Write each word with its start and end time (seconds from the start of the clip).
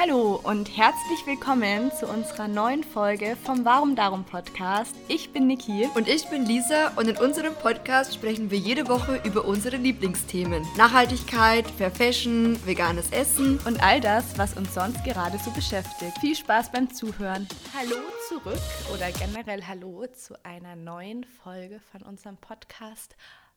Hallo 0.00 0.40
und 0.44 0.76
herzlich 0.76 1.26
willkommen 1.26 1.90
zu 1.90 2.06
unserer 2.06 2.46
neuen 2.46 2.84
Folge 2.84 3.34
vom 3.34 3.64
Warum 3.64 3.96
Darum 3.96 4.22
Podcast. 4.22 4.94
Ich 5.08 5.32
bin 5.32 5.48
Niki. 5.48 5.88
Und 5.96 6.06
ich 6.06 6.28
bin 6.28 6.46
Lisa 6.46 6.92
und 6.94 7.08
in 7.08 7.16
unserem 7.16 7.52
Podcast 7.52 8.14
sprechen 8.14 8.48
wir 8.52 8.58
jede 8.58 8.86
Woche 8.86 9.20
über 9.24 9.44
unsere 9.44 9.76
Lieblingsthemen. 9.76 10.64
Nachhaltigkeit, 10.76 11.66
Fair 11.66 11.90
Fashion, 11.90 12.64
veganes 12.64 13.10
Essen 13.10 13.58
und 13.66 13.82
all 13.82 14.00
das, 14.00 14.38
was 14.38 14.56
uns 14.56 14.72
sonst 14.72 15.02
gerade 15.02 15.36
so 15.38 15.50
beschäftigt. 15.50 16.16
Viel 16.20 16.36
Spaß 16.36 16.70
beim 16.70 16.88
Zuhören. 16.94 17.48
Hallo 17.76 17.96
zurück 18.28 18.62
oder 18.94 19.10
generell 19.10 19.64
Hallo 19.66 20.06
zu 20.06 20.36
einer 20.44 20.76
neuen 20.76 21.24
Folge 21.24 21.80
von 21.90 22.02
unserem 22.02 22.36
Podcast 22.36 23.16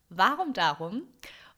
Warum 0.09 0.53
Darum? 0.53 1.03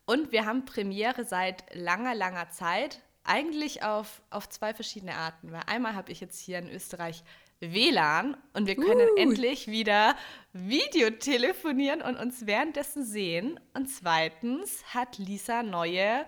Und 0.06 0.34
wir 0.34 0.46
haben 0.46 0.66
Premiere 0.66 1.24
seit 1.24 1.74
langer, 1.74 2.16
langer 2.16 2.50
Zeit 2.50 3.00
eigentlich 3.24 3.84
auf, 3.84 4.22
auf 4.30 4.50
zwei 4.50 4.74
verschiedene 4.74 5.16
Arten. 5.16 5.52
Weil 5.52 5.64
einmal 5.68 5.96
habe 5.96 6.12
ich 6.12 6.20
jetzt 6.20 6.40
hier 6.40 6.60
in 6.60 6.70
Österreich 6.70 7.24
WLAN 7.60 8.36
und 8.54 8.68
wir 8.68 8.76
können 8.76 9.08
uh. 9.10 9.18
endlich 9.18 9.68
wieder 9.68 10.16
Videotelefonieren 10.52 12.02
und 12.02 12.18
uns 12.18 12.46
währenddessen 12.46 13.06
sehen. 13.06 13.60
Und 13.74 13.88
zweitens 13.88 14.84
hat 14.94 15.18
Lisa 15.18 15.64
neue 15.64 16.26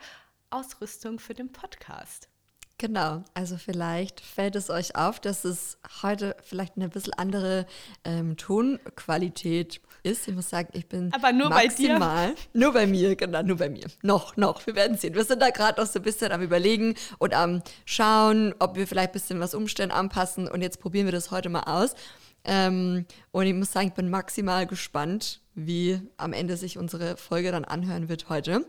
Ausrüstung 0.50 1.20
für 1.20 1.34
den 1.34 1.52
Podcast. 1.52 2.30
Genau, 2.78 3.24
also 3.34 3.56
vielleicht 3.56 4.20
fällt 4.20 4.58
es 4.58 4.70
euch 4.70 4.98
auf, 4.98 5.22
dass 5.22 5.46
es 5.46 5.78
heute 6.04 6.36
vielleicht 6.44 6.76
eine 6.76 6.90
bisschen 6.90 7.14
andere 7.14 7.66
ähm, 8.04 8.36
Tonqualität 8.36 9.80
ist. 10.04 10.28
Ich 10.28 10.36
muss 10.36 10.50
sagen, 10.50 10.68
ich 10.74 10.86
bin 10.86 11.10
Aber 11.14 11.32
nur 11.32 11.48
maximal, 11.50 12.28
bei 12.28 12.34
dir? 12.34 12.36
Nur 12.54 12.74
bei 12.74 12.86
mir, 12.86 13.16
genau, 13.16 13.44
nur 13.44 13.58
bei 13.58 13.70
mir. 13.70 13.86
Noch, 14.02 14.36
noch, 14.36 14.68
wir 14.68 14.76
werden 14.76 14.98
sehen. 14.98 15.16
Wir 15.16 15.24
sind 15.24 15.42
da 15.42 15.52
gerade 15.52 15.80
noch 15.80 15.88
so 15.88 16.00
ein 16.00 16.04
bisschen 16.04 16.34
am 16.34 16.42
überlegen 16.42 16.96
und 17.18 17.34
am 17.34 17.62
schauen, 17.86 18.54
ob 18.60 18.76
wir 18.76 18.88
vielleicht 18.88 19.12
ein 19.12 19.14
bisschen 19.14 19.40
was 19.40 19.56
umstellen, 19.56 19.92
anpassen 19.92 20.50
und 20.50 20.62
jetzt 20.62 20.82
probieren 20.82 21.06
wir 21.06 21.14
das 21.14 21.32
heute 21.32 21.48
mal 21.48 21.64
aus. 21.64 21.96
Ähm, 22.44 23.06
und 23.32 23.48
ich 23.48 23.54
muss 23.54 23.72
sagen, 23.72 23.88
ich 23.88 23.94
bin 23.94 24.10
maximal 24.10 24.68
gespannt, 24.68 25.42
wie 25.56 26.00
am 26.18 26.34
Ende 26.34 26.58
sich 26.58 26.78
unsere 26.78 27.18
Folge 27.18 27.52
dann 27.52 27.66
anhören 27.66 28.10
wird 28.10 28.30
heute, 28.30 28.66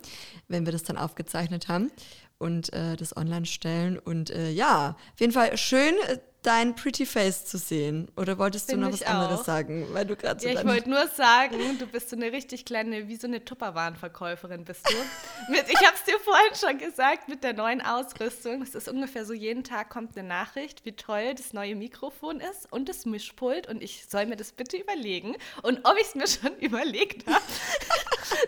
wenn 0.49 0.65
wir 0.65 0.73
das 0.73 0.85
dann 0.85 0.97
aufgezeichnet 0.97 1.69
haben 1.69 1.91
und 2.39 2.73
äh, 2.73 2.97
das 2.97 3.17
online 3.17 3.47
stellen. 3.47 3.99
Und 3.99 4.31
äh, 4.31 4.51
ja, 4.51 4.97
auf 5.15 5.21
jeden 5.21 5.33
Fall 5.33 5.57
schön, 5.57 5.95
äh, 6.09 6.19
dein 6.43 6.75
Pretty 6.75 7.07
Face 7.07 7.45
zu 7.45 7.59
sehen. 7.59 8.09
Oder 8.17 8.39
wolltest 8.39 8.71
Find 8.71 8.83
du 8.83 8.87
noch 8.87 8.93
was 8.93 9.03
anderes 9.03 9.45
sagen? 9.45 9.87
Weil 9.93 10.07
du 10.07 10.17
gerade 10.17 10.41
so 10.41 10.49
ja, 10.49 10.55
ich 10.55 10.67
wollte 10.67 10.89
nur 10.89 11.07
sagen, 11.09 11.79
du 11.79 11.87
bist 11.87 12.11
so 12.11 12.17
eine 12.17 12.31
richtig 12.31 12.65
kleine, 12.65 13.09
wie 13.09 13.17
so 13.17 13.27
eine 13.27 13.45
Tupperwarenverkäuferin 13.45 14.65
bist 14.65 14.89
du. 14.89 14.95
mit, 15.53 15.69
ich 15.69 15.77
habe 15.77 15.97
es 15.97 16.05
dir 16.05 16.19
vorhin 16.21 16.55
schon 16.55 16.79
gesagt, 16.79 17.29
mit 17.29 17.43
der 17.43 17.53
neuen 17.53 17.81
Ausrüstung. 17.81 18.63
Es 18.63 18.75
ist 18.75 18.89
ungefähr 18.89 19.25
so, 19.25 19.33
jeden 19.33 19.65
Tag 19.65 19.91
kommt 19.91 20.17
eine 20.17 20.27
Nachricht, 20.27 20.85
wie 20.85 20.93
toll 20.93 21.35
das 21.35 21.53
neue 21.53 21.75
Mikrofon 21.75 22.41
ist 22.41 22.73
und 22.73 22.89
das 22.89 23.07
Mischpult. 23.07 23.69
Und 23.69 23.83
ich 23.83 24.07
soll 24.09 24.27
mir 24.27 24.37
das 24.37 24.53
bitte 24.53 24.77
überlegen. 24.77 25.37
Und 25.63 25.81
ob 25.85 25.97
ich 25.97 26.07
es 26.07 26.15
mir 26.15 26.27
schon 26.29 26.57
überlegt 26.59 27.27
habe, 27.27 27.45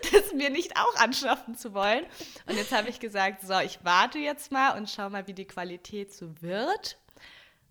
das 0.12 0.32
mir 0.32 0.50
nicht 0.50 0.76
auch 0.76 0.94
anschaffen 0.96 1.56
zu 1.56 1.74
wollen. 1.74 2.04
Und 2.46 2.56
jetzt 2.56 2.72
habe 2.72 2.88
ich 2.88 3.00
gesagt, 3.00 3.42
so, 3.46 3.58
ich 3.58 3.80
warte 3.82 4.18
jetzt 4.18 4.52
mal 4.52 4.76
und 4.76 4.88
schau 4.88 5.10
mal, 5.10 5.26
wie 5.26 5.34
die 5.34 5.46
Qualität 5.46 6.12
so 6.12 6.30
wird. 6.40 6.96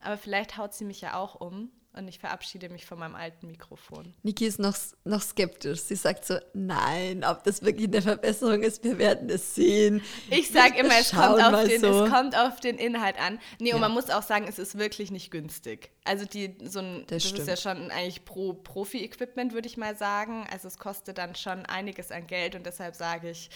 Aber 0.01 0.17
vielleicht 0.17 0.57
haut 0.57 0.73
sie 0.73 0.85
mich 0.85 1.01
ja 1.01 1.15
auch 1.15 1.35
um 1.35 1.71
und 1.97 2.07
ich 2.07 2.19
verabschiede 2.19 2.69
mich 2.69 2.85
von 2.85 2.99
meinem 2.99 3.15
alten 3.15 3.47
Mikrofon. 3.47 4.13
Niki 4.21 4.45
ist 4.45 4.59
noch, 4.59 4.77
noch 5.03 5.21
skeptisch. 5.21 5.79
Sie 5.81 5.95
sagt 5.95 6.25
so, 6.25 6.37
nein, 6.53 7.23
ob 7.23 7.43
das 7.43 7.63
wirklich 7.63 7.87
eine 7.87 8.01
Verbesserung 8.01 8.61
ist, 8.61 8.83
wir 8.83 8.99
werden 8.99 9.29
es 9.29 9.55
sehen. 9.55 10.01
Ich 10.29 10.51
sage 10.51 10.77
immer, 10.77 10.93
es 10.99 11.11
kommt, 11.11 11.43
auf 11.43 11.63
den, 11.65 11.81
so. 11.81 12.03
es 12.03 12.11
kommt 12.11 12.37
auf 12.37 12.59
den 12.59 12.77
Inhalt 12.77 13.19
an. 13.19 13.39
Nee, 13.59 13.69
ja. 13.69 13.75
und 13.75 13.81
man 13.81 13.91
muss 13.91 14.09
auch 14.09 14.21
sagen, 14.21 14.45
es 14.47 14.59
ist 14.59 14.77
wirklich 14.77 15.09
nicht 15.09 15.31
günstig. 15.31 15.89
Also 16.03 16.25
die, 16.25 16.55
so 16.63 16.79
ein, 16.79 17.05
das, 17.07 17.23
das 17.23 17.39
ist 17.39 17.47
ja 17.47 17.57
schon 17.57 17.89
eigentlich 17.89 18.25
pro 18.25 18.53
Profi-Equipment, 18.53 19.53
würde 19.53 19.67
ich 19.67 19.77
mal 19.77 19.97
sagen. 19.97 20.45
Also 20.51 20.67
es 20.67 20.77
kostet 20.77 21.17
dann 21.17 21.35
schon 21.35 21.65
einiges 21.65 22.11
an 22.11 22.27
Geld 22.27 22.55
und 22.55 22.65
deshalb 22.65 22.95
sage 22.95 23.31
ich, 23.31 23.49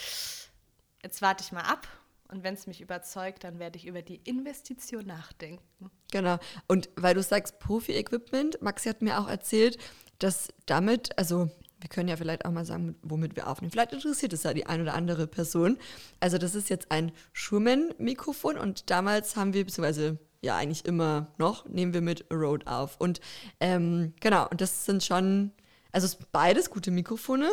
jetzt 1.04 1.22
warte 1.22 1.44
ich 1.44 1.52
mal 1.52 1.62
ab 1.62 1.88
und 2.32 2.44
wenn 2.44 2.54
es 2.54 2.68
mich 2.68 2.82
überzeugt, 2.82 3.44
dann 3.44 3.60
werde 3.60 3.78
ich 3.78 3.86
über 3.86 4.02
die 4.02 4.22
Investition 4.24 5.06
nachdenken. 5.06 5.92
Genau. 6.12 6.38
Und 6.68 6.90
weil 6.96 7.14
du 7.14 7.22
sagst 7.22 7.60
Profi-Equipment, 7.60 8.62
Maxi 8.62 8.90
hat 8.90 9.02
mir 9.02 9.20
auch 9.20 9.28
erzählt, 9.28 9.78
dass 10.20 10.50
damit, 10.66 11.18
also 11.18 11.50
wir 11.80 11.90
können 11.90 12.10
ja 12.10 12.16
vielleicht 12.16 12.46
auch 12.46 12.52
mal 12.52 12.66
sagen, 12.66 12.96
womit 13.02 13.36
wir 13.36 13.48
aufnehmen. 13.48 13.72
Vielleicht 13.72 13.94
interessiert 13.94 14.34
es 14.34 14.44
ja 14.44 14.54
die 14.54 14.66
ein 14.66 14.82
oder 14.82 14.94
andere 14.94 15.28
Person. 15.28 15.78
Also 16.20 16.38
das 16.38 16.56
ist 16.56 16.70
jetzt 16.70 16.92
ein 16.92 17.12
Schurman-Mikrofon 17.34 18.58
und 18.58 18.90
damals 18.90 19.36
haben 19.36 19.54
wir, 19.54 19.66
beziehungsweise 19.66 20.20
ja 20.42 20.58
eigentlich 20.58 20.86
immer 20.86 21.28
noch, 21.38 21.66
nehmen 21.66 21.94
wir 21.94 22.02
mit 22.02 22.26
Rode 22.32 22.68
auf. 22.68 23.00
Und 23.00 23.20
ähm, 23.60 24.14
genau, 24.20 24.48
und 24.50 24.62
das 24.62 24.86
sind 24.86 25.04
schon, 25.04 25.52
also 25.92 26.18
beides 26.32 26.70
gute 26.70 26.92
Mikrofone. 26.92 27.52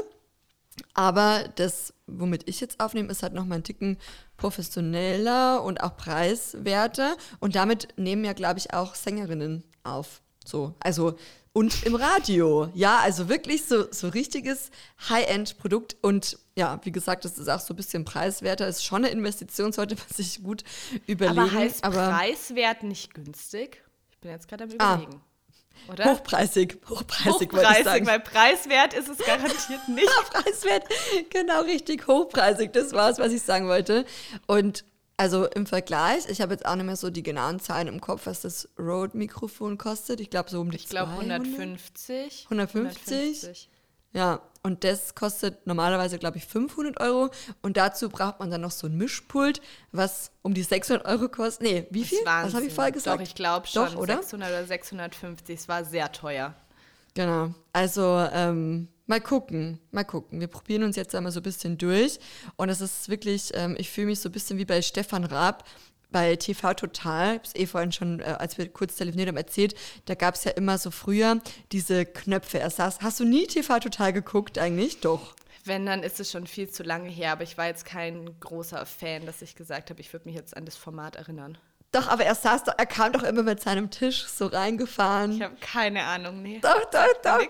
Aber 0.94 1.44
das, 1.56 1.94
womit 2.06 2.48
ich 2.48 2.60
jetzt 2.60 2.80
aufnehme, 2.80 3.10
ist 3.10 3.22
halt 3.22 3.34
noch 3.34 3.44
mal 3.44 3.56
ein 3.56 3.64
Ticken 3.64 3.98
professioneller 4.36 5.62
und 5.62 5.82
auch 5.82 5.96
preiswerter. 5.96 7.16
Und 7.40 7.54
damit 7.54 7.88
nehmen 7.96 8.24
ja, 8.24 8.32
glaube 8.32 8.58
ich, 8.58 8.72
auch 8.74 8.94
Sängerinnen 8.94 9.64
auf. 9.84 10.22
So, 10.44 10.74
also 10.80 11.16
und 11.52 11.82
im 11.84 11.96
Radio. 11.96 12.70
Ja, 12.74 12.98
also 12.98 13.28
wirklich 13.28 13.64
so, 13.64 13.90
so 13.90 14.08
richtiges 14.08 14.70
High-End-Produkt. 15.08 15.96
Und 16.02 16.38
ja, 16.56 16.78
wie 16.84 16.92
gesagt, 16.92 17.24
das 17.24 17.36
ist 17.36 17.48
auch 17.48 17.58
so 17.58 17.74
ein 17.74 17.76
bisschen 17.76 18.04
preiswerter. 18.04 18.68
Ist 18.68 18.84
schon 18.84 19.04
eine 19.04 19.12
Investition, 19.12 19.72
sollte 19.72 19.96
man 19.96 20.06
sich 20.14 20.42
gut 20.42 20.62
überlegen. 21.06 21.40
Aber 21.40 21.52
heißt 21.52 21.82
aber 21.82 22.10
preiswert 22.10 22.84
nicht 22.84 23.12
günstig? 23.12 23.82
Ich 24.10 24.18
bin 24.18 24.30
jetzt 24.30 24.46
gerade 24.46 24.64
am 24.64 24.70
ah, 24.78 24.94
Überlegen. 24.94 25.16
Ah, 25.16 25.27
oder? 25.90 26.04
Hochpreisig, 26.04 26.78
hochpreisig, 26.88 27.52
hochpreisig 27.52 27.78
ich 27.78 27.84
sagen. 27.84 28.06
weil 28.06 28.20
preiswert 28.20 28.94
ist 28.94 29.08
es 29.08 29.18
garantiert 29.18 29.88
nicht. 29.88 30.08
preiswert, 30.30 30.84
genau 31.30 31.62
richtig, 31.62 32.06
hochpreisig, 32.06 32.72
das 32.72 32.92
war 32.92 33.10
es, 33.10 33.18
was 33.18 33.32
ich 33.32 33.42
sagen 33.42 33.68
wollte. 33.68 34.04
Und 34.46 34.84
also 35.16 35.46
im 35.46 35.66
Vergleich, 35.66 36.28
ich 36.28 36.40
habe 36.40 36.52
jetzt 36.52 36.64
auch 36.64 36.76
nicht 36.76 36.86
mehr 36.86 36.94
so 36.96 37.10
die 37.10 37.24
genauen 37.24 37.58
Zahlen 37.58 37.88
im 37.88 38.00
Kopf, 38.00 38.26
was 38.26 38.40
das 38.42 38.68
Rode-Mikrofon 38.78 39.76
kostet. 39.76 40.20
Ich 40.20 40.30
glaube 40.30 40.48
so 40.48 40.60
um 40.60 40.70
die 40.70 40.76
Ich 40.76 40.88
glaube 40.88 41.10
150. 41.10 42.44
150. 42.44 42.44
150. 42.44 43.68
Ja, 44.12 44.40
und 44.68 44.84
das 44.84 45.14
kostet 45.14 45.66
normalerweise, 45.66 46.18
glaube 46.18 46.36
ich, 46.36 46.44
500 46.44 47.00
Euro. 47.00 47.30
Und 47.62 47.78
dazu 47.78 48.10
braucht 48.10 48.38
man 48.38 48.50
dann 48.50 48.60
noch 48.60 48.70
so 48.70 48.86
ein 48.86 48.98
Mischpult, 48.98 49.62
was 49.92 50.30
um 50.42 50.52
die 50.52 50.62
600 50.62 51.06
Euro 51.06 51.30
kostet. 51.30 51.62
Nee, 51.62 51.86
wie 51.90 52.04
viel? 52.04 52.18
Was 52.24 52.52
habe 52.52 52.66
ich 52.66 52.74
vorher 52.74 52.92
gesagt? 52.92 53.18
Doch, 53.18 53.22
ich 53.22 53.34
glaube 53.34 53.66
schon. 53.66 53.86
Doch, 53.86 53.96
oder? 53.96 54.16
600 54.18 54.50
oder 54.50 54.66
650. 54.66 55.58
Es 55.58 55.68
war 55.68 55.86
sehr 55.86 56.12
teuer. 56.12 56.54
Genau. 57.14 57.54
Also, 57.72 58.28
ähm, 58.30 58.88
mal 59.06 59.22
gucken. 59.22 59.80
Mal 59.90 60.04
gucken. 60.04 60.38
Wir 60.38 60.48
probieren 60.48 60.82
uns 60.82 60.96
jetzt 60.96 61.14
einmal 61.14 61.32
so 61.32 61.40
ein 61.40 61.44
bisschen 61.44 61.78
durch. 61.78 62.20
Und 62.56 62.68
es 62.68 62.82
ist 62.82 63.08
wirklich, 63.08 63.52
ähm, 63.54 63.74
ich 63.78 63.88
fühle 63.88 64.08
mich 64.08 64.20
so 64.20 64.28
ein 64.28 64.32
bisschen 64.32 64.58
wie 64.58 64.66
bei 64.66 64.82
Stefan 64.82 65.24
Raab 65.24 65.64
bei 66.10 66.36
TV 66.36 66.74
Total, 66.74 67.28
ich 67.28 67.34
habe 67.34 67.44
es 67.44 67.54
eh 67.54 67.66
vorhin 67.66 67.92
schon, 67.92 68.20
äh, 68.20 68.36
als 68.38 68.58
wir 68.58 68.68
kurz 68.68 68.96
telefoniert 68.96 69.28
haben, 69.28 69.36
erzählt, 69.36 69.74
da 70.06 70.14
gab 70.14 70.34
es 70.34 70.44
ja 70.44 70.52
immer 70.52 70.78
so 70.78 70.90
früher 70.90 71.40
diese 71.72 72.06
Knöpfe. 72.06 72.62
Hast, 72.62 72.78
hast 72.78 73.20
du 73.20 73.24
nie 73.24 73.46
TV 73.46 73.78
Total 73.78 74.12
geguckt 74.12 74.58
eigentlich? 74.58 75.00
Doch. 75.00 75.34
Wenn, 75.64 75.84
dann 75.84 76.02
ist 76.02 76.18
es 76.18 76.30
schon 76.30 76.46
viel 76.46 76.70
zu 76.70 76.82
lange 76.82 77.10
her, 77.10 77.32
aber 77.32 77.42
ich 77.42 77.58
war 77.58 77.66
jetzt 77.66 77.84
kein 77.84 78.38
großer 78.40 78.86
Fan, 78.86 79.26
dass 79.26 79.42
ich 79.42 79.54
gesagt 79.54 79.90
habe, 79.90 80.00
ich 80.00 80.12
würde 80.12 80.26
mich 80.26 80.36
jetzt 80.36 80.56
an 80.56 80.64
das 80.64 80.76
Format 80.76 81.16
erinnern. 81.16 81.58
Doch, 81.92 82.08
aber 82.08 82.24
er 82.24 82.34
saß 82.34 82.64
doch, 82.64 82.74
er 82.76 82.86
kam 82.86 83.12
doch 83.12 83.22
immer 83.22 83.42
mit 83.42 83.60
seinem 83.60 83.90
Tisch 83.90 84.24
so 84.24 84.46
reingefahren. 84.46 85.32
Ich 85.32 85.42
habe 85.42 85.56
keine 85.60 86.04
Ahnung, 86.04 86.42
nee. 86.42 86.58
Doch, 86.60 86.84
doch, 86.90 87.06
doch. 87.22 87.40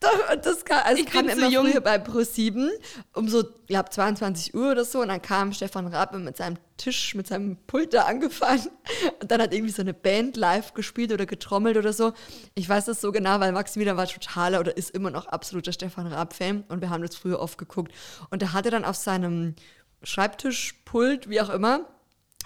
Doch, 0.00 0.32
und 0.32 0.46
das 0.46 0.64
kam, 0.64 0.80
also 0.84 1.02
ich 1.02 1.06
kam 1.06 1.28
immer 1.28 1.48
jung. 1.48 1.66
früher 1.66 1.80
bei 1.80 1.96
Pro7 1.96 2.68
um 3.14 3.28
so, 3.28 3.40
ich 3.40 3.66
glaube, 3.66 3.90
22 3.90 4.54
Uhr 4.54 4.70
oder 4.70 4.84
so. 4.84 5.00
Und 5.00 5.08
dann 5.08 5.20
kam 5.20 5.52
Stefan 5.52 5.88
Rappe 5.88 6.18
mit 6.18 6.36
seinem 6.36 6.56
Tisch, 6.76 7.16
mit 7.16 7.26
seinem 7.26 7.56
Pult 7.66 7.94
da 7.94 8.02
angefahren. 8.02 8.60
Und 9.20 9.30
dann 9.30 9.42
hat 9.42 9.52
irgendwie 9.52 9.72
so 9.72 9.82
eine 9.82 9.94
Band 9.94 10.36
live 10.36 10.74
gespielt 10.74 11.12
oder 11.12 11.26
getrommelt 11.26 11.76
oder 11.76 11.92
so. 11.92 12.12
Ich 12.54 12.68
weiß 12.68 12.84
das 12.84 13.00
so 13.00 13.10
genau, 13.10 13.40
weil 13.40 13.50
Maximilian 13.50 13.96
war 13.96 14.06
totaler 14.06 14.60
oder 14.60 14.76
ist 14.76 14.90
immer 14.90 15.10
noch 15.10 15.26
absoluter 15.26 15.72
Stefan 15.72 16.06
Raab-Fan. 16.06 16.64
Und 16.68 16.80
wir 16.80 16.90
haben 16.90 17.02
das 17.02 17.16
früher 17.16 17.40
oft 17.40 17.58
geguckt. 17.58 17.92
Und 18.30 18.40
er 18.42 18.52
dann 18.70 18.84
auf 18.84 18.96
seinem 18.96 19.56
Schreibtischpult, 20.04 21.28
wie 21.28 21.40
auch 21.40 21.50
immer, 21.50 21.86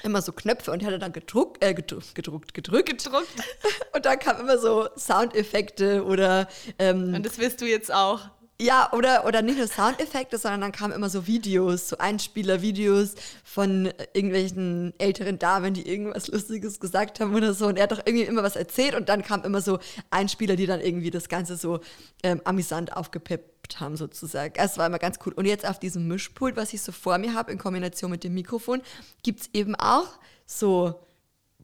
immer 0.03 0.23
so 0.23 0.33
Knöpfe 0.33 0.73
und 0.73 0.85
hatte 0.85 0.99
dann 0.99 1.13
gedruckt, 1.13 1.63
äh, 1.63 1.75
gedruckt, 1.75 2.15
gedruckt, 2.15 2.55
gedrückt. 2.55 3.05
Gedruckt. 3.05 3.29
Und 3.95 4.05
dann 4.05 4.19
kam 4.19 4.41
immer 4.41 4.59
so 4.59 4.89
Soundeffekte 4.97 6.05
oder. 6.05 6.49
Ähm, 6.79 7.15
und 7.15 7.27
das 7.27 7.39
willst 7.39 7.61
du 7.61 7.67
jetzt 7.67 7.93
auch. 7.93 8.21
Ja, 8.61 8.93
oder, 8.93 9.27
oder 9.27 9.43
nicht 9.43 9.59
nur 9.59 9.67
Soundeffekte, 9.67 10.39
sondern 10.39 10.61
dann 10.61 10.73
kamen 10.73 10.93
immer 10.93 11.09
so 11.09 11.27
Videos, 11.27 11.89
so 11.89 11.99
Einspieler-Videos 11.99 13.17
von 13.43 13.93
irgendwelchen 14.13 14.95
älteren 14.99 15.39
Damen, 15.39 15.75
die 15.75 15.89
irgendwas 15.89 16.29
Lustiges 16.29 16.79
gesagt 16.79 17.19
haben 17.19 17.35
oder 17.35 17.55
so. 17.55 17.67
Und 17.67 17.77
er 17.77 17.85
hat 17.85 17.93
doch 17.93 18.03
irgendwie 18.05 18.25
immer 18.25 18.45
was 18.45 18.55
erzählt 18.55 18.95
und 18.95 19.09
dann 19.09 19.23
kamen 19.23 19.43
immer 19.45 19.61
so 19.61 19.81
Einspieler, 20.11 20.55
die 20.55 20.67
dann 20.67 20.81
irgendwie 20.81 21.11
das 21.11 21.29
Ganze 21.29 21.57
so 21.57 21.81
ähm, 22.23 22.41
amüsant 22.45 22.97
aufgepeppt 22.97 23.52
haben, 23.79 23.97
sozusagen. 23.97 24.55
Es 24.57 24.79
war 24.79 24.87
immer 24.87 24.99
ganz 24.99 25.19
cool. 25.25 25.33
Und 25.33 25.47
jetzt 25.47 25.67
auf 25.67 25.79
diesem 25.79 26.09
Mischpult, 26.09 26.57
was 26.57 26.73
ich 26.73 26.83
so 26.83 26.93
vor 26.93 27.19
mir 27.19 27.35
habe, 27.35 27.53
in 27.53 27.59
Kombination 27.59 28.11
mit 28.11 28.25
dem 28.25 28.35
Mikrofon, 28.35 28.83
gibt 29.23 29.41
es 29.41 29.51
eben 29.53 29.75
auch 29.75 30.09
so 30.47 31.07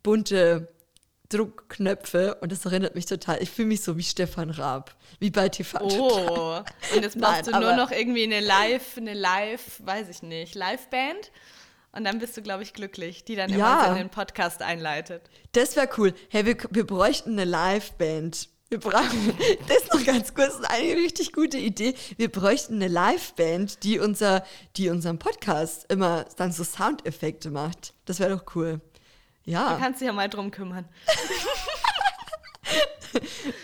bunte 0.03 0.69
Druckknöpfe 1.29 2.37
und 2.37 2.53
das 2.53 2.65
erinnert 2.65 2.95
mich 2.95 3.07
total. 3.07 3.43
Ich 3.43 3.51
fühle 3.51 3.69
mich 3.69 3.83
so 3.83 3.97
wie 3.99 4.03
Stefan 4.03 4.51
Raab, 4.51 4.97
wie 5.19 5.31
bei 5.31 5.49
TV. 5.49 5.79
Oh, 5.83 6.63
und 6.95 7.03
jetzt 7.03 7.19
brauchst 7.21 7.51
Nein, 7.51 7.61
du 7.61 7.67
nur 7.67 7.77
noch 7.77 7.91
irgendwie 7.91 8.23
eine 8.23 8.41
Live, 8.41 8.97
eine 8.97 9.15
Live, 9.15 9.83
weiß 9.85 10.09
ich 10.09 10.23
nicht, 10.23 10.55
Live-Band. 10.55 11.31
Und 11.93 12.05
dann 12.05 12.19
bist 12.19 12.37
du, 12.37 12.43
glaube 12.43 12.63
ich, 12.63 12.73
glücklich, 12.73 13.25
die 13.25 13.35
dann 13.35 13.51
ja. 13.51 13.57
immer 13.57 13.85
so 13.85 13.91
in 13.93 13.99
den 13.99 14.11
Podcast 14.11 14.63
einleitet. 14.63 15.23
Das 15.53 15.77
wäre 15.77 15.89
cool. 15.99 16.15
Hey, 16.31 16.47
wir, 16.47 16.57
wir 16.71 16.87
bräuchten 16.87 17.33
eine 17.33 17.45
Live-Band. 17.45 18.49
Wir 18.71 18.81
brauchen, 18.81 19.39
das 19.69 19.79
ist 19.79 19.95
noch 19.95 20.05
ganz 20.05 20.35
kurz, 20.35 20.61
eine 20.61 20.93
richtig 20.95 21.33
gute 21.33 21.57
Idee. 21.57 21.95
Wir 22.19 22.31
bräuchten 22.31 22.75
eine 22.75 22.89
Liveband, 22.89 23.83
die, 23.83 23.99
unser, 23.99 24.45
die 24.77 24.91
unseren 24.91 25.19
Podcast 25.19 25.91
immer 25.91 26.27
dann 26.37 26.53
so 26.53 26.65
Soundeffekte 26.65 27.51
macht. 27.51 27.95
Das 28.05 28.21
wäre 28.21 28.37
doch 28.37 28.55
cool. 28.55 28.81
Ja. 29.45 29.75
Du 29.75 29.81
kannst 29.81 30.01
dich 30.03 30.07
ja 30.07 30.13
mal 30.13 30.29
drum 30.29 30.51
kümmern. 30.51 30.87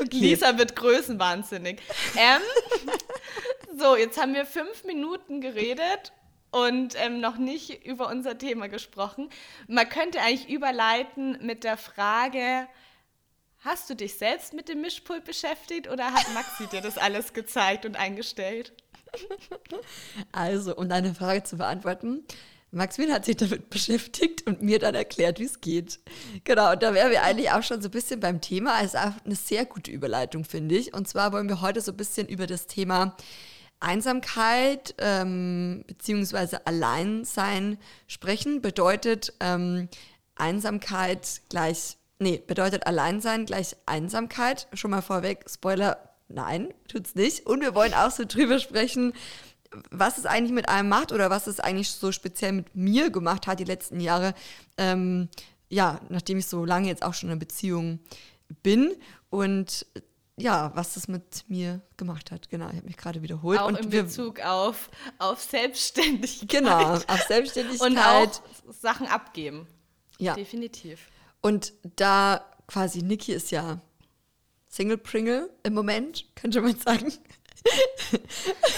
okay. 0.00 0.16
Lisa 0.16 0.56
wird 0.56 0.74
größenwahnsinnig. 0.74 1.82
Ähm, 2.16 2.40
so, 3.78 3.96
jetzt 3.96 4.18
haben 4.18 4.32
wir 4.32 4.46
fünf 4.46 4.84
Minuten 4.84 5.42
geredet 5.42 6.12
und 6.50 6.94
ähm, 6.96 7.20
noch 7.20 7.36
nicht 7.36 7.84
über 7.84 8.08
unser 8.08 8.38
Thema 8.38 8.68
gesprochen. 8.68 9.28
Man 9.68 9.86
könnte 9.86 10.20
eigentlich 10.20 10.48
überleiten 10.48 11.36
mit 11.42 11.62
der 11.62 11.76
Frage, 11.76 12.66
Hast 13.64 13.88
du 13.88 13.96
dich 13.96 14.19
selbst 14.19 14.52
mit 14.52 14.69
dem 14.69 14.82
Mischpult 14.82 15.25
beschäftigt 15.25 15.88
oder 15.88 16.12
hat 16.12 16.26
Maxi 16.34 16.66
dir 16.66 16.82
das 16.82 16.99
alles 16.99 17.32
gezeigt 17.32 17.87
und 17.87 17.96
eingestellt? 17.96 18.72
Also, 20.32 20.75
um 20.75 20.88
deine 20.88 21.14
Frage 21.14 21.44
zu 21.44 21.56
beantworten, 21.56 22.25
Maxwin 22.72 23.12
hat 23.12 23.25
sich 23.25 23.37
damit 23.37 23.70
beschäftigt 23.70 24.44
und 24.46 24.61
mir 24.61 24.81
dann 24.81 24.96
erklärt, 24.96 25.38
wie 25.38 25.44
es 25.44 25.61
geht. 25.61 26.00
Genau, 26.43 26.72
und 26.72 26.82
da 26.82 26.93
wären 26.93 27.12
wir 27.12 27.22
eigentlich 27.22 27.52
auch 27.52 27.62
schon 27.62 27.81
so 27.81 27.88
ein 27.88 27.93
bisschen 27.93 28.19
beim 28.19 28.40
Thema. 28.40 28.81
Es 28.81 28.94
ist 28.94 28.99
auch 28.99 29.12
eine 29.25 29.37
sehr 29.37 29.64
gute 29.64 29.93
Überleitung, 29.93 30.44
finde 30.44 30.75
ich. 30.75 30.93
Und 30.93 31.06
zwar 31.06 31.32
wollen 31.32 31.49
wir 31.49 31.60
heute 31.60 31.81
so 31.81 31.93
ein 31.93 31.96
bisschen 31.96 32.26
über 32.26 32.49
das 32.49 32.67
Thema 32.67 33.17
Einsamkeit 33.78 34.94
ähm, 34.99 35.84
bzw. 35.87 36.58
Alleinsein 36.64 37.78
sprechen. 38.08 38.60
Bedeutet 38.60 39.32
ähm, 39.38 39.88
Einsamkeit 40.34 41.43
gleich 41.49 41.96
Nee, 42.24 42.42
bedeutet 42.46 42.86
Alleinsein 42.86 43.44
gleich 43.44 43.76
Einsamkeit. 43.84 44.66
Schon 44.72 44.92
mal 44.92 45.02
vorweg, 45.02 45.44
Spoiler, 45.46 45.98
nein, 46.28 46.72
tut's 46.88 47.14
nicht. 47.14 47.44
Und 47.44 47.60
wir 47.60 47.74
wollen 47.74 47.92
auch 47.92 48.10
so 48.10 48.24
drüber 48.26 48.58
sprechen, 48.58 49.12
was 49.90 50.16
es 50.16 50.24
eigentlich 50.24 50.52
mit 50.52 50.70
einem 50.70 50.88
macht 50.88 51.12
oder 51.12 51.28
was 51.28 51.46
es 51.46 51.60
eigentlich 51.60 51.90
so 51.90 52.12
speziell 52.12 52.52
mit 52.52 52.74
mir 52.74 53.10
gemacht 53.10 53.46
hat 53.46 53.60
die 53.60 53.64
letzten 53.64 54.00
Jahre. 54.00 54.32
Ähm, 54.78 55.28
ja, 55.68 56.00
nachdem 56.08 56.38
ich 56.38 56.46
so 56.46 56.64
lange 56.64 56.88
jetzt 56.88 57.02
auch 57.02 57.12
schon 57.12 57.28
in 57.28 57.32
einer 57.32 57.40
Beziehung 57.40 57.98
bin 58.62 58.94
und 59.28 59.84
ja, 60.38 60.72
was 60.74 60.94
das 60.94 61.06
mit 61.06 61.44
mir 61.48 61.82
gemacht 61.98 62.30
hat. 62.30 62.48
Genau, 62.48 62.70
ich 62.70 62.76
habe 62.76 62.86
mich 62.86 62.96
gerade 62.96 63.20
wiederholt. 63.20 63.60
Auch 63.60 63.68
und 63.68 63.80
in 63.80 63.90
Bezug 63.90 64.40
auf, 64.40 64.88
auf 65.18 65.42
Selbstständigkeit. 65.42 66.48
Genau, 66.48 66.94
auf 66.94 67.22
Selbstständigkeit. 67.28 67.86
Und 67.86 67.98
auch 67.98 68.42
Sachen 68.70 69.06
abgeben. 69.08 69.66
Ja. 70.18 70.34
Definitiv. 70.34 71.10
Und 71.44 71.75
da 71.96 72.50
quasi 72.67 73.02
Niki 73.02 73.35
ist 73.35 73.50
ja 73.50 73.79
Single 74.67 74.96
Pringle 74.96 75.50
im 75.62 75.75
Moment, 75.75 76.25
könnte 76.37 76.62
man 76.62 76.75
sagen. 76.75 77.12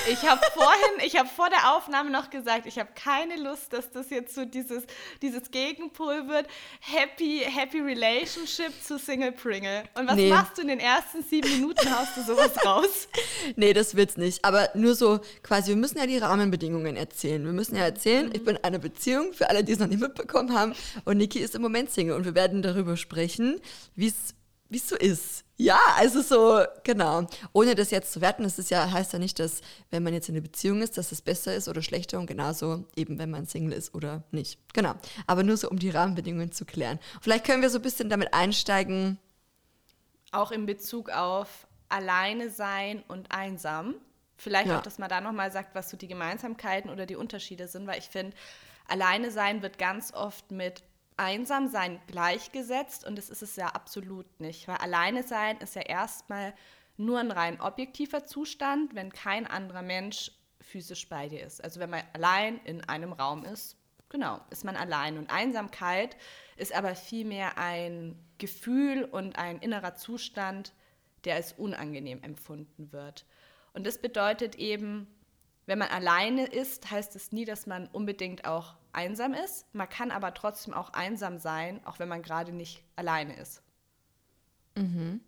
Ich 0.09 0.23
habe 0.25 0.41
vorhin, 0.55 1.05
ich 1.05 1.17
habe 1.17 1.29
vor 1.29 1.51
der 1.51 1.75
Aufnahme 1.75 2.11
noch 2.11 2.31
gesagt, 2.31 2.67
ich 2.67 2.79
habe 2.79 2.91
keine 2.95 3.37
Lust, 3.37 3.73
dass 3.73 3.91
das 3.91 4.11
jetzt 4.11 4.35
so 4.35 4.45
dieses, 4.45 4.85
dieses 5.21 5.51
Gegenpol 5.51 6.29
wird. 6.29 6.47
Happy, 6.81 7.43
happy 7.45 7.81
Relationship 7.81 8.73
zu 8.83 8.99
Single 8.99 9.33
Pringle. 9.33 9.83
Und 9.95 10.07
was 10.07 10.15
nee. 10.15 10.31
machst 10.31 10.57
du 10.57 10.63
in 10.63 10.69
den 10.69 10.79
ersten 10.79 11.25
sieben 11.25 11.51
Minuten? 11.51 11.91
Haust 11.91 12.17
du 12.17 12.23
sowas 12.23 12.53
raus? 12.65 13.09
Nee, 13.57 13.73
das 13.73 13.97
wird's 13.97 14.17
nicht. 14.17 14.45
Aber 14.45 14.71
nur 14.75 14.95
so 14.95 15.21
quasi, 15.43 15.71
wir 15.71 15.77
müssen 15.77 15.99
ja 15.99 16.07
die 16.07 16.19
Rahmenbedingungen 16.19 16.97
erzählen. 16.97 17.45
Wir 17.45 17.53
müssen 17.53 17.75
ja 17.75 17.83
erzählen, 17.83 18.27
mhm. 18.27 18.33
ich 18.35 18.45
bin 18.45 18.57
in 18.57 18.65
einer 18.65 18.79
Beziehung, 18.79 19.33
für 19.33 19.51
alle, 19.51 19.65
die 19.65 19.73
es 19.73 19.79
noch 19.81 19.89
nicht 19.89 20.01
mitbekommen 20.01 20.55
haben. 20.55 20.75
Und 21.05 21.19
Niki 21.19 21.41
ist 21.41 21.57
im 21.57 21.63
Moment 21.63 21.91
Single. 21.91 22.15
Und 22.15 22.25
wir 22.25 22.37
werden 22.37 22.63
darüber 22.63 22.97
sprechen, 22.97 23.61
wie 23.97 24.09
es 24.09 24.36
so 24.73 24.97
ist 24.97 25.47
ja, 25.59 25.79
also 25.97 26.21
so, 26.21 26.65
genau. 26.85 27.27
Ohne 27.53 27.75
das 27.75 27.91
jetzt 27.91 28.13
zu 28.13 28.21
werten, 28.21 28.43
das 28.43 28.59
ist 28.59 28.71
ja, 28.71 28.91
heißt 28.91 29.15
ja 29.15 29.19
nicht, 29.19 29.39
dass, 29.39 29.63
wenn 29.91 30.03
man 30.03 30.13
jetzt 30.13 30.29
in 30.29 30.35
einer 30.35 30.43
Beziehung 30.43 30.83
ist, 30.83 30.99
dass 30.99 31.13
es 31.13 31.23
besser 31.23 31.55
ist 31.55 31.67
oder 31.67 31.81
schlechter 31.81 32.19
und 32.19 32.27
genauso 32.27 32.85
eben, 32.95 33.19
wenn 33.19 33.31
man 33.31 33.47
Single 33.47 33.73
ist 33.73 33.95
oder 33.95 34.23
nicht. 34.33 34.59
Genau. 34.75 34.95
Aber 35.27 35.43
nur 35.43 35.57
so, 35.57 35.71
um 35.71 35.79
die 35.79 35.89
Rahmenbedingungen 35.89 36.53
zu 36.53 36.67
klären. 36.67 36.99
Vielleicht 37.23 37.47
können 37.47 37.63
wir 37.63 37.71
so 37.71 37.79
ein 37.79 37.83
bisschen 37.83 38.11
damit 38.11 38.35
einsteigen. 38.35 39.19
Auch 40.31 40.51
in 40.51 40.67
Bezug 40.67 41.09
auf 41.09 41.67
alleine 41.89 42.51
sein 42.51 43.03
und 43.09 43.33
einsam. 43.33 43.95
Vielleicht 44.37 44.69
ja. 44.69 44.79
auch, 44.79 44.83
dass 44.83 44.99
man 44.99 45.09
da 45.09 45.23
nochmal 45.23 45.51
sagt, 45.51 45.75
was 45.75 45.89
so 45.89 45.97
die 45.97 46.09
Gemeinsamkeiten 46.09 46.91
oder 46.91 47.07
die 47.07 47.17
Unterschiede 47.17 47.67
sind, 47.67 47.87
weil 47.87 47.99
ich 47.99 48.09
finde, 48.09 48.37
alleine 48.89 49.31
sein 49.31 49.63
wird 49.63 49.79
ganz 49.79 50.13
oft 50.13 50.51
mit 50.51 50.83
einsam 51.17 51.69
sein 51.69 52.01
gleichgesetzt 52.07 53.07
und 53.07 53.17
das 53.17 53.31
ist 53.31 53.43
es 53.43 53.57
ja 53.57 53.69
absolut 53.69 54.41
nicht, 54.41 54.69
weil 54.69 54.77
alleine 54.77 55.23
sein 55.23 55.57
ist 55.59 55.75
ja 55.75 55.83
erstmal 55.83 56.55
nur 56.97 57.19
ein 57.19 57.31
rein 57.31 57.61
objektiver 57.61 58.27
Zustand, 58.27 58.95
wenn 58.95 59.13
kein 59.13 59.47
anderer 59.47 59.83
Mensch 59.83 60.33
physisch 60.61 61.09
bei 61.09 61.29
dir 61.29 61.45
ist. 61.45 61.63
Also 61.63 61.81
wenn 61.81 61.91
man 61.91 62.03
allein 62.13 62.59
in 62.65 62.83
einem 62.83 63.13
Raum 63.13 63.45
ist, 63.45 63.77
genau, 64.09 64.41
ist 64.51 64.65
man 64.65 64.77
allein. 64.77 65.19
Und 65.19 65.31
Einsamkeit 65.31 66.17
ist 66.57 66.75
aber 66.75 66.95
vielmehr 66.95 67.59
ein 67.59 68.19
Gefühl 68.39 69.05
und 69.05 69.39
ein 69.39 69.59
innerer 69.59 69.95
Zustand, 69.95 70.73
der 71.25 71.37
als 71.37 71.53
unangenehm 71.53 72.23
empfunden 72.23 72.93
wird. 72.93 73.25
Und 73.73 73.87
das 73.87 73.99
bedeutet 73.99 74.57
eben, 74.57 75.07
wenn 75.67 75.79
man 75.79 75.89
alleine 75.89 76.47
ist, 76.47 76.91
heißt 76.91 77.17
es 77.17 77.33
nie, 77.33 77.45
dass 77.45 77.67
man 77.67 77.89
unbedingt 77.89 78.45
auch 78.47 78.75
einsam 78.97 79.35
ist. 79.35 79.67
Man 79.75 79.89
kann 79.89 80.11
aber 80.11 80.35
trotzdem 80.35 80.75
auch 80.75 80.93
einsam 80.93 81.39
sein, 81.39 81.81
auch 81.85 81.99
wenn 81.99 82.09
man 82.09 82.23
gerade 82.23 82.53
nicht 82.53 82.83
alleine 82.97 83.37
ist. 83.37 83.63
Mhm. 84.75 85.21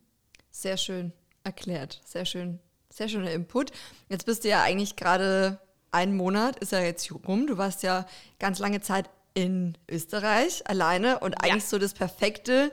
Sehr 0.51 0.77
schön 0.77 1.13
erklärt. 1.45 2.01
Sehr 2.05 2.25
schön. 2.25 2.59
Sehr 2.91 3.09
schöner 3.09 3.31
Input. 3.31 3.71
Jetzt 4.09 4.27
bist 4.27 4.45
du 4.45 4.49
ja 4.49 4.63
eigentlich 4.63 4.97
gerade 4.97 5.61
einen 5.91 6.17
Monat, 6.17 6.59
ist 6.59 6.73
ja 6.73 6.81
jetzt 6.81 7.11
rum. 7.27 7.47
Du 7.47 7.59
warst 7.59 7.83
ja 7.83 8.07
ganz 8.39 8.59
lange 8.59 8.81
Zeit 8.81 9.09
in 9.35 9.77
Österreich 9.89 10.69
alleine 10.69 11.21
und 11.21 11.35
eigentlich 11.43 11.65
ja. 11.65 11.69
so 11.69 11.79
das 11.79 11.95
perfekte 11.95 12.73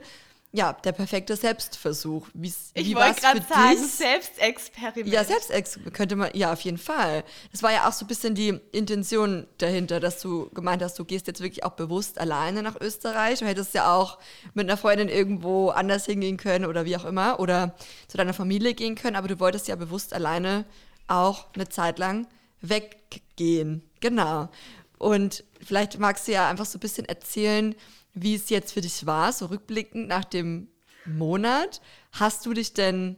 ja, 0.56 0.72
der 0.72 0.92
perfekte 0.92 1.36
Selbstversuch. 1.36 2.28
Wie's, 2.32 2.70
ich 2.72 2.86
wie 2.88 2.94
wollte 2.94 3.20
gerade 3.20 3.42
sagen, 3.42 3.76
dich? 3.76 3.92
Selbstexperiment. 3.92 5.12
Ja, 5.12 5.22
Selbstexperiment 5.22 5.94
könnte 5.94 6.16
man, 6.16 6.30
ja, 6.32 6.50
auf 6.54 6.60
jeden 6.62 6.78
Fall. 6.78 7.24
Das 7.52 7.62
war 7.62 7.72
ja 7.72 7.86
auch 7.86 7.92
so 7.92 8.06
ein 8.06 8.08
bisschen 8.08 8.34
die 8.34 8.58
Intention 8.72 9.46
dahinter, 9.58 10.00
dass 10.00 10.22
du 10.22 10.48
gemeint 10.54 10.82
hast, 10.82 10.98
du 10.98 11.04
gehst 11.04 11.26
jetzt 11.26 11.42
wirklich 11.42 11.62
auch 11.64 11.72
bewusst 11.72 12.18
alleine 12.18 12.62
nach 12.62 12.80
Österreich. 12.80 13.40
Du 13.40 13.46
hättest 13.46 13.74
ja 13.74 13.94
auch 13.94 14.18
mit 14.54 14.66
einer 14.66 14.78
Freundin 14.78 15.10
irgendwo 15.10 15.68
anders 15.68 16.06
hingehen 16.06 16.38
können 16.38 16.64
oder 16.64 16.86
wie 16.86 16.96
auch 16.96 17.04
immer 17.04 17.38
oder 17.38 17.74
zu 18.08 18.16
deiner 18.16 18.32
Familie 18.32 18.72
gehen 18.72 18.94
können, 18.94 19.16
aber 19.16 19.28
du 19.28 19.38
wolltest 19.38 19.68
ja 19.68 19.76
bewusst 19.76 20.14
alleine 20.14 20.64
auch 21.06 21.48
eine 21.54 21.68
Zeit 21.68 21.98
lang 21.98 22.26
weggehen. 22.62 23.82
Genau. 24.00 24.48
Und 24.96 25.44
vielleicht 25.62 25.98
magst 25.98 26.26
du 26.26 26.32
ja 26.32 26.48
einfach 26.48 26.64
so 26.64 26.78
ein 26.78 26.80
bisschen 26.80 27.06
erzählen, 27.06 27.74
wie 28.16 28.34
es 28.34 28.48
jetzt 28.48 28.72
für 28.72 28.80
dich 28.80 29.06
war, 29.06 29.32
so 29.32 29.46
rückblickend 29.46 30.08
nach 30.08 30.24
dem 30.24 30.68
Monat. 31.04 31.82
Hast 32.12 32.46
du 32.46 32.54
dich 32.54 32.72
denn 32.72 33.16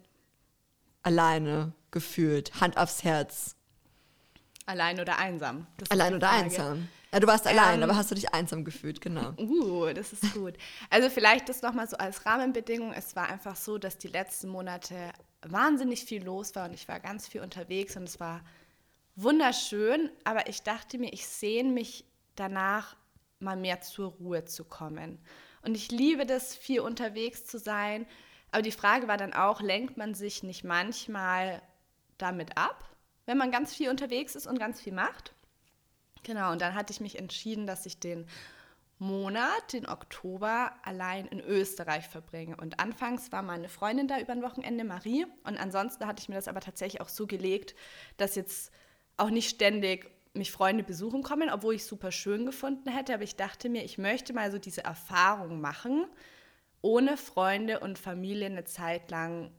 alleine 1.02 1.72
gefühlt? 1.92 2.60
Hand 2.60 2.76
aufs 2.76 3.04
Herz. 3.04 3.54
Allein 4.66 5.00
oder 5.00 5.16
einsam? 5.18 5.66
Allein 5.88 6.14
oder 6.14 6.30
einsam. 6.30 6.88
Ja, 7.12 7.20
du 7.20 7.26
warst 7.26 7.46
ähm, 7.46 7.52
allein, 7.58 7.82
aber 7.82 7.96
hast 7.96 8.10
du 8.10 8.16
dich 8.16 8.34
einsam 8.34 8.64
gefühlt, 8.64 9.00
genau. 9.00 9.32
Uh, 9.38 9.92
das 9.94 10.12
ist 10.12 10.34
gut. 10.34 10.54
Also 10.90 11.08
vielleicht 11.08 11.48
das 11.48 11.62
nochmal 11.62 11.88
so 11.88 11.96
als 11.96 12.26
Rahmenbedingung. 12.26 12.92
Es 12.92 13.16
war 13.16 13.28
einfach 13.28 13.56
so, 13.56 13.78
dass 13.78 13.96
die 13.96 14.08
letzten 14.08 14.48
Monate 14.48 15.12
wahnsinnig 15.42 16.04
viel 16.04 16.24
los 16.24 16.54
war 16.54 16.68
und 16.68 16.74
ich 16.74 16.88
war 16.88 17.00
ganz 17.00 17.28
viel 17.28 17.40
unterwegs 17.40 17.96
und 17.96 18.02
es 18.02 18.20
war 18.20 18.42
wunderschön, 19.14 20.10
aber 20.24 20.48
ich 20.48 20.62
dachte 20.62 20.98
mir, 20.98 21.12
ich 21.12 21.26
sehne 21.26 21.70
mich 21.70 22.04
danach 22.34 22.96
mal 23.40 23.56
mehr 23.56 23.80
zur 23.80 24.12
Ruhe 24.12 24.44
zu 24.44 24.64
kommen. 24.64 25.18
Und 25.62 25.74
ich 25.74 25.90
liebe 25.90 26.26
das, 26.26 26.54
viel 26.54 26.80
unterwegs 26.80 27.46
zu 27.46 27.58
sein. 27.58 28.06
Aber 28.50 28.62
die 28.62 28.72
Frage 28.72 29.08
war 29.08 29.16
dann 29.16 29.32
auch, 29.32 29.60
lenkt 29.60 29.96
man 29.96 30.14
sich 30.14 30.42
nicht 30.42 30.64
manchmal 30.64 31.62
damit 32.16 32.56
ab, 32.56 32.88
wenn 33.26 33.38
man 33.38 33.50
ganz 33.50 33.74
viel 33.74 33.90
unterwegs 33.90 34.34
ist 34.34 34.46
und 34.46 34.58
ganz 34.58 34.80
viel 34.80 34.92
macht? 34.92 35.34
Genau, 36.22 36.52
und 36.52 36.60
dann 36.60 36.74
hatte 36.74 36.92
ich 36.92 37.00
mich 37.00 37.18
entschieden, 37.18 37.66
dass 37.66 37.86
ich 37.86 38.00
den 38.00 38.26
Monat, 38.98 39.72
den 39.72 39.88
Oktober, 39.88 40.72
allein 40.82 41.26
in 41.26 41.40
Österreich 41.40 42.08
verbringe. 42.08 42.56
Und 42.56 42.80
anfangs 42.80 43.30
war 43.30 43.42
meine 43.42 43.68
Freundin 43.68 44.08
da 44.08 44.18
über 44.18 44.32
ein 44.32 44.42
Wochenende, 44.42 44.82
Marie. 44.82 45.26
Und 45.44 45.56
ansonsten 45.56 46.06
hatte 46.06 46.20
ich 46.20 46.28
mir 46.28 46.34
das 46.34 46.48
aber 46.48 46.60
tatsächlich 46.60 47.00
auch 47.00 47.08
so 47.08 47.26
gelegt, 47.26 47.76
dass 48.16 48.34
jetzt 48.34 48.72
auch 49.16 49.30
nicht 49.30 49.50
ständig 49.50 50.10
mich 50.38 50.52
Freunde 50.52 50.84
besuchen 50.84 51.22
kommen, 51.22 51.50
obwohl 51.50 51.74
ich 51.74 51.82
es 51.82 51.88
super 51.88 52.12
schön 52.12 52.46
gefunden 52.46 52.88
hätte. 52.90 53.14
Aber 53.14 53.24
ich 53.24 53.36
dachte 53.36 53.68
mir, 53.68 53.84
ich 53.84 53.98
möchte 53.98 54.32
mal 54.32 54.50
so 54.50 54.58
diese 54.58 54.84
Erfahrung 54.84 55.60
machen, 55.60 56.06
ohne 56.80 57.16
Freunde 57.16 57.80
und 57.80 57.98
Familie 57.98 58.46
eine 58.46 58.64
Zeit 58.64 59.10
lang 59.10 59.50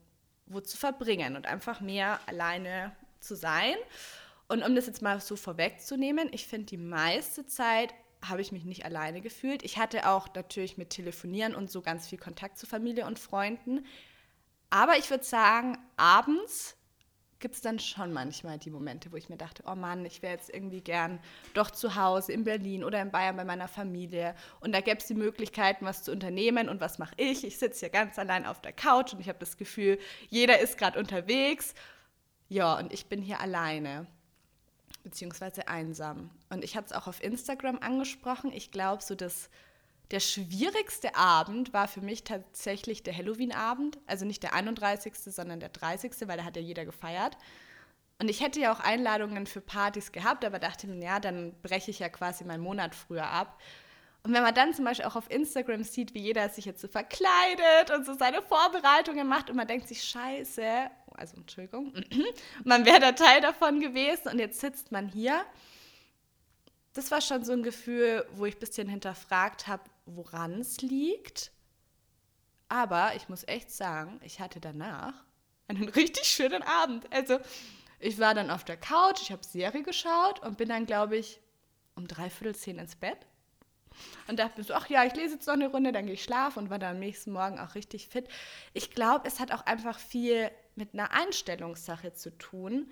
wo 0.50 0.60
zu 0.60 0.78
verbringen 0.78 1.36
und 1.36 1.46
einfach 1.46 1.80
mehr 1.80 2.20
alleine 2.26 2.96
zu 3.20 3.36
sein. 3.36 3.76
Und 4.48 4.64
um 4.64 4.76
das 4.76 4.88
jetzt 4.88 5.02
mal 5.02 5.22
so 5.22 5.36
vorwegzunehmen, 5.36 6.30
ich 6.32 6.48
finde, 6.48 6.66
die 6.66 6.78
meiste 6.78 7.46
Zeit 7.46 7.94
habe 8.28 8.42
ich 8.42 8.52
mich 8.52 8.66
nicht 8.66 8.84
alleine 8.84 9.22
gefühlt. 9.22 9.64
Ich 9.64 9.78
hatte 9.78 10.10
auch 10.10 10.28
natürlich 10.34 10.78
mit 10.78 10.90
Telefonieren 10.90 11.56
und 11.56 11.70
so 11.70 11.82
ganz 11.82 12.08
viel 12.08 12.18
Kontakt 12.18 12.58
zu 12.58 12.66
Familie 12.66 13.06
und 13.06 13.20
Freunden. 13.20 13.86
Aber 14.72 14.98
ich 14.98 15.10
würde 15.10 15.24
sagen, 15.24 15.78
abends 15.98 16.76
gibt 17.40 17.56
es 17.56 17.62
dann 17.62 17.80
schon 17.80 18.12
manchmal 18.12 18.58
die 18.58 18.70
Momente, 18.70 19.12
wo 19.12 19.16
ich 19.16 19.30
mir 19.30 19.38
dachte, 19.38 19.64
oh 19.66 19.76
Mann, 19.76 20.06
ich 20.06 20.22
wäre 20.22 20.34
jetzt 20.34 20.54
irgendwie 20.54 20.82
gern 20.82 21.20
doch 21.54 21.72
zu 21.72 21.96
Hause 21.96 22.34
in 22.34 22.44
Berlin 22.44 22.84
oder 22.84 23.02
in 23.02 23.12
Bayern 23.12 23.38
bei 23.38 23.46
meiner 23.46 23.68
Familie. 23.68 24.36
Und 24.60 24.74
da 24.74 24.82
gäbe 24.82 24.98
es 24.98 25.08
die 25.08 25.16
Möglichkeiten, 25.16 25.86
was 25.86 26.04
zu 26.04 26.12
unternehmen. 26.12 26.70
Und 26.70 26.82
was 26.82 27.00
mache 27.00 27.14
ich? 27.18 27.44
Ich 27.46 27.58
sitze 27.58 27.82
hier 27.82 27.90
ganz 27.90 28.20
allein 28.20 28.46
auf 28.46 28.62
der 28.62 28.74
Couch 28.74 29.14
und 29.14 29.20
ich 29.20 29.30
habe 29.30 29.40
das 29.40 29.58
Gefühl, 29.58 30.00
jeder 30.28 30.60
ist 30.60 30.78
gerade 30.78 31.00
unterwegs. 31.00 31.74
Ja, 32.50 32.78
und 32.78 32.92
ich 32.92 33.06
bin 33.08 33.22
hier 33.22 33.40
alleine 33.40 34.08
beziehungsweise 35.04 35.68
einsam. 35.68 36.30
Und 36.50 36.64
ich 36.64 36.76
hatte 36.76 36.88
es 36.88 36.94
auch 36.94 37.08
auf 37.08 37.24
Instagram 37.24 37.80
angesprochen. 37.80 38.52
Ich 38.52 38.72
glaube, 38.72 39.02
so 39.02 39.16
das, 39.16 39.50
der 40.12 40.20
schwierigste 40.20 41.16
Abend 41.16 41.72
war 41.72 41.88
für 41.88 42.02
mich 42.02 42.24
tatsächlich 42.24 43.04
der 43.04 43.16
Halloween-Abend. 43.16 44.00
Also 44.08 44.26
nicht 44.26 44.42
der 44.44 44.54
31., 44.54 45.14
sondern 45.16 45.60
der 45.60 45.70
30., 45.70 46.12
weil 46.26 46.38
da 46.38 46.44
hat 46.46 46.56
ja 46.56 46.62
jeder 46.62 46.86
gefeiert. 46.86 47.38
Und 48.20 48.30
ich 48.30 48.42
hätte 48.42 48.60
ja 48.60 48.74
auch 48.74 48.80
Einladungen 48.80 49.46
für 49.46 49.62
Partys 49.62 50.12
gehabt, 50.12 50.44
aber 50.44 50.60
dachte 50.60 50.88
mir, 50.88 51.04
ja, 51.04 51.20
dann 51.20 51.54
breche 51.62 51.92
ich 51.92 52.00
ja 52.00 52.10
quasi 52.10 52.44
meinen 52.44 52.64
Monat 52.64 52.96
früher 52.96 53.28
ab. 53.28 53.62
Und 54.24 54.34
wenn 54.34 54.44
man 54.44 54.54
dann 54.54 54.74
zum 54.74 54.84
Beispiel 54.84 55.06
auch 55.06 55.16
auf 55.16 55.32
Instagram 55.32 55.84
sieht, 55.84 56.14
wie 56.14 56.20
jeder 56.20 56.50
sich 56.50 56.66
jetzt 56.66 56.82
so 56.82 56.90
verkleidet 56.90 57.92
und 57.96 58.06
so 58.06 58.14
seine 58.14 58.42
Vorbereitungen 58.42 59.28
macht 59.28 59.50
und 59.50 59.56
man 59.56 59.68
denkt 59.68 59.88
sich, 59.88 60.04
scheiße, 60.04 60.90
also 61.14 61.38
Entschuldigung, 61.38 61.94
man 62.66 62.86
wäre 62.86 63.00
da 63.00 63.12
Teil 63.14 63.40
davon 63.40 63.80
gewesen 63.80 64.28
und 64.30 64.40
jetzt 64.40 64.60
sitzt 64.60 64.92
man 64.92 65.08
hier. 65.08 65.46
Das 67.00 67.12
war 67.12 67.22
schon 67.22 67.46
so 67.46 67.54
ein 67.54 67.64
Gefühl, 67.64 68.28
wo 68.34 68.46
ich 68.46 68.58
ein 68.58 68.60
bisschen 68.60 68.90
hinterfragt 68.90 69.68
habe, 69.68 69.84
woran 70.06 70.60
es 70.60 70.82
liegt. 70.82 71.54
Aber 72.68 73.16
ich 73.16 73.30
muss 73.30 73.48
echt 73.48 73.72
sagen, 73.72 74.20
ich 74.22 74.42
hatte 74.42 74.60
danach 74.60 75.14
einen 75.70 75.88
richtig 75.96 76.26
schönen 76.28 76.62
Abend. 76.62 77.10
Also 77.14 77.40
ich 78.00 78.20
war 78.20 78.34
dann 78.34 78.52
auf 78.52 78.66
der 78.66 78.76
Couch, 78.76 79.22
ich 79.22 79.32
habe 79.32 79.46
Serie 79.46 79.82
geschaut 79.82 80.42
und 80.42 80.58
bin 80.58 80.68
dann, 80.68 80.86
glaube 80.86 81.16
ich, 81.16 81.40
um 81.96 82.06
dreiviertel 82.06 82.54
zehn 82.54 82.78
ins 82.78 82.98
Bett. 82.98 83.28
Und 84.28 84.38
dachte 84.38 84.60
mir 84.60 84.66
so, 84.66 84.74
ach 84.74 84.90
ja, 84.90 85.06
ich 85.06 85.16
lese 85.16 85.36
jetzt 85.36 85.48
noch 85.48 85.54
eine 85.54 85.70
Runde, 85.70 85.94
dann 85.94 86.06
gehe 86.06 86.16
ich 86.16 86.24
schlafen 86.24 86.64
und 86.64 86.70
war 86.70 86.80
dann 86.80 86.96
am 86.96 87.00
nächsten 87.00 87.32
Morgen 87.32 87.60
auch 87.60 87.76
richtig 87.76 88.10
fit. 88.10 88.28
Ich 88.74 88.92
glaube, 88.92 89.26
es 89.26 89.40
hat 89.40 89.54
auch 89.54 89.66
einfach 89.66 89.98
viel 89.98 90.52
mit 90.76 90.94
einer 90.94 91.12
Einstellungssache 91.12 92.12
zu 92.12 92.38
tun, 92.38 92.92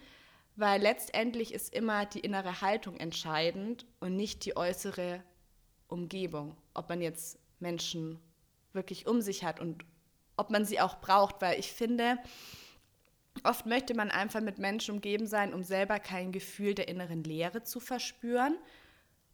weil 0.58 0.82
letztendlich 0.82 1.54
ist 1.54 1.74
immer 1.74 2.06
die 2.08 2.20
innere 2.20 2.62
Haltung 2.62 2.98
entscheidend 2.98 3.86
und 4.00 4.16
nicht 4.16 4.44
die 4.44 4.58
äußere 4.58 5.24
Umgebung. 5.88 6.58
Ob 6.74 6.90
man 6.90 7.02
jetzt 7.02 7.40
Menschen 7.60 8.20
wirklich 8.74 9.08
um 9.08 9.22
sich 9.22 9.44
hat 9.44 9.60
und 9.60 9.86
ob 10.36 10.50
man 10.50 10.66
sie 10.66 10.80
auch 10.80 11.00
braucht, 11.00 11.42
weil 11.42 11.60
ich 11.60 11.72
finde, 11.72 12.18
oft 13.44 13.68
möchte 13.68 13.94
man 13.94 14.10
einfach 14.10 14.42
mit 14.42 14.58
Menschen 14.58 14.96
umgeben 14.96 15.28
sein, 15.28 15.54
um 15.54 15.64
selber 15.64 16.00
kein 16.00 16.32
Gefühl 16.32 16.74
der 16.74 16.88
inneren 16.88 17.24
Leere 17.24 17.64
zu 17.64 17.80
verspüren. 17.80 18.58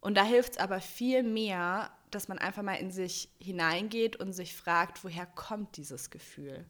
Und 0.00 0.16
da 0.16 0.24
hilft 0.24 0.52
es 0.52 0.58
aber 0.58 0.80
viel 0.80 1.22
mehr, 1.22 1.90
dass 2.10 2.28
man 2.28 2.38
einfach 2.38 2.62
mal 2.62 2.74
in 2.74 2.90
sich 2.90 3.30
hineingeht 3.38 4.16
und 4.16 4.34
sich 4.34 4.54
fragt, 4.54 5.02
woher 5.04 5.24
kommt 5.24 5.78
dieses 5.78 6.10
Gefühl? 6.10 6.66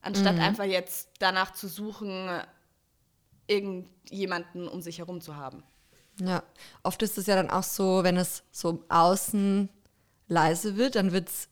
Anstatt 0.00 0.36
mhm. 0.36 0.40
einfach 0.40 0.64
jetzt 0.64 1.10
danach 1.18 1.52
zu 1.52 1.68
suchen, 1.68 2.42
irgendjemanden 3.50 4.68
um 4.68 4.80
sich 4.80 4.98
herum 4.98 5.20
zu 5.20 5.36
haben. 5.36 5.62
Ja, 6.20 6.42
oft 6.82 7.02
ist 7.02 7.18
es 7.18 7.26
ja 7.26 7.34
dann 7.34 7.50
auch 7.50 7.62
so, 7.62 8.04
wenn 8.04 8.16
es 8.16 8.42
so 8.50 8.84
außen 8.88 9.68
leise 10.28 10.76
wird, 10.76 10.94
dann 10.94 11.12
wird 11.12 11.28
es 11.28 11.48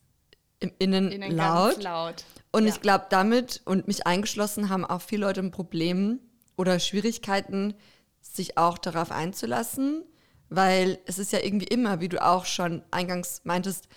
im 0.61 0.73
Innen, 0.79 1.11
Innen 1.11 1.37
laut. 1.37 1.83
laut. 1.83 2.25
Und 2.51 2.65
ja. 2.65 2.71
ich 2.71 2.81
glaube, 2.81 3.07
damit 3.11 3.63
und 3.65 3.89
mich 3.89 4.07
eingeschlossen 4.07 4.69
haben 4.69 4.85
auch 4.85 5.03
viele 5.03 5.27
Leute 5.27 5.41
ein 5.41 5.51
Problem 5.51 6.21
oder 6.57 6.79
Schwierigkeiten, 6.79 7.75
sich 8.21 8.59
auch 8.59 8.79
darauf 8.79 9.11
einzulassen, 9.11 10.05
weil 10.49 10.99
es 11.07 11.19
ist 11.19 11.33
ja 11.33 11.41
irgendwie 11.41 11.67
immer, 11.67 12.01
wie 12.01 12.09
du 12.09 12.25
auch 12.25 12.47
schon 12.47 12.83
eingangs 12.91 13.43
meintest, 13.45 13.89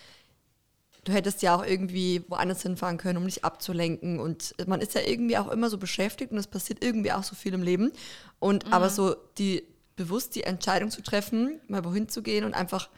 du 1.03 1.13
hättest 1.13 1.41
ja 1.41 1.55
auch 1.55 1.65
irgendwie 1.65 2.23
woanders 2.27 2.61
hinfahren 2.61 2.97
können, 2.97 3.17
um 3.17 3.25
dich 3.25 3.43
abzulenken. 3.43 4.19
Und 4.19 4.53
man 4.67 4.81
ist 4.81 4.93
ja 4.93 5.01
irgendwie 5.01 5.37
auch 5.37 5.49
immer 5.49 5.69
so 5.69 5.77
beschäftigt 5.77 6.31
und 6.31 6.37
es 6.37 6.47
passiert 6.47 6.83
irgendwie 6.83 7.11
auch 7.11 7.23
so 7.23 7.35
viel 7.35 7.53
im 7.53 7.63
Leben. 7.63 7.91
Und 8.39 8.67
mhm. 8.67 8.73
aber 8.73 8.89
so 8.89 9.15
die 9.37 9.63
bewusst 9.95 10.35
die 10.35 10.43
Entscheidung 10.43 10.89
zu 10.89 11.01
treffen, 11.01 11.59
mal 11.67 11.83
wohin 11.83 12.07
zu 12.07 12.21
gehen 12.21 12.43
und 12.43 12.53
einfach 12.53 12.89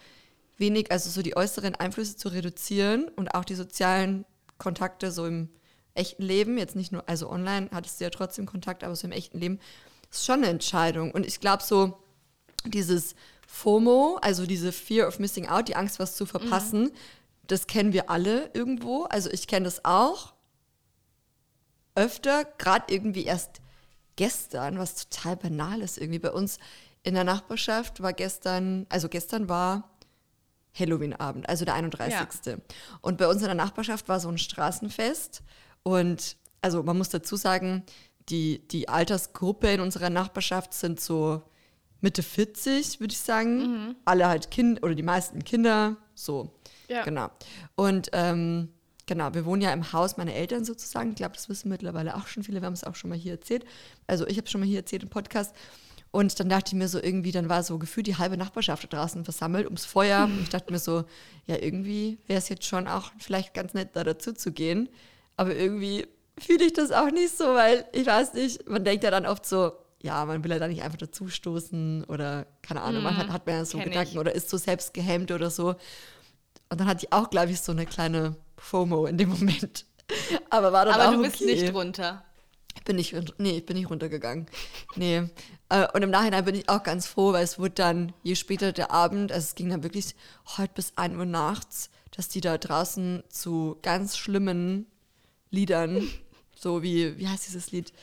wenig, 0.58 0.92
also 0.92 1.10
so 1.10 1.22
die 1.22 1.36
äußeren 1.36 1.76
Einflüsse 1.76 2.16
zu 2.16 2.30
reduzieren 2.30 3.10
und 3.16 3.34
auch 3.34 3.44
die 3.44 3.56
sozialen 3.56 4.26
Kontakte 4.58 5.12
so 5.12 5.26
im 5.26 5.50
echten 5.96 6.24
Leben, 6.24 6.58
jetzt 6.58 6.76
nicht 6.76 6.92
nur, 6.92 7.08
also 7.08 7.30
online 7.30 7.70
hattest 7.72 8.00
du 8.00 8.06
ja 8.06 8.10
trotzdem 8.10 8.46
Kontakt, 8.46 8.84
aber 8.84 8.96
so 8.96 9.08
im 9.08 9.12
echten 9.12 9.40
Leben, 9.40 9.60
ist 10.12 10.26
schon 10.26 10.40
eine 10.40 10.48
Entscheidung. 10.48 11.12
Und 11.12 11.26
ich 11.26 11.40
glaube 11.40 11.64
so, 11.64 11.98
dieses 12.66 13.16
FOMO, 13.48 14.20
also 14.22 14.46
diese 14.46 14.72
Fear 14.72 15.08
of 15.08 15.20
Missing 15.20 15.48
Out, 15.48 15.68
die 15.68 15.76
Angst, 15.76 16.00
was 16.00 16.16
zu 16.16 16.26
verpassen, 16.26 16.84
mhm 16.84 16.92
das 17.48 17.68
kennen 17.68 17.94
wir 17.94 18.10
alle 18.10 18.50
irgendwo. 18.54 19.04
Also 19.04 19.30
ich 19.30 19.48
kenne 19.48 19.66
das 19.66 19.84
auch 19.86 20.34
öfter, 21.96 22.46
gerade 22.58 22.94
irgendwie 22.94 23.26
erst 23.26 23.62
gestern, 24.16 24.80
was 24.80 25.08
total 25.08 25.38
banal 25.38 25.82
ist 25.82 25.98
irgendwie. 25.98 26.20
Bei 26.20 26.32
uns 26.32 26.58
in 27.04 27.14
der 27.14 27.24
Nachbarschaft 27.24 28.02
war 28.02 28.14
gestern, 28.14 28.86
also 28.90 29.10
gestern 29.10 29.50
war 29.50 29.90
Halloween-Abend, 30.74 31.48
also 31.48 31.66
der 31.66 31.76
31. 31.76 32.46
Ja. 32.46 32.56
Und 33.02 33.18
bei 33.18 33.28
uns 33.28 33.42
in 33.42 33.48
der 33.48 33.56
Nachbarschaft 33.56 34.08
war 34.10 34.20
so 34.20 34.30
ein 34.30 34.38
Straßenfest. 34.38 35.44
Und 35.84 36.38
also 36.62 36.82
man 36.82 36.98
muss 36.98 37.10
dazu 37.10 37.36
sagen, 37.36 37.84
die, 38.30 38.66
die 38.70 38.90
Altersgruppe 38.90 39.72
in 39.72 39.82
unserer 39.82 40.10
Nachbarschaft 40.10 40.74
sind 40.74 41.00
so 41.00 41.44
Mitte 42.02 42.24
40, 42.24 43.00
würde 43.00 43.12
ich 43.12 43.20
sagen. 43.20 43.58
Mhm. 43.58 43.96
Alle 44.06 44.28
halt 44.28 44.50
Kind 44.50 44.82
oder 44.84 44.96
die 44.96 45.04
meisten 45.04 45.44
Kinder, 45.44 45.98
so. 46.16 46.54
Ja. 46.94 47.04
Genau. 47.04 47.30
Und 47.76 48.10
ähm, 48.14 48.70
genau, 49.06 49.34
wir 49.34 49.46
wohnen 49.46 49.62
ja 49.62 49.74
im 49.74 49.92
Haus 49.94 50.18
meiner 50.18 50.34
Eltern 50.34 50.64
sozusagen. 50.64 51.10
Ich 51.10 51.16
glaube, 51.16 51.34
das 51.34 51.50
wissen 51.50 51.70
mittlerweile 51.70 52.16
auch 52.16 52.28
schon 52.28 52.44
viele. 52.44 52.62
Wir 52.62 52.68
haben 52.68 52.74
es 52.74 52.84
auch 52.84 52.96
schon 52.96 53.10
mal 53.10 53.18
hier 53.18 53.34
erzählt. 53.34 53.66
Also 54.08 54.28
ich 54.28 54.38
habe 54.38 54.46
es 54.46 54.52
schon 54.52 54.62
mal 54.62 54.68
hier 54.68 54.80
erzählt 54.80 55.04
im 55.04 55.10
Podcast. 55.10 55.56
Und 56.12 56.40
dann 56.40 56.48
dachte 56.48 56.70
ich 56.70 56.74
mir 56.74 56.88
so 56.88 57.02
irgendwie, 57.02 57.32
dann 57.32 57.50
war 57.50 57.64
so 57.64 57.80
gefühlt 57.80 58.06
die 58.06 58.18
halbe 58.18 58.38
Nachbarschaft 58.38 58.84
da 58.84 58.98
draußen 58.98 59.24
versammelt 59.24 59.66
ums 59.66 59.86
Feuer. 59.86 60.26
Und 60.26 60.44
ich 60.44 60.50
dachte 60.50 60.72
mir 60.72 60.78
so, 60.78 61.06
ja, 61.48 61.58
irgendwie 61.58 62.20
wäre 62.28 62.38
es 62.38 62.50
jetzt 62.50 62.66
schon 62.66 62.88
auch 62.88 63.12
vielleicht 63.18 63.56
ganz 63.56 63.74
nett, 63.74 63.90
da 63.94 64.04
dazu 64.04 64.32
zu 64.34 64.52
gehen. 64.52 64.90
Aber 65.38 65.56
irgendwie 65.56 66.06
fühle 66.38 66.66
ich 66.66 66.74
das 66.74 66.92
auch 66.92 67.10
nicht 67.10 67.36
so, 67.36 67.46
weil 67.46 67.86
ich 67.94 68.06
weiß 68.06 68.36
nicht, 68.36 68.70
man 68.70 68.84
denkt 68.84 69.04
ja 69.04 69.10
dann 69.10 69.26
oft 69.26 69.46
so, 69.46 69.72
ja, 70.04 70.26
man 70.26 70.44
will 70.44 70.52
ja 70.52 70.60
da 70.60 70.68
nicht 70.68 70.84
einfach 70.84 70.98
dazustoßen 70.98 72.04
oder 72.06 72.46
keine 72.62 72.82
Ahnung, 72.82 73.02
mm, 73.02 73.06
man 73.06 73.18
hat, 73.18 73.30
hat 73.30 73.46
man 73.48 73.56
ja 73.56 73.66
so 73.66 73.78
Gedanken 73.80 74.14
ich. 74.14 74.20
oder 74.20 74.36
ist 74.36 74.50
so 74.50 74.58
selbst 74.58 74.94
gehemmt 74.94 75.32
oder 75.32 75.50
so. 75.50 75.76
Und 76.74 76.80
dann 76.80 76.88
hatte 76.88 77.06
ich 77.06 77.14
auch, 77.14 77.30
glaube 77.30 77.52
ich, 77.52 77.62
so 77.62 77.72
eine 77.72 77.86
kleine 77.86 78.36
FOMO 78.58 79.06
in 79.06 79.20
dem 79.20 79.30
Moment. 79.30 79.86
Aber 80.50 80.74
war 80.74 80.86
dann 80.86 80.96
Aber 80.96 81.10
auch 81.10 81.14
du 81.14 81.22
bist 81.22 81.36
okay. 81.36 81.54
nicht 81.54 81.72
runter. 81.72 82.26
Ich 82.76 82.84
bin 82.84 82.96
nicht, 82.96 83.16
nee, 83.38 83.58
ich 83.58 83.66
bin 83.68 83.78
nicht 83.78 83.92
runtergegangen. 83.92 84.48
Nee. 84.96 85.30
Äh, 85.70 85.88
und 85.94 86.02
im 86.02 86.10
Nachhinein 86.10 86.46
bin 86.46 86.56
ich 86.56 86.68
auch 86.70 86.82
ganz 86.82 87.06
froh, 87.06 87.32
weil 87.32 87.44
es 87.44 87.60
wurde 87.60 87.76
dann, 87.76 88.12
je 88.24 88.34
später 88.34 88.72
der 88.72 88.90
Abend, 88.90 89.32
also 89.32 89.46
es 89.46 89.54
ging 89.54 89.70
dann 89.70 89.84
wirklich 89.84 90.16
heute 90.58 90.74
bis 90.74 90.94
1 90.96 91.16
Uhr 91.16 91.26
nachts, 91.26 91.92
dass 92.10 92.28
die 92.28 92.42
da 92.42 92.58
draußen 92.58 93.22
zu 93.30 93.78
ganz 93.84 94.18
schlimmen 94.18 94.88
Liedern, 95.52 96.10
so 96.56 96.82
wie, 96.82 97.20
wie 97.20 97.28
heißt 97.28 97.46
dieses 97.46 97.72
Lied? 97.72 97.94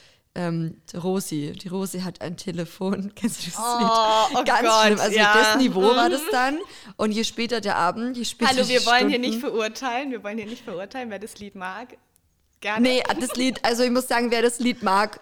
Ähm, 0.40 0.80
Rosi. 0.94 1.52
Die 1.52 1.68
Rosi 1.68 2.00
hat 2.00 2.22
ein 2.22 2.36
Telefon. 2.36 3.12
Kennst 3.16 3.40
du 3.40 3.44
dieses 3.44 3.58
oh, 3.58 3.78
Lied? 3.78 3.88
Oh 4.38 4.44
Ganz 4.44 4.68
Gott, 4.68 4.86
schlimm. 4.86 5.00
Also 5.00 5.16
ja. 5.16 5.34
das 5.34 5.56
Niveau 5.56 5.82
war 5.82 6.08
das 6.08 6.22
mhm. 6.22 6.32
dann. 6.32 6.58
Und 6.96 7.12
je 7.12 7.24
später 7.24 7.60
der 7.60 7.76
Abend, 7.76 8.16
je 8.16 8.24
später 8.24 8.50
Hallo, 8.50 8.68
wir 8.68 8.86
wollen 8.86 8.96
Stunden, 8.96 9.10
hier 9.10 9.18
nicht 9.18 9.40
verurteilen. 9.40 10.10
Wir 10.10 10.24
wollen 10.24 10.38
hier 10.38 10.46
nicht 10.46 10.64
verurteilen, 10.64 11.10
wer 11.10 11.18
das 11.18 11.38
Lied 11.38 11.54
mag. 11.54 11.96
Gerne. 12.60 12.80
Nee, 12.80 13.02
das 13.18 13.36
Lied, 13.36 13.64
also 13.64 13.82
ich 13.82 13.90
muss 13.90 14.08
sagen, 14.08 14.30
wer 14.30 14.42
das 14.42 14.58
Lied 14.58 14.82
mag, 14.82 15.20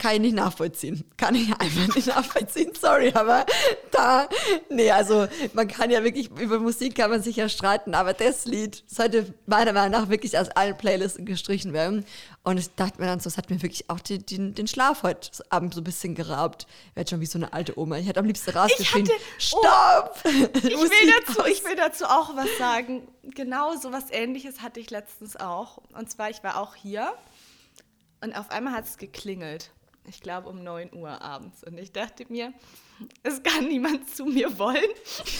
kann 0.00 0.14
ich 0.14 0.20
nicht 0.20 0.34
nachvollziehen. 0.34 1.04
Kann 1.16 1.34
ich 1.34 1.48
einfach 1.52 1.94
nicht 1.94 2.06
nachvollziehen, 2.08 2.72
sorry, 2.80 3.12
aber 3.14 3.44
da, 3.92 4.28
nee, 4.70 4.90
also 4.90 5.28
man 5.52 5.68
kann 5.68 5.90
ja 5.90 6.02
wirklich, 6.02 6.30
über 6.40 6.58
Musik 6.58 6.96
kann 6.96 7.10
man 7.10 7.22
sich 7.22 7.36
ja 7.36 7.48
streiten, 7.48 7.94
aber 7.94 8.14
das 8.14 8.46
Lied 8.46 8.82
sollte 8.86 9.32
meiner 9.46 9.72
Meinung 9.72 10.00
nach 10.00 10.08
wirklich 10.08 10.38
aus 10.38 10.48
allen 10.48 10.76
Playlisten 10.76 11.26
gestrichen 11.26 11.72
werden. 11.72 12.04
Und 12.42 12.58
ich 12.58 12.74
dachte 12.74 12.98
mir 13.00 13.06
dann 13.06 13.20
so, 13.20 13.28
es 13.28 13.36
hat 13.36 13.50
mir 13.50 13.60
wirklich 13.62 13.90
auch 13.90 14.00
die, 14.00 14.18
die, 14.18 14.52
den 14.52 14.66
Schlaf 14.66 15.02
heute 15.02 15.30
Abend 15.50 15.74
so 15.74 15.82
ein 15.82 15.84
bisschen 15.84 16.14
geraubt. 16.14 16.66
Ich 16.90 16.96
werde 16.96 17.10
schon 17.10 17.20
wie 17.20 17.26
so 17.26 17.38
eine 17.38 17.52
alte 17.52 17.78
Oma. 17.78 17.98
Ich 17.98 18.08
hätte 18.08 18.20
am 18.20 18.26
liebsten 18.26 18.50
rausgeschrien, 18.50 19.08
stopp! 19.38 20.18
Oh, 20.24 20.28
Ich 20.28 20.64
will, 20.64 21.12
dazu, 21.26 21.40
aus. 21.40 21.48
ich 21.48 21.62
will 21.64 21.76
dazu 21.76 22.06
auch 22.06 22.34
was 22.36 22.48
sagen. 22.58 23.06
Genau 23.22 23.76
so 23.76 23.92
was 23.92 24.10
ähnliches 24.10 24.62
hatte 24.62 24.80
ich 24.80 24.88
letztens 24.90 25.36
auch. 25.36 25.78
Und 25.92 26.10
zwar, 26.10 26.30
ich 26.30 26.42
war 26.42 26.58
auch 26.58 26.74
hier 26.74 27.12
und 28.22 28.34
auf 28.34 28.50
einmal 28.50 28.72
hat 28.72 28.86
es 28.86 28.96
geklingelt. 28.96 29.70
Ich 30.10 30.20
glaube 30.20 30.48
um 30.48 30.64
9 30.64 30.92
Uhr 30.92 31.22
abends. 31.22 31.62
Und 31.62 31.78
ich 31.78 31.92
dachte 31.92 32.26
mir, 32.28 32.52
es 33.22 33.40
kann 33.44 33.68
niemand 33.68 34.10
zu 34.10 34.24
mir 34.24 34.58
wollen. 34.58 34.90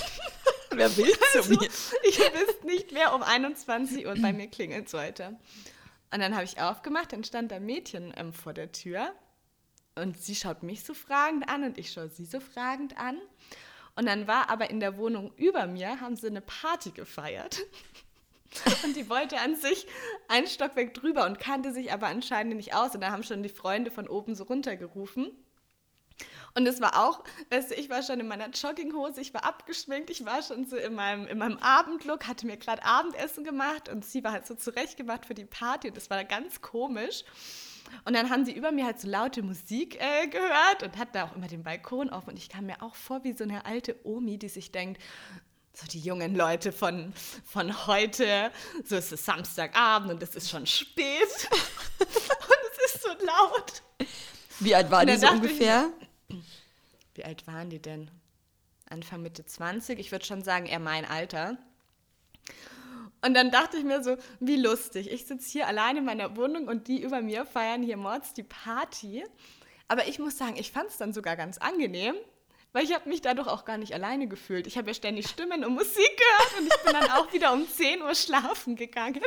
Wer 0.70 0.96
will 0.96 1.12
zu 1.32 1.38
Also, 1.38 1.54
mir? 1.54 1.68
ich 2.04 2.18
wüsste 2.20 2.66
nicht, 2.66 2.94
wer 2.94 3.12
um 3.16 3.24
21 3.24 4.06
Uhr 4.06 4.14
bei 4.14 4.32
mir 4.32 4.46
klingeln 4.46 4.86
sollte. 4.86 5.36
Und 6.14 6.20
dann 6.20 6.34
habe 6.34 6.44
ich 6.44 6.60
aufgemacht, 6.60 7.12
dann 7.12 7.24
stand 7.24 7.52
ein 7.52 7.66
Mädchen 7.66 8.14
ähm, 8.16 8.32
vor 8.32 8.52
der 8.54 8.70
Tür 8.70 9.12
und 9.96 10.16
sie 10.22 10.36
schaut 10.36 10.62
mich 10.62 10.84
so 10.84 10.94
fragend 10.94 11.48
an 11.48 11.64
und 11.64 11.76
ich 11.76 11.90
schaue 11.92 12.08
sie 12.08 12.24
so 12.24 12.38
fragend 12.38 12.96
an. 12.96 13.20
Und 13.96 14.06
dann 14.06 14.28
war 14.28 14.48
aber 14.48 14.70
in 14.70 14.78
der 14.78 14.96
Wohnung 14.96 15.32
über 15.36 15.66
mir, 15.66 16.00
haben 16.00 16.14
sie 16.14 16.28
eine 16.28 16.40
Party 16.40 16.92
gefeiert. 16.92 17.58
Und 18.84 18.96
die 18.96 19.08
wollte 19.08 19.38
an 19.40 19.54
sich 19.54 19.86
einen 20.28 20.46
Stockwerk 20.46 20.94
drüber 20.94 21.24
und 21.24 21.38
kannte 21.38 21.72
sich 21.72 21.92
aber 21.92 22.08
anscheinend 22.08 22.56
nicht 22.56 22.74
aus. 22.74 22.94
Und 22.94 23.00
da 23.00 23.10
haben 23.10 23.22
schon 23.22 23.42
die 23.42 23.48
Freunde 23.48 23.90
von 23.90 24.08
oben 24.08 24.34
so 24.34 24.44
runtergerufen. 24.44 25.30
Und 26.54 26.66
es 26.66 26.80
war 26.80 27.06
auch, 27.06 27.22
weißt 27.50 27.70
du, 27.70 27.74
ich 27.76 27.88
war 27.90 28.02
schon 28.02 28.18
in 28.18 28.26
meiner 28.26 28.50
Jogginghose, 28.50 29.20
ich 29.20 29.32
war 29.32 29.44
abgeschminkt, 29.44 30.10
ich 30.10 30.24
war 30.24 30.42
schon 30.42 30.66
so 30.66 30.76
in 30.76 30.94
meinem, 30.94 31.26
in 31.28 31.38
meinem 31.38 31.58
Abendlook, 31.58 32.26
hatte 32.26 32.44
mir 32.44 32.56
gerade 32.56 32.84
Abendessen 32.84 33.44
gemacht 33.44 33.88
und 33.88 34.04
sie 34.04 34.24
war 34.24 34.32
halt 34.32 34.46
so 34.46 34.54
zurechtgemacht 34.56 35.26
für 35.26 35.34
die 35.34 35.44
Party 35.44 35.88
und 35.88 35.96
das 35.96 36.10
war 36.10 36.24
ganz 36.24 36.60
komisch. 36.60 37.24
Und 38.04 38.14
dann 38.14 38.30
haben 38.30 38.44
sie 38.44 38.52
über 38.52 38.72
mir 38.72 38.84
halt 38.84 39.00
so 39.00 39.08
laute 39.08 39.42
Musik 39.42 40.00
äh, 40.00 40.26
gehört 40.28 40.82
und 40.82 40.96
hatten 40.96 41.12
da 41.12 41.24
auch 41.24 41.36
immer 41.36 41.48
den 41.48 41.62
Balkon 41.62 42.10
auf 42.10 42.26
und 42.26 42.36
ich 42.36 42.48
kam 42.48 42.66
mir 42.66 42.82
auch 42.82 42.94
vor 42.94 43.24
wie 43.24 43.32
so 43.32 43.44
eine 43.44 43.64
alte 43.64 43.96
Omi, 44.04 44.38
die 44.38 44.48
sich 44.48 44.72
denkt, 44.72 45.00
so 45.80 45.86
die 45.86 46.00
jungen 46.00 46.34
Leute 46.34 46.72
von, 46.72 47.12
von 47.44 47.86
heute, 47.86 48.50
so 48.84 48.96
ist 48.96 49.12
es 49.12 49.24
Samstagabend 49.24 50.10
und 50.12 50.22
es 50.22 50.34
ist 50.34 50.50
schon 50.50 50.66
spät 50.66 51.48
und 51.98 52.08
es 52.08 52.94
ist 52.94 53.02
so 53.02 53.08
laut. 53.08 53.82
Wie 54.58 54.74
alt 54.74 54.90
war 54.90 55.00
Und 55.00 55.08
die 55.08 55.16
so 55.16 55.22
dachte 55.22 55.36
ich 55.36 55.42
ungefähr? 55.42 55.90
Wie 57.14 57.24
alt 57.24 57.46
waren 57.46 57.70
die 57.70 57.80
denn? 57.80 58.10
Anfang 58.88 59.22
Mitte 59.22 59.44
20? 59.44 59.98
Ich 59.98 60.12
würde 60.12 60.24
schon 60.24 60.42
sagen, 60.42 60.66
eher 60.66 60.80
mein 60.80 61.04
Alter. 61.04 61.56
Und 63.22 63.34
dann 63.34 63.50
dachte 63.50 63.76
ich 63.76 63.84
mir 63.84 64.02
so, 64.02 64.16
wie 64.40 64.56
lustig. 64.56 65.10
Ich 65.10 65.26
sitze 65.26 65.50
hier 65.50 65.66
allein 65.66 65.96
in 65.96 66.04
meiner 66.04 66.36
Wohnung 66.36 66.68
und 66.68 66.88
die 66.88 67.02
über 67.02 67.20
mir 67.20 67.44
feiern 67.44 67.82
hier 67.82 67.96
mords 67.96 68.32
die 68.32 68.42
Party. 68.42 69.24
Aber 69.88 70.08
ich 70.08 70.18
muss 70.18 70.38
sagen, 70.38 70.56
ich 70.56 70.72
fand 70.72 70.90
es 70.90 70.98
dann 70.98 71.12
sogar 71.12 71.36
ganz 71.36 71.58
angenehm, 71.58 72.14
weil 72.72 72.84
ich 72.84 72.94
habe 72.94 73.08
mich 73.08 73.20
dadurch 73.20 73.48
auch 73.48 73.64
gar 73.64 73.78
nicht 73.78 73.94
alleine 73.94 74.28
gefühlt. 74.28 74.66
Ich 74.66 74.78
habe 74.78 74.88
ja 74.88 74.94
ständig 74.94 75.28
Stimmen 75.28 75.64
und 75.64 75.74
Musik 75.74 75.96
gehört 75.96 76.58
und 76.58 76.66
ich 76.66 76.82
bin 76.84 76.92
dann 76.92 77.10
auch 77.10 77.32
wieder 77.32 77.52
um 77.52 77.68
10 77.68 78.02
Uhr 78.02 78.14
schlafen 78.14 78.76
gegangen. 78.76 79.22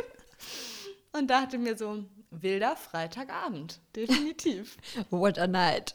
Und 1.12 1.28
dachte 1.28 1.58
mir 1.58 1.76
so, 1.76 2.04
wilder 2.30 2.76
Freitagabend, 2.76 3.80
definitiv. 3.94 4.76
What 5.10 5.38
a 5.38 5.46
night. 5.46 5.94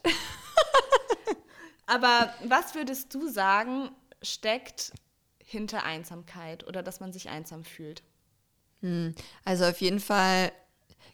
Aber 1.86 2.34
was 2.44 2.76
würdest 2.76 3.14
du 3.14 3.28
sagen, 3.28 3.90
steckt 4.22 4.94
hinter 5.44 5.84
Einsamkeit 5.84 6.66
oder 6.68 6.84
dass 6.84 7.00
man 7.00 7.12
sich 7.12 7.30
einsam 7.30 7.64
fühlt? 7.66 8.04
Also 9.44 9.66
auf 9.66 9.82
jeden 9.82 10.00
Fall, 10.00 10.52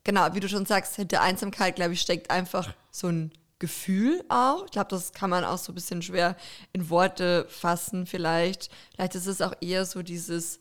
genau, 0.03 0.35
wie 0.35 0.39
du 0.39 0.49
schon 0.49 0.65
sagst, 0.65 0.97
hinter 0.97 1.21
Einsamkeit, 1.21 1.77
glaube 1.77 1.93
ich, 1.93 2.01
steckt 2.01 2.29
einfach 2.29 2.73
so 2.91 3.07
ein 3.07 3.31
Gefühl 3.59 4.23
auch. 4.27 4.65
Ich 4.65 4.71
glaube, 4.71 4.89
das 4.89 5.13
kann 5.13 5.29
man 5.29 5.43
auch 5.45 5.57
so 5.57 5.71
ein 5.71 5.75
bisschen 5.75 6.01
schwer 6.01 6.35
in 6.73 6.89
Worte 6.89 7.45
fassen 7.49 8.05
vielleicht. 8.05 8.69
Vielleicht 8.93 9.15
ist 9.15 9.27
es 9.27 9.41
auch 9.41 9.53
eher 9.61 9.85
so 9.85 10.01
dieses, 10.01 10.59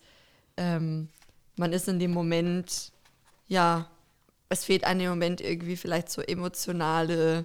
ähm, 0.57 1.09
man 1.57 1.73
ist 1.73 1.89
in 1.89 1.99
dem 1.99 2.13
Moment, 2.13 2.93
ja, 3.49 3.91
es 4.49 4.65
fehlt 4.65 4.85
einem 4.85 5.01
im 5.01 5.11
Moment 5.11 5.41
irgendwie 5.41 5.77
vielleicht 5.77 6.11
so 6.11 6.23
emotionale, 6.23 7.45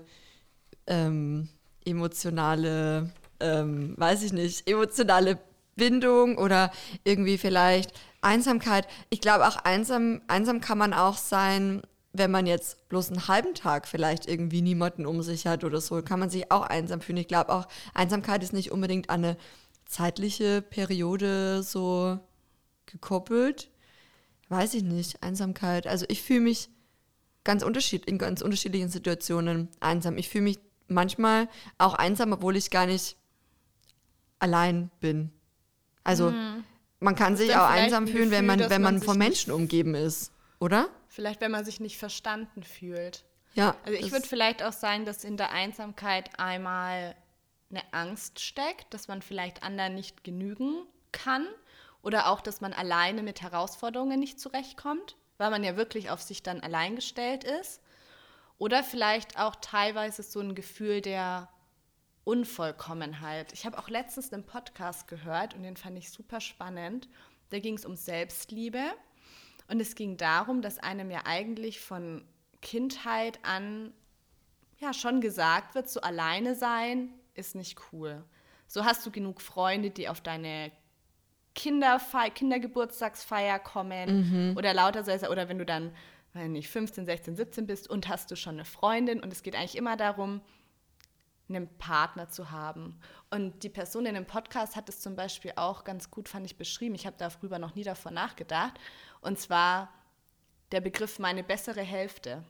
ähm, 0.85 1.49
emotionale, 1.85 3.11
ähm, 3.39 3.95
weiß 3.97 4.23
ich 4.23 4.33
nicht, 4.33 4.69
emotionale 4.69 5.39
Bindung 5.75 6.37
oder 6.37 6.71
irgendwie 7.03 7.37
vielleicht 7.39 7.91
Einsamkeit. 8.21 8.87
Ich 9.09 9.21
glaube 9.21 9.47
auch 9.47 9.55
einsam, 9.57 10.21
einsam 10.27 10.61
kann 10.61 10.77
man 10.77 10.93
auch 10.93 11.17
sein, 11.17 11.81
wenn 12.11 12.31
man 12.31 12.47
jetzt 12.47 12.89
bloß 12.89 13.11
einen 13.11 13.27
halben 13.27 13.53
Tag 13.53 13.87
vielleicht 13.87 14.27
irgendwie 14.27 14.61
niemanden 14.61 15.05
um 15.05 15.21
sich 15.21 15.45
hat 15.45 15.63
oder 15.63 15.79
so, 15.79 16.01
kann 16.01 16.19
man 16.19 16.29
sich 16.29 16.51
auch 16.51 16.63
einsam 16.63 17.01
fühlen. 17.01 17.19
Ich 17.19 17.27
glaube 17.27 17.53
auch, 17.53 17.67
Einsamkeit 17.93 18.43
ist 18.43 18.53
nicht 18.53 18.71
unbedingt 18.71 19.09
an 19.09 19.23
eine 19.23 19.37
zeitliche 19.85 20.61
Periode 20.61 21.61
so 21.63 22.19
gekoppelt. 22.85 23.69
Weiß 24.49 24.73
ich 24.73 24.83
nicht, 24.83 25.21
Einsamkeit. 25.21 25.85
Also 25.85 26.05
ich 26.09 26.23
fühle 26.23 26.41
mich 26.41 26.69
ganz 27.43 27.63
unterschied 27.63 28.05
in 28.05 28.17
ganz 28.17 28.41
unterschiedlichen 28.41 28.89
Situationen 28.89 29.69
einsam. 29.79 30.17
Ich 30.17 30.29
fühle 30.29 30.45
mich 30.45 30.59
manchmal 30.87 31.47
auch 31.77 31.93
einsam, 31.93 32.33
obwohl 32.33 32.55
ich 32.55 32.71
gar 32.71 32.87
nicht 32.87 33.15
allein 34.39 34.89
bin. 34.99 35.31
Also 36.03 36.33
man 36.99 37.15
kann 37.15 37.37
sich 37.37 37.55
auch 37.55 37.69
einsam 37.69 38.05
ein 38.05 38.07
fühlen, 38.07 38.31
wenn 38.31 38.45
man, 38.45 38.59
wenn 38.59 38.81
man 38.81 38.95
man 38.95 39.03
von 39.03 39.17
Menschen 39.17 39.53
umgeben 39.53 39.93
ist, 39.93 40.31
oder? 40.59 40.89
Vielleicht, 41.09 41.41
wenn 41.41 41.51
man 41.51 41.65
sich 41.65 41.79
nicht 41.79 41.97
verstanden 41.97 42.63
fühlt. 42.63 43.25
Ja. 43.55 43.75
Also 43.83 43.97
ich 43.97 44.11
würde 44.11 44.27
vielleicht 44.27 44.63
auch 44.63 44.71
sagen, 44.71 45.05
dass 45.05 45.23
in 45.23 45.37
der 45.37 45.51
Einsamkeit 45.51 46.39
einmal 46.39 47.15
eine 47.71 47.81
Angst 47.91 48.39
steckt, 48.39 48.93
dass 48.93 49.07
man 49.07 49.21
vielleicht 49.21 49.63
anderen 49.63 49.95
nicht 49.95 50.23
genügen 50.23 50.85
kann 51.11 51.47
oder 52.03 52.29
auch, 52.29 52.41
dass 52.41 52.61
man 52.61 52.73
alleine 52.73 53.23
mit 53.23 53.41
Herausforderungen 53.41 54.19
nicht 54.19 54.39
zurechtkommt, 54.39 55.17
weil 55.37 55.49
man 55.49 55.63
ja 55.63 55.75
wirklich 55.75 56.11
auf 56.11 56.21
sich 56.21 56.43
dann 56.43 56.61
allein 56.61 56.95
gestellt 56.95 57.43
ist. 57.43 57.81
Oder 58.59 58.83
vielleicht 58.83 59.39
auch 59.39 59.55
teilweise 59.55 60.21
so 60.21 60.39
ein 60.39 60.53
Gefühl 60.53 61.01
der 61.01 61.49
Unvollkommenheit. 62.23 63.51
Ich 63.53 63.65
habe 63.65 63.79
auch 63.79 63.89
letztens 63.89 64.31
einen 64.31 64.45
Podcast 64.45 65.07
gehört 65.07 65.55
und 65.55 65.63
den 65.63 65.77
fand 65.77 65.97
ich 65.97 66.11
super 66.11 66.39
spannend. 66.39 67.09
Da 67.49 67.59
ging 67.59 67.75
es 67.75 67.85
um 67.85 67.95
Selbstliebe 67.95 68.91
und 69.69 69.79
es 69.79 69.95
ging 69.95 70.17
darum, 70.17 70.61
dass 70.61 70.79
einem 70.79 71.11
ja 71.11 71.21
eigentlich 71.25 71.79
von 71.79 72.25
Kindheit 72.61 73.39
an 73.43 73.93
ja 74.79 74.93
schon 74.93 75.21
gesagt 75.21 75.75
wird, 75.75 75.89
so 75.89 76.01
alleine 76.01 76.55
sein 76.55 77.09
ist 77.35 77.55
nicht 77.55 77.79
cool. 77.91 78.23
So 78.67 78.83
hast 78.85 79.05
du 79.05 79.11
genug 79.11 79.41
Freunde, 79.41 79.91
die 79.91 80.09
auf 80.09 80.21
deine 80.21 80.71
Kinderfei 81.55 82.29
Kindergeburtstagsfeier 82.29 83.59
kommen 83.59 84.55
oder 84.57 84.73
lauter 84.73 85.03
so, 85.03 85.27
oder 85.29 85.49
wenn 85.49 85.57
du 85.57 85.65
dann, 85.65 85.91
weiß 86.33 86.47
nicht, 86.47 86.69
15, 86.69 87.05
16, 87.05 87.35
17 87.35 87.67
bist 87.67 87.89
und 87.89 88.07
hast 88.07 88.31
du 88.31 88.35
schon 88.35 88.55
eine 88.55 88.65
Freundin 88.65 89.21
und 89.21 89.33
es 89.33 89.43
geht 89.43 89.55
eigentlich 89.55 89.75
immer 89.75 89.97
darum, 89.97 90.41
einen 91.49 91.67
Partner 91.77 92.29
zu 92.29 92.51
haben. 92.51 92.99
Und 93.31 93.63
die 93.63 93.69
Person 93.69 94.05
in 94.05 94.15
dem 94.15 94.25
Podcast 94.25 94.75
hat 94.75 94.87
es 94.87 94.99
zum 94.99 95.15
Beispiel 95.15 95.53
auch 95.55 95.83
ganz 95.83 96.11
gut, 96.11 96.29
fand 96.29 96.45
ich, 96.45 96.57
beschrieben. 96.57 96.95
Ich 96.95 97.05
habe 97.05 97.15
darüber 97.17 97.59
noch 97.59 97.75
nie 97.75 97.83
davor 97.83 98.11
nachgedacht. 98.11 98.79
Und 99.21 99.39
zwar 99.39 99.89
der 100.71 100.81
Begriff 100.81 101.19
meine 101.19 101.43
bessere 101.43 101.81
Hälfte. 101.81 102.43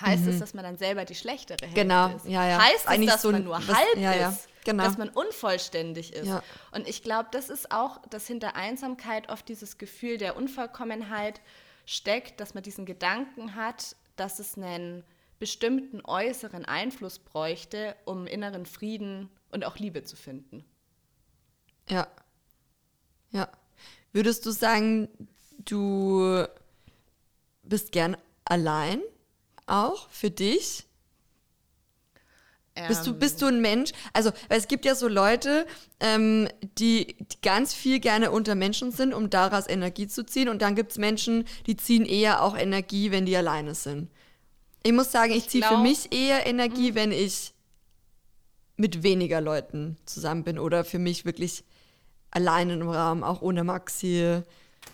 Heißt 0.00 0.26
es, 0.26 0.40
dass 0.40 0.54
man 0.54 0.64
dann 0.64 0.76
selber 0.76 1.04
die 1.04 1.14
schlechtere 1.14 1.56
Hälfte 1.62 1.80
Genau, 1.80 2.08
ist? 2.16 2.26
ja, 2.26 2.48
ja. 2.48 2.58
Heißt 2.60 2.90
Ist 2.90 2.98
es, 3.00 3.06
dass 3.06 3.22
so 3.22 3.30
man 3.30 3.44
nur 3.44 3.56
das- 3.60 3.68
halb 3.68 3.96
ja, 3.96 4.12
ja, 4.12 4.28
ist? 4.30 4.48
genau. 4.64 4.82
Dass 4.82 4.98
man 4.98 5.08
unvollständig 5.08 6.12
ist? 6.12 6.26
Ja. 6.26 6.42
Und 6.72 6.88
ich 6.88 7.04
glaube, 7.04 7.28
das 7.30 7.48
ist 7.48 7.70
auch, 7.70 8.04
dass 8.08 8.26
hinter 8.26 8.56
Einsamkeit 8.56 9.28
oft 9.28 9.48
dieses 9.48 9.78
Gefühl 9.78 10.18
der 10.18 10.36
Unvollkommenheit 10.36 11.40
steckt, 11.86 12.40
dass 12.40 12.54
man 12.54 12.64
diesen 12.64 12.86
Gedanken 12.86 13.54
hat, 13.54 13.94
dass 14.16 14.40
es 14.40 14.56
einen 14.58 15.04
bestimmten 15.38 16.00
äußeren 16.04 16.64
Einfluss 16.64 17.20
bräuchte, 17.20 17.94
um 18.04 18.26
inneren 18.26 18.66
Frieden 18.66 19.30
und 19.50 19.64
auch 19.64 19.76
Liebe 19.76 20.02
zu 20.02 20.16
finden. 20.16 20.64
Ja. 21.88 22.08
Ja. 23.30 23.48
Würdest 24.12 24.44
du 24.46 24.50
sagen, 24.50 25.08
du 25.64 26.44
bist 27.62 27.92
gern 27.92 28.16
allein 28.44 29.00
auch 29.66 30.08
für 30.10 30.30
dich? 30.30 30.86
Bist 32.88 33.06
du, 33.06 33.14
bist 33.14 33.40
du 33.40 33.46
ein 33.46 33.60
Mensch? 33.60 33.92
Also, 34.12 34.32
es 34.48 34.66
gibt 34.66 34.84
ja 34.84 34.96
so 34.96 35.06
Leute, 35.06 35.64
ähm, 36.00 36.48
die, 36.76 37.14
die 37.20 37.40
ganz 37.40 37.72
viel 37.72 38.00
gerne 38.00 38.32
unter 38.32 38.56
Menschen 38.56 38.90
sind, 38.90 39.14
um 39.14 39.30
daraus 39.30 39.68
Energie 39.68 40.08
zu 40.08 40.26
ziehen. 40.26 40.48
Und 40.48 40.60
dann 40.60 40.74
gibt 40.74 40.90
es 40.90 40.98
Menschen, 40.98 41.44
die 41.68 41.76
ziehen 41.76 42.04
eher 42.04 42.42
auch 42.42 42.56
Energie, 42.58 43.12
wenn 43.12 43.26
die 43.26 43.36
alleine 43.36 43.76
sind. 43.76 44.10
Ich 44.82 44.92
muss 44.92 45.12
sagen, 45.12 45.30
ich, 45.30 45.44
Ich 45.44 45.48
ziehe 45.50 45.62
für 45.62 45.78
mich 45.78 46.12
eher 46.12 46.46
Energie, 46.46 46.96
wenn 46.96 47.12
ich 47.12 47.54
mit 48.76 49.04
weniger 49.04 49.40
Leuten 49.40 49.96
zusammen 50.04 50.42
bin 50.42 50.58
oder 50.58 50.84
für 50.84 50.98
mich 50.98 51.24
wirklich 51.24 51.62
allein 52.32 52.70
im 52.70 52.88
Raum, 52.88 53.22
auch 53.22 53.40
ohne 53.40 53.62
Maxi. 53.62 54.42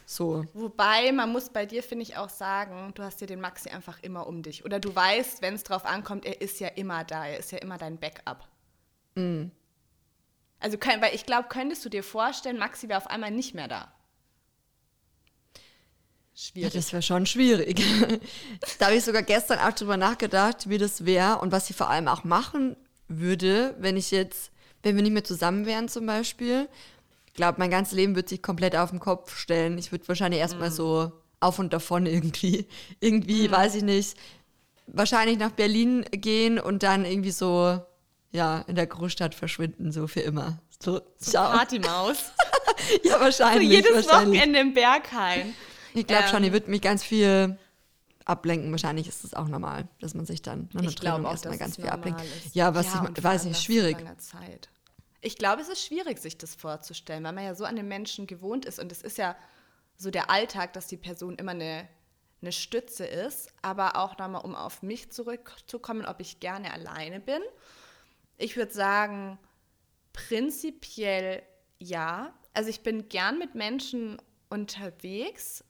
So. 0.07 0.45
Wobei, 0.55 1.13
man 1.13 1.31
muss 1.31 1.51
bei 1.51 1.67
dir, 1.67 1.83
finde 1.83 2.03
ich, 2.03 2.17
auch 2.17 2.29
sagen, 2.29 2.93
du 2.95 3.03
hast 3.03 3.21
dir 3.21 3.27
den 3.27 3.41
Maxi 3.41 3.69
einfach 3.69 4.03
immer 4.03 4.27
um 4.27 4.43
dich. 4.43 4.65
Oder 4.65 4.81
du 4.81 4.95
weißt, 4.95 5.41
wenn 5.41 5.55
es 5.55 5.63
drauf 5.63 5.85
ankommt, 5.85 6.25
er 6.25 6.41
ist 6.41 6.59
ja 6.61 6.69
immer 6.69 7.05
da, 7.05 7.27
er 7.27 7.39
ist 7.39 7.53
ja 7.53 7.59
immer 7.59 7.79
dein 7.79 7.99
Backup. 7.99 8.49
Also, 10.59 10.79
können, 10.79 11.01
weil 11.01 11.15
ich 11.15 11.27
glaube, 11.27 11.49
könntest 11.49 11.85
du 11.85 11.89
dir 11.89 12.03
vorstellen, 12.03 12.59
Maxi 12.59 12.89
wäre 12.89 12.99
auf 12.99 13.09
einmal 13.09 13.31
nicht 13.31 13.55
mehr 13.55 13.69
da. 13.69 13.93
Ja, 16.35 16.47
Schwierig. 16.47 16.73
das 16.73 16.93
wäre 16.93 17.03
schon 17.03 17.27
schwierig. 17.27 17.81
da 18.79 18.87
habe 18.87 18.97
ich 18.97 19.05
sogar 19.05 19.23
gestern 19.23 19.59
auch 19.59 19.73
drüber 19.73 19.97
nachgedacht, 19.97 20.69
wie 20.69 20.79
das 20.79 21.05
wäre 21.05 21.39
und 21.39 21.53
was 21.53 21.69
ich 21.71 21.77
vor 21.77 21.91
allem 21.91 22.09
auch 22.09 22.25
machen 22.25 22.77
würde, 23.09 23.75
wenn 23.79 23.97
ich 23.97 24.11
jetzt, 24.11 24.51
wenn 24.83 24.97
wir 24.97 25.03
nicht 25.03 25.13
mehr 25.13 25.25
zusammen 25.25 25.67
wären 25.67 25.89
zum 25.89 26.07
Beispiel. 26.07 26.69
Ich 27.41 27.43
glaube, 27.43 27.59
mein 27.59 27.71
ganzes 27.71 27.95
Leben 27.95 28.17
wird 28.17 28.29
sich 28.29 28.43
komplett 28.43 28.77
auf 28.77 28.91
den 28.91 29.01
Kopf 29.01 29.35
stellen. 29.35 29.79
Ich 29.79 29.93
würde 29.93 30.07
wahrscheinlich 30.07 30.41
erstmal 30.41 30.71
so 30.71 31.11
auf 31.41 31.59
und 31.59 31.73
davon 31.73 32.05
irgendwie, 32.05 32.67
irgendwie, 33.01 33.51
weiß 33.51 33.77
ich 33.77 33.83
nicht, 33.83 34.15
wahrscheinlich 34.87 35.39
nach 35.39 35.51
Berlin 35.51 36.05
gehen 36.11 36.59
und 36.59 36.83
dann 36.83 37.07
irgendwie 37.07 37.31
so, 37.31 37.81
ja, 38.31 38.59
in 38.67 38.75
der 38.75 38.87
Großstadt 38.87 39.35
verschwinden, 39.35 39.91
so 39.91 40.07
für 40.07 40.21
immer. 40.21 40.59
So, 40.85 41.01
ciao. 41.17 41.51
Partymaus. 41.57 42.19
Ja, 43.05 43.15
so 43.15 43.21
wahrscheinlich. 43.21 43.71
jedes 43.71 44.07
wahrscheinlich. 44.07 44.41
Wochenende 44.41 44.61
im 44.61 44.75
Berghain. 44.75 45.55
Ich 45.95 46.07
glaube 46.07 46.29
schon, 46.29 46.39
Ähm, 46.39 46.45
ihr 46.45 46.53
wird 46.53 46.69
mich 46.69 46.83
ganz 46.83 47.03
viel 47.03 47.59
ablenken. 48.27 48.71
Wahrscheinlich 48.71 49.09
ist 49.09 49.25
es 49.25 49.33
auch 49.33 49.49
normal, 49.49 49.89
dass 50.01 50.13
man 50.15 50.27
sich 50.27 50.43
dann 50.43 50.69
nach 50.73 50.83
einer 50.83 50.95
Trennung 50.95 51.25
erstmal 51.25 51.57
ganz 51.59 51.77
viel 51.77 51.89
ablenkt. 51.89 52.21
ist. 52.23 52.55
Ja, 52.55 52.75
was 52.75 52.95
und 52.95 53.17
ich 53.17 53.25
weiß 53.25 53.45
nicht, 53.45 53.63
schwierig. 53.63 53.97
so 53.99 54.39
Zeit. 54.39 54.69
Ich 55.21 55.37
glaube, 55.37 55.63
es 55.63 55.69
ist 55.69 55.85
schwierig, 55.85 56.19
sich 56.19 56.39
das 56.39 56.55
vorzustellen, 56.55 57.25
weil 57.25 57.33
man 57.33 57.45
ja 57.45 57.55
so 57.55 57.65
an 57.65 57.77
den 57.77 57.89
Menschen 57.89 58.27
gewohnt 58.27 58.65
ist. 58.65 58.79
Und 58.79 58.91
es 58.91 59.03
ist 59.03 59.19
ja 59.19 59.37
so 59.97 60.11
der 60.11 60.31
Alltag, 60.31 60.73
dass 60.73 60.87
die 60.87 60.97
Person 60.97 61.37
immer 61.37 61.51
eine, 61.51 61.89
eine 62.41 62.53
Stütze 62.53 63.05
ist. 63.05 63.53
Aber 63.63 63.97
auch 63.97 64.17
nochmal, 64.17 64.43
um 64.43 64.55
auf 64.55 64.83
mich 64.83 65.11
zurückzukommen, 65.11 66.07
ob 66.07 66.21
ich 66.21 66.41
gerne 66.41 66.73
alleine 66.73 67.21
bin. 67.21 67.43
Ich 68.39 68.57
würde 68.57 68.73
sagen, 68.73 69.39
prinzipiell 70.13 71.43
ja. 71.79 72.35
Also 72.55 72.71
ich 72.71 72.83
bin 72.83 73.09
gern 73.09 73.39
mit 73.39 73.55
Menschen 73.55 74.21
unterwegs, 74.49 75.65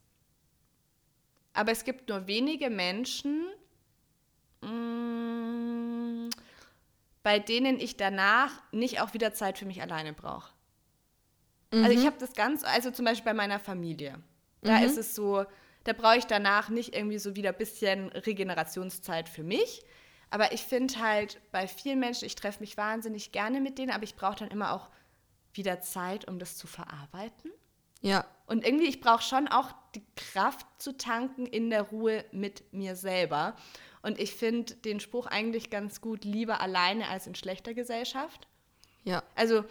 aber 1.52 1.72
es 1.72 1.84
gibt 1.84 2.08
nur 2.08 2.26
wenige 2.26 2.70
Menschen, 2.70 3.46
mm, 4.62 5.39
bei 7.22 7.38
denen 7.38 7.78
ich 7.78 7.96
danach 7.96 8.50
nicht 8.72 9.00
auch 9.00 9.14
wieder 9.14 9.32
Zeit 9.34 9.58
für 9.58 9.66
mich 9.66 9.82
alleine 9.82 10.12
brauche. 10.12 10.52
Also 11.72 11.90
ich 11.90 12.04
habe 12.06 12.16
das 12.18 12.34
ganz, 12.34 12.64
also 12.64 12.90
zum 12.90 13.04
Beispiel 13.04 13.26
bei 13.26 13.34
meiner 13.34 13.60
Familie. 13.60 14.18
Da 14.62 14.78
ist 14.80 14.98
es 14.98 15.14
so, 15.14 15.44
da 15.84 15.92
brauche 15.92 16.16
ich 16.18 16.26
danach 16.26 16.68
nicht 16.68 16.94
irgendwie 16.94 17.18
so 17.18 17.36
wieder 17.36 17.50
ein 17.50 17.58
bisschen 17.58 18.08
Regenerationszeit 18.10 19.28
für 19.28 19.42
mich. 19.44 19.84
Aber 20.30 20.52
ich 20.52 20.62
finde 20.62 20.98
halt 21.00 21.40
bei 21.52 21.66
vielen 21.66 21.98
Menschen, 22.00 22.24
ich 22.26 22.34
treffe 22.34 22.60
mich 22.60 22.76
wahnsinnig 22.76 23.32
gerne 23.32 23.60
mit 23.60 23.78
denen, 23.78 23.90
aber 23.90 24.04
ich 24.04 24.16
brauche 24.16 24.36
dann 24.36 24.50
immer 24.50 24.72
auch 24.72 24.88
wieder 25.52 25.80
Zeit, 25.80 26.28
um 26.28 26.38
das 26.38 26.56
zu 26.56 26.66
verarbeiten. 26.66 27.50
Ja, 28.02 28.24
Und 28.46 28.64
irgendwie, 28.64 28.86
ich 28.86 29.00
brauche 29.00 29.22
schon 29.22 29.46
auch 29.48 29.72
die 29.94 30.02
Kraft 30.16 30.66
zu 30.78 30.96
tanken 30.96 31.46
in 31.46 31.70
der 31.70 31.82
Ruhe 31.82 32.24
mit 32.32 32.72
mir 32.72 32.96
selber. 32.96 33.54
Und 34.02 34.18
ich 34.18 34.34
finde 34.34 34.74
den 34.76 35.00
Spruch 35.00 35.26
eigentlich 35.26 35.70
ganz 35.70 36.00
gut, 36.00 36.24
lieber 36.24 36.60
alleine 36.60 37.08
als 37.08 37.26
in 37.26 37.34
schlechter 37.34 37.74
Gesellschaft. 37.74 38.48
ja, 39.04 39.22
Also 39.34 39.64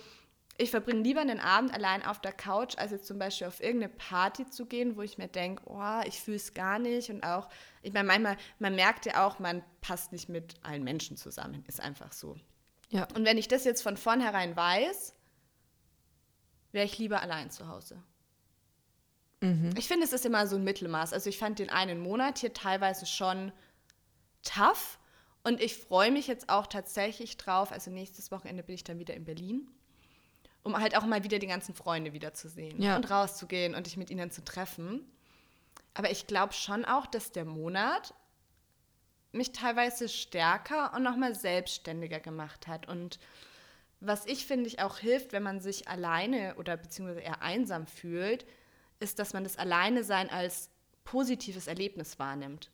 ich 0.57 0.71
verbringe 0.71 1.01
lieber 1.01 1.21
einen 1.21 1.39
Abend 1.39 1.73
allein 1.73 2.05
auf 2.05 2.19
der 2.19 2.33
Couch, 2.33 2.77
als 2.77 2.91
jetzt 2.91 3.07
zum 3.07 3.17
Beispiel 3.17 3.47
auf 3.47 3.61
irgendeine 3.61 3.93
Party 3.93 4.49
zu 4.49 4.65
gehen, 4.65 4.97
wo 4.97 5.01
ich 5.01 5.17
mir 5.17 5.29
denke, 5.29 5.63
oh, 5.65 6.01
ich 6.05 6.19
fühle 6.19 6.35
es 6.35 6.53
gar 6.53 6.79
nicht. 6.79 7.09
Und 7.09 7.23
auch, 7.23 7.47
ich 7.81 7.93
meine, 7.93 8.07
manchmal, 8.07 8.37
man 8.59 8.75
merkt 8.75 9.05
ja 9.05 9.25
auch, 9.25 9.39
man 9.39 9.63
passt 9.79 10.11
nicht 10.11 10.27
mit 10.27 10.55
allen 10.61 10.83
Menschen 10.83 11.15
zusammen. 11.15 11.63
Ist 11.67 11.79
einfach 11.79 12.11
so. 12.11 12.35
ja. 12.89 13.07
Und 13.15 13.25
wenn 13.25 13.37
ich 13.37 13.47
das 13.47 13.63
jetzt 13.63 13.81
von 13.81 13.95
vornherein 13.95 14.55
weiß, 14.55 15.15
wäre 16.73 16.85
ich 16.85 16.97
lieber 16.97 17.21
allein 17.21 17.49
zu 17.49 17.67
Hause. 17.67 18.03
Ich 19.77 19.87
finde, 19.87 20.05
es 20.05 20.11
ist 20.11 20.25
immer 20.25 20.45
so 20.47 20.57
ein 20.57 20.65
Mittelmaß. 20.65 21.13
Also 21.13 21.29
ich 21.29 21.37
fand 21.37 21.59
den 21.59 21.69
einen 21.69 22.01
Monat 22.01 22.39
hier 22.39 22.53
teilweise 22.53 23.05
schon 23.05 23.53
tough. 24.43 24.97
Und 25.43 25.61
ich 25.61 25.75
freue 25.77 26.11
mich 26.11 26.27
jetzt 26.27 26.49
auch 26.49 26.67
tatsächlich 26.67 27.37
drauf. 27.37 27.71
Also 27.71 27.91
nächstes 27.91 28.31
Wochenende 28.31 28.63
bin 28.63 28.75
ich 28.75 28.83
dann 28.83 28.99
wieder 28.99 29.13
in 29.13 29.25
Berlin. 29.25 29.69
Um 30.63 30.77
halt 30.77 30.95
auch 30.97 31.05
mal 31.05 31.23
wieder 31.23 31.39
die 31.39 31.47
ganzen 31.47 31.73
Freunde 31.73 32.11
wiederzusehen 32.13 32.81
Ja. 32.81 32.97
und 32.97 33.09
rauszugehen 33.09 33.75
und 33.75 33.85
dich 33.87 33.95
mit 33.97 34.09
ihnen 34.09 34.29
zu 34.31 34.43
treffen. 34.43 35.09
Aber 35.93 36.11
ich 36.11 36.27
glaube 36.27 36.53
schon 36.53 36.83
auch, 36.85 37.07
dass 37.07 37.31
der 37.31 37.45
Monat 37.45 38.13
mich 39.31 39.51
teilweise 39.53 40.09
stärker 40.09 40.93
und 40.93 41.03
nochmal 41.03 41.35
selbstständiger 41.35 42.19
gemacht 42.19 42.67
hat. 42.67 42.87
Und 42.87 43.19
was 44.01 44.25
ich 44.25 44.45
finde 44.45 44.67
ich 44.67 44.81
auch 44.81 44.97
hilft, 44.97 45.31
wenn 45.31 45.43
man 45.43 45.61
sich 45.61 45.87
alleine 45.87 46.55
oder 46.55 46.77
beziehungsweise 46.77 47.21
eher 47.21 47.41
einsam 47.41 47.87
fühlt, 47.87 48.45
ist, 48.99 49.19
dass 49.19 49.33
man 49.33 49.43
das 49.43 49.57
Alleine-Sein 49.57 50.29
als 50.29 50.69
positives 51.05 51.67
Erlebnis 51.67 52.19
wahrnimmt. 52.19 52.69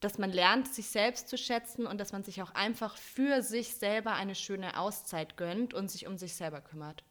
Dass 0.00 0.18
man 0.18 0.30
lernt, 0.30 0.72
sich 0.72 0.88
selbst 0.88 1.28
zu 1.28 1.36
schätzen 1.36 1.86
und 1.86 1.98
dass 1.98 2.12
man 2.12 2.22
sich 2.22 2.42
auch 2.42 2.54
einfach 2.54 2.96
für 2.96 3.42
sich 3.42 3.74
selber 3.74 4.12
eine 4.12 4.34
schöne 4.34 4.78
Auszeit 4.78 5.36
gönnt 5.36 5.74
und 5.74 5.90
sich 5.90 6.06
um 6.06 6.16
sich 6.16 6.34
selber 6.34 6.60
kümmert. 6.60 7.02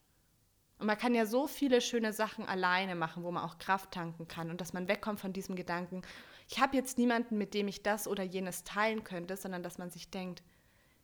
Und 0.79 0.87
man 0.87 0.97
kann 0.97 1.15
ja 1.15 1.25
so 1.25 1.47
viele 1.47 1.81
schöne 1.81 2.13
Sachen 2.13 2.45
alleine 2.45 2.95
machen, 2.95 3.23
wo 3.23 3.31
man 3.31 3.43
auch 3.43 3.57
Kraft 3.57 3.91
tanken 3.91 4.27
kann 4.27 4.51
und 4.51 4.61
dass 4.61 4.73
man 4.73 4.87
wegkommt 4.87 5.19
von 5.19 5.33
diesem 5.33 5.55
Gedanken, 5.55 6.03
ich 6.49 6.59
habe 6.59 6.77
jetzt 6.77 6.97
niemanden, 6.97 7.37
mit 7.37 7.53
dem 7.53 7.67
ich 7.67 7.83
das 7.83 8.07
oder 8.07 8.23
jenes 8.23 8.63
teilen 8.63 9.03
könnte, 9.03 9.35
sondern 9.35 9.63
dass 9.63 9.77
man 9.77 9.89
sich 9.89 10.09
denkt, 10.09 10.43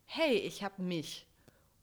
hey, 0.06 0.36
ich 0.36 0.64
habe 0.64 0.82
mich. 0.82 1.28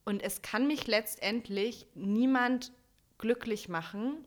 Und 0.04 0.22
es 0.22 0.40
kann 0.40 0.66
mich 0.66 0.86
letztendlich 0.86 1.86
niemand 1.94 2.72
glücklich 3.18 3.68
machen, 3.68 4.24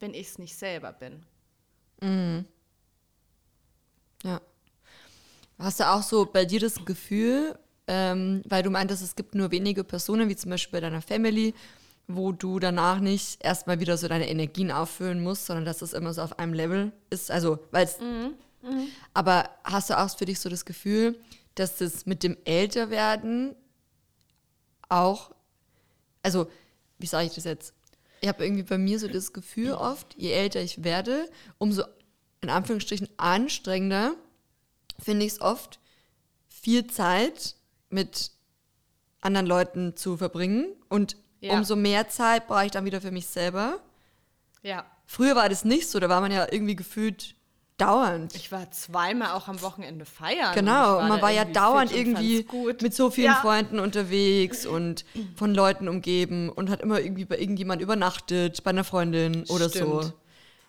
wenn 0.00 0.14
ich 0.14 0.28
es 0.28 0.38
nicht 0.38 0.56
selber 0.56 0.92
bin. 0.92 1.26
Ja. 4.22 4.40
Hast 5.62 5.78
du 5.78 5.88
auch 5.88 6.02
so 6.02 6.26
bei 6.26 6.44
dir 6.44 6.58
das 6.58 6.84
Gefühl, 6.84 7.56
ähm, 7.86 8.42
weil 8.48 8.64
du 8.64 8.70
meintest, 8.70 9.02
es 9.02 9.14
gibt 9.14 9.36
nur 9.36 9.52
wenige 9.52 9.84
Personen, 9.84 10.28
wie 10.28 10.34
zum 10.34 10.50
Beispiel 10.50 10.80
bei 10.80 10.80
deiner 10.80 11.02
Family, 11.02 11.54
wo 12.08 12.32
du 12.32 12.58
danach 12.58 12.98
nicht 12.98 13.42
erstmal 13.44 13.78
wieder 13.78 13.96
so 13.96 14.08
deine 14.08 14.28
Energien 14.28 14.72
auffüllen 14.72 15.22
musst, 15.22 15.46
sondern 15.46 15.64
dass 15.64 15.80
es 15.80 15.92
immer 15.92 16.12
so 16.12 16.22
auf 16.22 16.38
einem 16.40 16.52
Level 16.52 16.90
ist. 17.10 17.30
Also, 17.30 17.60
weil 17.70 17.84
es. 17.84 17.98
Aber 19.14 19.50
hast 19.62 19.90
du 19.90 19.98
auch 19.98 20.16
für 20.16 20.24
dich 20.24 20.40
so 20.40 20.48
das 20.48 20.64
Gefühl, 20.64 21.16
dass 21.54 21.76
das 21.76 22.06
mit 22.06 22.22
dem 22.22 22.36
Älterwerden 22.44 23.54
auch, 24.88 25.30
also, 26.22 26.48
wie 26.98 27.06
sage 27.06 27.26
ich 27.26 27.34
das 27.34 27.44
jetzt? 27.44 27.74
Ich 28.20 28.28
habe 28.28 28.44
irgendwie 28.44 28.62
bei 28.62 28.78
mir 28.78 28.98
so 28.98 29.08
das 29.08 29.32
Gefühl 29.32 29.72
oft, 29.72 30.14
je 30.16 30.32
älter 30.32 30.60
ich 30.60 30.82
werde, 30.84 31.28
umso 31.58 31.82
in 32.40 32.50
Anführungsstrichen 32.50 33.08
anstrengender 33.16 34.14
finde 35.02 35.26
ich 35.26 35.32
es 35.32 35.40
oft, 35.40 35.80
viel 36.48 36.86
Zeit 36.86 37.56
mit 37.90 38.30
anderen 39.20 39.46
Leuten 39.46 39.96
zu 39.96 40.16
verbringen 40.16 40.66
und 40.88 41.16
Ja. 41.40 41.54
umso 41.54 41.76
mehr 41.76 42.08
Zeit 42.08 42.46
brauche 42.46 42.64
ich 42.66 42.70
dann 42.70 42.84
wieder 42.84 43.00
für 43.00 43.10
mich 43.10 43.26
selber. 43.26 43.80
Ja. 44.62 44.86
Früher 45.06 45.34
war 45.36 45.48
das 45.48 45.64
nicht 45.64 45.88
so, 45.90 45.98
da 46.00 46.08
war 46.08 46.20
man 46.20 46.30
ja 46.32 46.46
irgendwie 46.50 46.76
gefühlt 46.76 47.34
dauernd. 47.78 48.34
Ich 48.36 48.52
war 48.52 48.70
zweimal 48.70 49.32
auch 49.32 49.48
am 49.48 49.60
Wochenende 49.60 50.04
feiern. 50.04 50.54
Genau, 50.54 50.96
und 50.98 51.02
und 51.02 51.08
man 51.08 51.22
war 51.22 51.30
ja 51.30 51.44
dauernd 51.44 51.90
irgendwie 51.92 52.46
mit 52.80 52.94
so 52.94 53.10
vielen 53.10 53.32
Ja. 53.32 53.40
Freunden 53.40 53.80
unterwegs 53.80 54.66
und 54.66 55.04
von 55.34 55.52
Leuten 55.54 55.88
umgeben 55.88 56.48
und 56.48 56.70
hat 56.70 56.80
immer 56.80 57.00
irgendwie 57.00 57.24
bei 57.24 57.38
irgendjemand 57.38 57.82
übernachtet, 57.82 58.62
bei 58.62 58.70
einer 58.70 58.84
Freundin 58.84 59.44
oder 59.48 59.68
so. 59.68 60.02
Stimmt. 60.02 60.14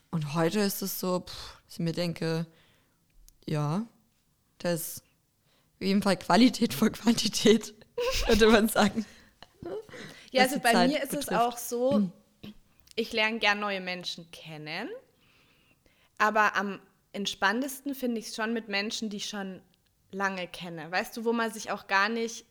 Und 0.10 0.34
heute 0.34 0.60
ist 0.60 0.82
es 0.82 1.00
so, 1.00 1.20
pff, 1.20 1.58
dass 1.66 1.74
ich 1.76 1.80
mir 1.80 1.94
denke, 1.94 2.48
ja, 3.46 3.84
das 4.64 4.98
ist 4.98 5.04
auf 5.76 5.88
jeden 5.88 6.02
Fall 6.02 6.18
Qualität 6.18 6.74
vor 6.74 6.90
Quantität, 6.90 7.74
könnte 8.26 8.48
man 8.48 8.70
sagen. 8.70 9.06
Ja, 10.32 10.44
also 10.44 10.60
bei 10.60 10.72
Zeit 10.72 10.90
mir 10.90 11.04
ist 11.04 11.14
es 11.14 11.26
betrifft. 11.26 11.42
auch 11.42 11.58
so, 11.58 12.10
ich 12.96 13.14
lerne 13.14 13.40
gern 13.40 13.60
neue 13.60 13.82
Menschen 13.82 14.30
kennen, 14.32 14.90
aber 16.18 16.56
am 16.56 16.80
entspanntesten 17.12 17.94
finde 17.94 18.20
ich 18.20 18.28
es 18.28 18.36
schon 18.36 18.54
mit 18.54 18.68
Menschen, 18.68 19.10
die 19.10 19.18
ich 19.18 19.30
schon 19.30 19.62
lange 20.12 20.48
kenne. 20.48 20.92
Weißt 20.92 21.16
du, 21.16 21.26
wo 21.26 21.34
man 21.34 21.52
sich 21.52 21.72
auch 21.72 21.88
gar 21.88 22.10
nicht 22.10 22.46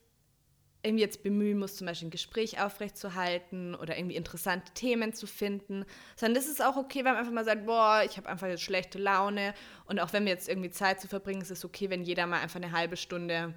irgendwie 0.82 1.02
jetzt 1.02 1.22
bemühen 1.22 1.58
muss, 1.58 1.76
zum 1.76 1.86
Beispiel 1.86 2.08
ein 2.08 2.12
Gespräch 2.12 2.60
aufrechtzuerhalten 2.60 3.74
oder 3.74 3.96
irgendwie 3.96 4.16
interessante 4.16 4.72
Themen 4.74 5.12
zu 5.14 5.26
finden, 5.26 5.84
sondern 6.16 6.34
das 6.34 6.50
ist 6.50 6.62
auch 6.62 6.76
okay, 6.76 6.98
wenn 6.98 7.12
man 7.12 7.18
einfach 7.18 7.32
mal 7.32 7.44
sagt, 7.44 7.66
boah, 7.66 8.02
ich 8.04 8.16
habe 8.16 8.28
einfach 8.28 8.48
jetzt 8.48 8.62
schlechte 8.62 8.98
Laune 8.98 9.54
und 9.86 10.00
auch 10.00 10.12
wenn 10.12 10.24
wir 10.24 10.32
jetzt 10.32 10.48
irgendwie 10.48 10.70
Zeit 10.70 11.00
zu 11.00 11.06
verbringen, 11.06 11.40
ist 11.40 11.50
es 11.50 11.64
okay, 11.64 11.88
wenn 11.88 12.02
jeder 12.02 12.26
mal 12.26 12.40
einfach 12.40 12.56
eine 12.56 12.72
halbe 12.72 12.96
Stunde 12.96 13.54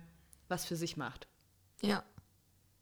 was 0.47 0.65
für 0.65 0.75
sich 0.75 0.97
macht. 0.97 1.27
Ja. 1.81 2.03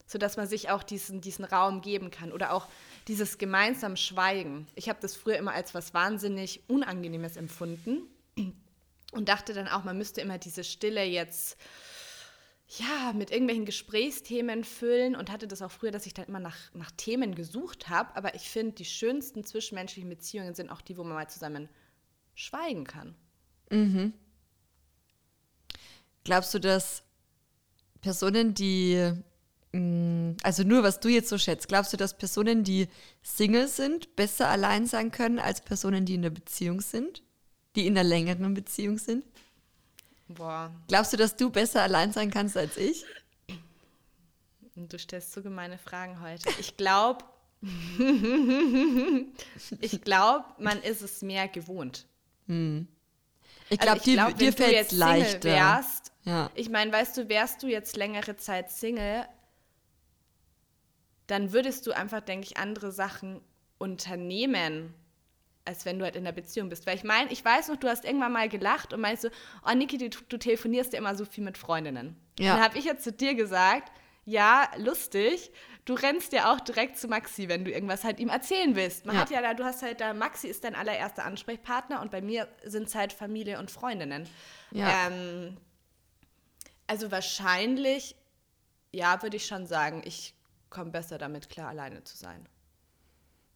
Sodass 0.06 0.36
man 0.36 0.48
sich 0.48 0.70
auch 0.70 0.84
diesen, 0.84 1.22
diesen 1.22 1.46
Raum 1.46 1.82
geben 1.82 2.12
kann 2.12 2.34
oder 2.34 2.52
auch 2.52 2.68
dieses 3.08 3.38
gemeinsam 3.38 3.96
Schweigen. 3.96 4.68
Ich 4.76 4.90
habe 4.90 5.00
das 5.02 5.16
früher 5.16 5.38
immer 5.38 5.54
als 5.54 5.74
was 5.74 5.94
wahnsinnig 5.94 6.64
Unangenehmes 6.68 7.38
empfunden 7.38 8.02
und 9.14 9.30
dachte 9.30 9.54
dann 9.54 9.70
auch, 9.70 9.86
man 9.86 9.98
müsste 9.98 10.20
immer 10.20 10.38
diese 10.38 10.66
Stille 10.66 11.04
jetzt 11.06 11.58
ja, 12.80 13.14
mit 13.14 13.32
irgendwelchen 13.32 13.66
Gesprächsthemen 13.66 14.64
füllen 14.64 15.16
und 15.16 15.32
hatte 15.32 15.48
das 15.48 15.62
auch 15.62 15.72
früher, 15.72 15.92
dass 15.92 16.06
ich 16.06 16.14
dann 16.14 16.26
immer 16.26 16.40
nach, 16.40 16.74
nach 16.74 16.92
Themen 16.92 17.36
gesucht 17.36 17.90
habe. 17.90 18.16
Aber 18.16 18.36
ich 18.36 18.50
finde, 18.50 18.74
die 18.74 18.86
schönsten 18.86 19.44
zwischenmenschlichen 19.44 20.10
Beziehungen 20.10 20.56
sind 20.56 20.70
auch 20.70 20.82
die, 20.82 20.98
wo 20.98 21.04
man 21.04 21.14
mal 21.14 21.30
zusammen 21.30 21.70
schweigen 22.36 22.86
kann. 22.86 23.16
Mhm. 23.70 24.14
Glaubst 26.24 26.54
du, 26.54 26.60
dass 26.60 27.04
Personen, 28.02 28.54
die, 28.54 29.14
mm, 29.74 30.32
also 30.42 30.64
nur 30.64 30.84
was 30.84 31.00
du 31.00 31.10
jetzt 31.10 31.30
so 31.30 31.38
schätzt, 31.38 31.68
glaubst 31.68 31.94
du, 31.94 31.98
dass 31.98 32.18
Personen, 32.18 32.64
die 32.64 32.88
Single 33.22 33.68
sind, 33.68 34.16
besser 34.16 34.48
allein 34.48 34.88
sein 34.88 35.12
können 35.12 35.40
als 35.40 35.62
Personen, 35.62 36.06
die 36.06 36.16
in 36.16 36.22
der 36.22 36.30
Beziehung 36.30 36.82
sind? 36.82 37.24
Die 37.76 37.88
in 37.88 37.98
einer 37.98 38.08
längeren 38.08 38.54
Beziehung 38.54 38.98
sind? 38.98 39.26
Boah. 40.34 40.74
Glaubst 40.88 41.14
du, 41.14 41.18
dass 41.18 41.36
du 41.36 41.50
besser 41.50 41.82
allein 41.82 42.12
sein 42.12 42.32
kannst 42.32 42.58
als 42.58 42.78
ich? 42.78 43.06
Du 44.76 44.98
stellst 44.98 45.34
so 45.34 45.42
gemeine 45.42 45.78
Fragen 45.78 46.20
heute. 46.22 46.50
Ich 46.60 46.78
glaube, 46.78 47.24
ich 49.80 50.02
glaube, 50.02 50.46
man 50.58 50.82
ist 50.82 51.02
es 51.02 51.22
mehr 51.22 51.48
gewohnt. 51.48 52.08
Hm. 52.48 52.88
Ich 53.70 53.80
glaube, 53.80 54.00
also 54.00 54.12
glaub, 54.12 54.38
dir 54.38 54.52
fällt 54.52 54.88
es 54.88 54.92
leichter. 54.92 55.50
Wärst, 55.50 56.12
ja. 56.24 56.50
Ich 56.56 56.70
meine, 56.70 56.92
weißt 56.92 57.18
du, 57.18 57.30
wärst 57.30 57.64
du 57.64 57.68
jetzt 57.68 57.96
längere 57.96 58.36
Zeit 58.36 58.72
Single, 58.72 59.26
dann 61.28 61.54
würdest 61.54 61.88
du 61.88 61.92
einfach, 61.92 62.22
denke 62.22 62.48
ich, 62.48 62.58
andere 62.58 62.92
Sachen 62.92 63.42
unternehmen 63.78 64.94
als 65.66 65.86
wenn 65.86 66.00
du 66.00 66.06
halt 66.06 66.16
in 66.16 66.24
einer 66.26 66.34
Beziehung 66.34 66.70
bist. 66.70 66.86
Weil 66.86 66.96
ich 66.96 67.04
meine, 67.04 67.32
ich 67.32 67.44
weiß 67.44 67.70
noch, 67.70 67.78
du 67.78 67.88
hast 67.88 68.06
irgendwann 68.06 68.32
mal 68.32 68.50
gelacht 68.50 68.94
und 68.94 69.02
meinst 69.02 69.24
so, 69.24 69.30
oh 69.66 69.74
Niki, 69.74 69.98
du, 69.98 70.10
du 70.10 70.38
telefonierst 70.38 70.94
ja 70.94 71.00
immer 71.00 71.16
so 71.16 71.26
viel 71.26 71.44
mit 71.44 71.58
Freundinnen. 71.58 72.18
Ja. 72.40 72.56
Dann 72.56 72.64
habe 72.64 72.78
ich 72.78 72.86
jetzt 72.86 73.04
zu 73.04 73.12
dir 73.12 73.36
gesagt, 73.36 73.92
ja, 74.26 74.70
lustig, 74.78 75.52
du 75.86 75.94
rennst 75.94 76.34
ja 76.34 76.54
auch 76.54 76.60
direkt 76.60 76.98
zu 76.98 77.08
Maxi, 77.08 77.50
wenn 77.50 77.66
du 77.66 77.72
irgendwas 77.72 78.04
halt 78.04 78.20
ihm 78.20 78.30
erzählen 78.30 78.76
willst. 78.76 79.06
Man 79.06 79.16
ja. 79.16 79.22
hat 79.22 79.30
ja 79.30 79.42
da, 79.42 79.54
du 79.54 79.64
hast 79.64 79.82
halt 79.82 80.02
da, 80.02 80.14
Maxi 80.14 80.48
ist 80.48 80.64
dein 80.64 80.76
allererster 80.76 81.26
Ansprechpartner 81.26 82.02
und 82.02 82.12
bei 82.12 82.22
mir 82.22 82.48
sind 82.64 82.88
es 82.88 82.96
halt 82.96 83.14
Familie 83.14 83.60
und 83.60 83.72
Freundinnen. 83.72 84.28
Ja. 84.72 85.08
Ähm, 85.08 85.58
also 86.88 87.12
wahrscheinlich, 87.12 88.16
ja, 88.92 89.22
würde 89.24 89.38
ich 89.38 89.46
schon 89.46 89.66
sagen, 89.66 90.02
ich 90.06 90.36
komme 90.70 90.92
besser 90.92 91.18
damit 91.18 91.50
klar, 91.50 91.70
alleine 91.70 92.04
zu 92.04 92.18
sein. 92.18 92.48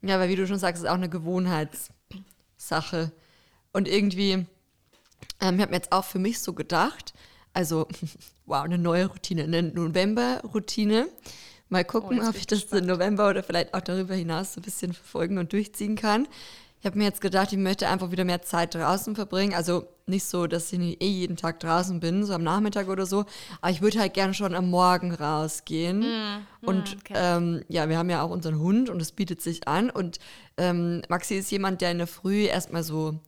Ja, 0.01 0.19
weil 0.19 0.29
wie 0.29 0.35
du 0.35 0.47
schon 0.47 0.59
sagst, 0.59 0.83
ist 0.83 0.89
auch 0.89 0.95
eine 0.95 1.09
Gewohnheitssache. 1.09 3.11
Und 3.73 3.87
irgendwie, 3.87 4.31
ähm, 4.31 5.55
ich 5.55 5.61
habe 5.61 5.71
mir 5.71 5.77
jetzt 5.77 5.91
auch 5.91 6.05
für 6.05 6.19
mich 6.19 6.39
so 6.39 6.53
gedacht, 6.53 7.13
also, 7.53 7.87
wow, 8.45 8.63
eine 8.63 8.77
neue 8.77 9.07
Routine, 9.07 9.43
eine 9.43 9.63
November-Routine. 9.63 11.07
Mal 11.69 11.83
gucken, 11.83 12.21
oh, 12.21 12.29
ob 12.29 12.35
ich 12.35 12.47
das 12.47 12.61
gespannt. 12.61 12.83
im 12.83 12.87
November 12.87 13.29
oder 13.29 13.43
vielleicht 13.43 13.73
auch 13.73 13.81
darüber 13.81 14.15
hinaus 14.15 14.53
so 14.53 14.61
ein 14.61 14.63
bisschen 14.63 14.93
verfolgen 14.93 15.37
und 15.37 15.51
durchziehen 15.51 15.95
kann. 15.95 16.27
Ich 16.79 16.85
habe 16.85 16.97
mir 16.97 17.05
jetzt 17.05 17.19
gedacht, 17.19 17.51
ich 17.51 17.57
möchte 17.57 17.87
einfach 17.87 18.11
wieder 18.11 18.23
mehr 18.23 18.41
Zeit 18.41 18.75
draußen 18.75 19.15
verbringen. 19.15 19.53
Also 19.53 19.87
nicht 20.07 20.25
so, 20.25 20.47
dass 20.47 20.71
ich 20.71 20.79
nicht 20.79 21.03
eh 21.03 21.09
jeden 21.09 21.35
Tag 21.35 21.59
draußen 21.59 21.99
bin, 21.99 22.25
so 22.25 22.33
am 22.33 22.43
Nachmittag 22.43 22.87
oder 22.87 23.05
so. 23.05 23.25
Aber 23.61 23.71
ich 23.71 23.81
würde 23.81 23.99
halt 23.99 24.13
gern 24.13 24.33
schon 24.33 24.55
am 24.55 24.69
Morgen 24.69 25.13
rausgehen. 25.13 25.99
Mm, 25.99 26.67
und 26.67 26.97
okay. 27.01 27.13
ähm, 27.15 27.63
ja, 27.67 27.89
wir 27.89 27.97
haben 27.97 28.09
ja 28.09 28.21
auch 28.21 28.29
unseren 28.29 28.59
Hund 28.59 28.89
und 28.89 29.01
es 29.01 29.11
bietet 29.11 29.41
sich 29.41 29.67
an. 29.67 29.89
Und 29.89 30.19
ähm, 30.57 31.01
Maxi 31.09 31.35
ist 31.35 31.51
jemand, 31.51 31.81
der 31.81 31.91
in 31.91 31.97
der 31.97 32.07
Früh 32.07 32.45
erstmal 32.45 32.83
so, 32.83 33.19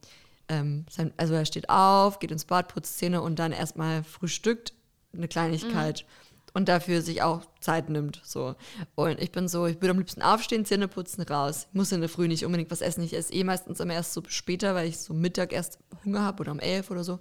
ähm, 0.48 0.86
sein, 0.90 1.14
also 1.18 1.34
er 1.34 1.46
steht 1.46 1.70
auf, 1.70 2.20
geht 2.20 2.32
ins 2.32 2.46
Bad, 2.46 2.70
putzt 2.70 2.98
Zähne 2.98 3.22
und 3.22 3.40
dann 3.40 3.52
erstmal 3.52 4.04
frühstückt 4.04 4.74
eine 5.14 5.28
Kleinigkeit. 5.28 6.06
Mm 6.08 6.29
und 6.54 6.70
dafür 6.70 7.02
sich 7.02 7.22
auch 7.22 7.42
Zeit 7.60 7.90
nimmt. 7.90 8.22
So. 8.24 8.56
Und 8.96 9.20
ich 9.20 9.32
bin 9.32 9.48
so, 9.48 9.66
ich 9.66 9.76
würde 9.76 9.92
am 9.92 10.00
liebsten 10.00 10.22
aufstehen, 10.22 10.66
Zähne 10.66 10.88
putzen, 10.88 11.22
raus. 11.24 11.68
Ich 11.70 11.76
muss 11.76 11.92
in 11.92 12.02
der 12.02 12.10
Früh 12.10 12.28
nicht 12.28 12.46
unbedingt 12.46 12.72
was 12.72 12.82
essen. 12.82 13.04
Ich 13.04 13.16
esse 13.16 13.34
eh 13.34 13.44
meistens 13.44 13.80
immer 13.80 13.94
erst 13.94 14.14
so 14.14 14.24
später, 14.28 14.76
weil 14.76 14.88
ich 14.88 15.00
so 15.00 15.14
Mittag 15.14 15.54
erst 15.54 15.80
Hunger 16.04 16.24
habe 16.24 16.42
oder 16.42 16.52
um 16.52 16.60
elf 16.60 16.92
oder 16.92 17.04
so. 17.04 17.20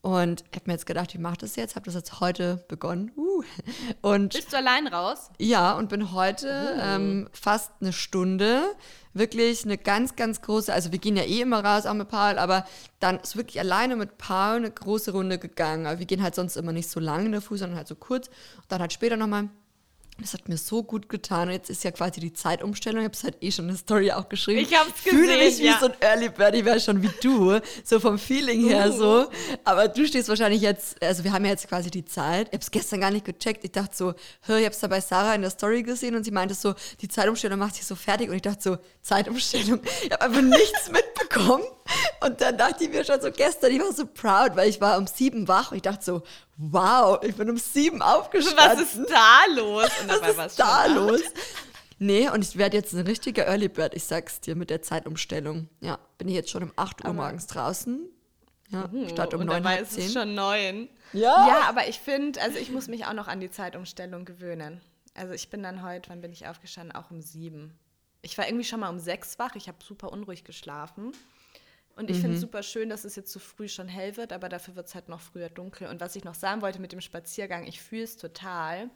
Und 0.00 0.44
ich 0.50 0.56
habe 0.56 0.64
mir 0.66 0.74
jetzt 0.74 0.86
gedacht, 0.86 1.12
ich 1.12 1.20
mache 1.20 1.38
das 1.38 1.56
jetzt, 1.56 1.74
habe 1.74 1.86
das 1.86 1.94
jetzt 1.94 2.20
heute 2.20 2.64
begonnen. 2.68 3.10
Uh. 3.16 3.42
Und 4.00 4.32
Bist 4.32 4.52
du 4.52 4.56
allein 4.56 4.86
raus? 4.86 5.30
Ja, 5.38 5.72
und 5.72 5.88
bin 5.88 6.12
heute 6.12 6.46
uh. 6.46 6.80
ähm, 6.80 7.28
fast 7.32 7.72
eine 7.80 7.92
Stunde, 7.92 8.62
wirklich 9.12 9.64
eine 9.64 9.76
ganz, 9.76 10.14
ganz 10.14 10.40
große, 10.40 10.72
also 10.72 10.92
wir 10.92 11.00
gehen 11.00 11.16
ja 11.16 11.24
eh 11.24 11.40
immer 11.40 11.64
raus, 11.64 11.84
auch 11.84 11.94
mit 11.94 12.08
Paul, 12.08 12.38
aber 12.38 12.64
dann 13.00 13.18
ist 13.18 13.36
wirklich 13.36 13.58
alleine 13.58 13.96
mit 13.96 14.18
Paul 14.18 14.56
eine 14.56 14.70
große 14.70 15.10
Runde 15.10 15.38
gegangen. 15.38 15.86
Aber 15.86 15.98
wir 15.98 16.06
gehen 16.06 16.22
halt 16.22 16.36
sonst 16.36 16.56
immer 16.56 16.72
nicht 16.72 16.88
so 16.88 17.00
lange 17.00 17.26
in 17.26 17.32
der 17.32 17.40
Fuß, 17.40 17.58
sondern 17.58 17.76
halt 17.76 17.88
so 17.88 17.96
kurz. 17.96 18.28
Und 18.28 18.66
dann 18.68 18.80
halt 18.80 18.92
später 18.92 19.16
nochmal 19.16 19.48
das 20.20 20.34
hat 20.34 20.48
mir 20.48 20.56
so 20.56 20.82
gut 20.82 21.08
getan. 21.08 21.50
Jetzt 21.50 21.70
ist 21.70 21.84
ja 21.84 21.90
quasi 21.90 22.20
die 22.20 22.32
Zeitumstellung. 22.32 23.00
Ich 23.00 23.04
habe 23.04 23.14
es 23.14 23.24
halt 23.24 23.36
eh 23.40 23.50
schon 23.50 23.66
in 23.66 23.70
der 23.70 23.78
Story 23.78 24.10
auch 24.10 24.28
geschrieben. 24.28 24.60
Ich 24.60 24.74
habe 24.76 24.90
es 24.90 25.04
gesehen. 25.04 25.18
Fühle 25.18 25.38
mich 25.38 25.58
ja. 25.58 25.74
wie 25.74 25.80
so 25.80 25.86
ein 25.86 25.94
Early 26.00 26.28
Bird. 26.28 26.54
Ich 26.54 26.64
wäre 26.64 26.80
schon 26.80 27.02
wie 27.02 27.10
du, 27.22 27.60
so 27.84 28.00
vom 28.00 28.18
Feeling 28.18 28.68
her 28.68 28.90
uh. 28.90 28.96
so. 28.96 29.30
Aber 29.64 29.88
du 29.88 30.06
stehst 30.06 30.28
wahrscheinlich 30.28 30.60
jetzt, 30.60 31.02
also 31.02 31.22
wir 31.24 31.32
haben 31.32 31.44
ja 31.44 31.52
jetzt 31.52 31.68
quasi 31.68 31.90
die 31.90 32.04
Zeit. 32.04 32.48
Ich 32.48 32.54
habe 32.54 32.62
es 32.62 32.70
gestern 32.70 33.00
gar 33.00 33.10
nicht 33.10 33.24
gecheckt. 33.24 33.64
Ich 33.64 33.72
dachte 33.72 33.96
so, 33.96 34.14
hör, 34.42 34.58
ich 34.58 34.64
habe 34.64 34.74
es 34.74 34.80
da 34.80 34.88
bei 34.88 35.00
Sarah 35.00 35.34
in 35.34 35.42
der 35.42 35.50
Story 35.50 35.82
gesehen 35.82 36.16
und 36.16 36.24
sie 36.24 36.32
meinte 36.32 36.54
so, 36.54 36.74
die 37.00 37.08
Zeitumstellung 37.08 37.58
macht 37.58 37.76
sich 37.76 37.86
so 37.86 37.94
fertig. 37.94 38.28
Und 38.28 38.36
ich 38.36 38.42
dachte 38.42 38.62
so, 38.62 38.78
Zeitumstellung. 39.02 39.80
Ich 40.04 40.10
habe 40.10 40.22
einfach 40.22 40.42
nichts 40.42 40.90
mitbekommen. 40.92 41.64
Und 42.20 42.40
dann 42.40 42.58
dachte 42.58 42.84
ich 42.84 42.90
mir 42.90 43.04
schon 43.04 43.20
so 43.20 43.30
gestern, 43.30 43.72
ich 43.72 43.80
war 43.80 43.92
so 43.92 44.06
proud, 44.06 44.56
weil 44.56 44.68
ich 44.68 44.80
war 44.80 44.98
um 44.98 45.06
sieben 45.06 45.48
wach 45.48 45.70
und 45.70 45.76
ich 45.76 45.82
dachte 45.82 46.04
so, 46.04 46.22
wow, 46.56 47.18
ich 47.22 47.34
bin 47.34 47.48
um 47.48 47.56
sieben 47.56 48.02
aufgestanden. 48.02 48.64
Was 48.64 48.80
ist 48.80 49.10
da 49.10 49.44
los? 49.54 49.90
Und 50.02 50.08
Was 50.36 50.46
ist 50.52 50.58
da 50.58 50.86
los? 50.86 51.22
Nee, 51.98 52.28
und 52.28 52.44
ich 52.44 52.56
werde 52.56 52.76
jetzt 52.76 52.92
ein 52.92 53.06
richtiger 53.06 53.46
Early 53.46 53.68
Bird, 53.68 53.94
ich 53.94 54.04
sag's 54.04 54.40
dir, 54.40 54.54
mit 54.54 54.70
der 54.70 54.82
Zeitumstellung. 54.82 55.68
Ja, 55.80 55.98
bin 56.16 56.28
ich 56.28 56.34
jetzt 56.34 56.50
schon 56.50 56.62
um 56.62 56.72
8 56.76 57.04
Uhr 57.04 57.12
morgens 57.12 57.46
draußen. 57.46 58.08
Ja, 58.70 58.88
uh, 58.92 59.08
statt 59.08 59.34
um 59.34 59.44
9 59.44 59.64
Uhr. 59.64 59.78
ist 59.78 59.98
es 59.98 60.12
schon 60.12 60.34
9. 60.34 60.88
Ja. 61.12 61.48
Ja, 61.48 61.60
aber 61.68 61.88
ich 61.88 61.98
finde, 61.98 62.40
also 62.40 62.58
ich 62.58 62.70
muss 62.70 62.86
mich 62.86 63.06
auch 63.06 63.14
noch 63.14 63.26
an 63.26 63.40
die 63.40 63.50
Zeitumstellung 63.50 64.24
gewöhnen. 64.24 64.80
Also 65.14 65.32
ich 65.32 65.50
bin 65.50 65.62
dann 65.62 65.82
heute, 65.82 66.10
wann 66.10 66.20
bin 66.20 66.32
ich 66.32 66.46
aufgestanden? 66.46 66.94
Auch 66.94 67.10
um 67.10 67.20
7. 67.20 67.76
Ich 68.22 68.36
war 68.36 68.46
irgendwie 68.46 68.64
schon 68.64 68.80
mal 68.80 68.90
um 68.90 68.98
6 68.98 69.38
wach, 69.38 69.56
ich 69.56 69.68
habe 69.68 69.78
super 69.82 70.12
unruhig 70.12 70.44
geschlafen. 70.44 71.12
Und 71.98 72.10
ich 72.10 72.18
mhm. 72.18 72.20
finde 72.22 72.36
es 72.36 72.40
super 72.40 72.62
schön, 72.62 72.88
dass 72.90 73.04
es 73.04 73.16
jetzt 73.16 73.32
so 73.32 73.40
früh 73.40 73.68
schon 73.68 73.88
hell 73.88 74.16
wird, 74.16 74.32
aber 74.32 74.48
dafür 74.48 74.76
wird 74.76 74.86
es 74.86 74.94
halt 74.94 75.08
noch 75.08 75.20
früher 75.20 75.48
dunkel. 75.48 75.88
Und 75.88 76.00
was 76.00 76.14
ich 76.14 76.22
noch 76.22 76.36
sagen 76.36 76.62
wollte 76.62 76.80
mit 76.80 76.92
dem 76.92 77.00
Spaziergang, 77.00 77.66
ich 77.66 77.82
fühle 77.82 78.04
es 78.04 78.16
total. 78.16 78.88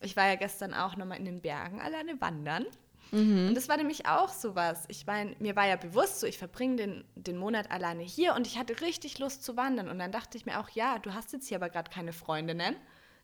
Ich 0.00 0.16
war 0.16 0.28
ja 0.28 0.36
gestern 0.36 0.74
auch 0.74 0.96
nochmal 0.96 1.18
in 1.18 1.24
den 1.24 1.40
Bergen 1.40 1.80
alleine 1.80 2.20
wandern. 2.20 2.66
Mhm. 3.10 3.48
Und 3.48 3.56
das 3.56 3.68
war 3.68 3.76
nämlich 3.76 4.06
auch 4.06 4.28
sowas. 4.28 4.84
Ich 4.86 5.06
meine, 5.06 5.34
mir 5.40 5.56
war 5.56 5.66
ja 5.66 5.74
bewusst 5.74 6.20
so, 6.20 6.28
ich 6.28 6.38
verbringe 6.38 6.76
den, 6.76 7.04
den 7.16 7.36
Monat 7.36 7.72
alleine 7.72 8.04
hier 8.04 8.34
und 8.34 8.46
ich 8.46 8.58
hatte 8.58 8.80
richtig 8.80 9.18
Lust 9.18 9.42
zu 9.42 9.56
wandern. 9.56 9.88
Und 9.88 9.98
dann 9.98 10.12
dachte 10.12 10.38
ich 10.38 10.46
mir 10.46 10.60
auch, 10.60 10.68
ja, 10.70 11.00
du 11.00 11.14
hast 11.14 11.32
jetzt 11.32 11.48
hier 11.48 11.56
aber 11.56 11.68
gerade 11.68 11.90
keine 11.90 12.12
Freundinnen 12.12 12.76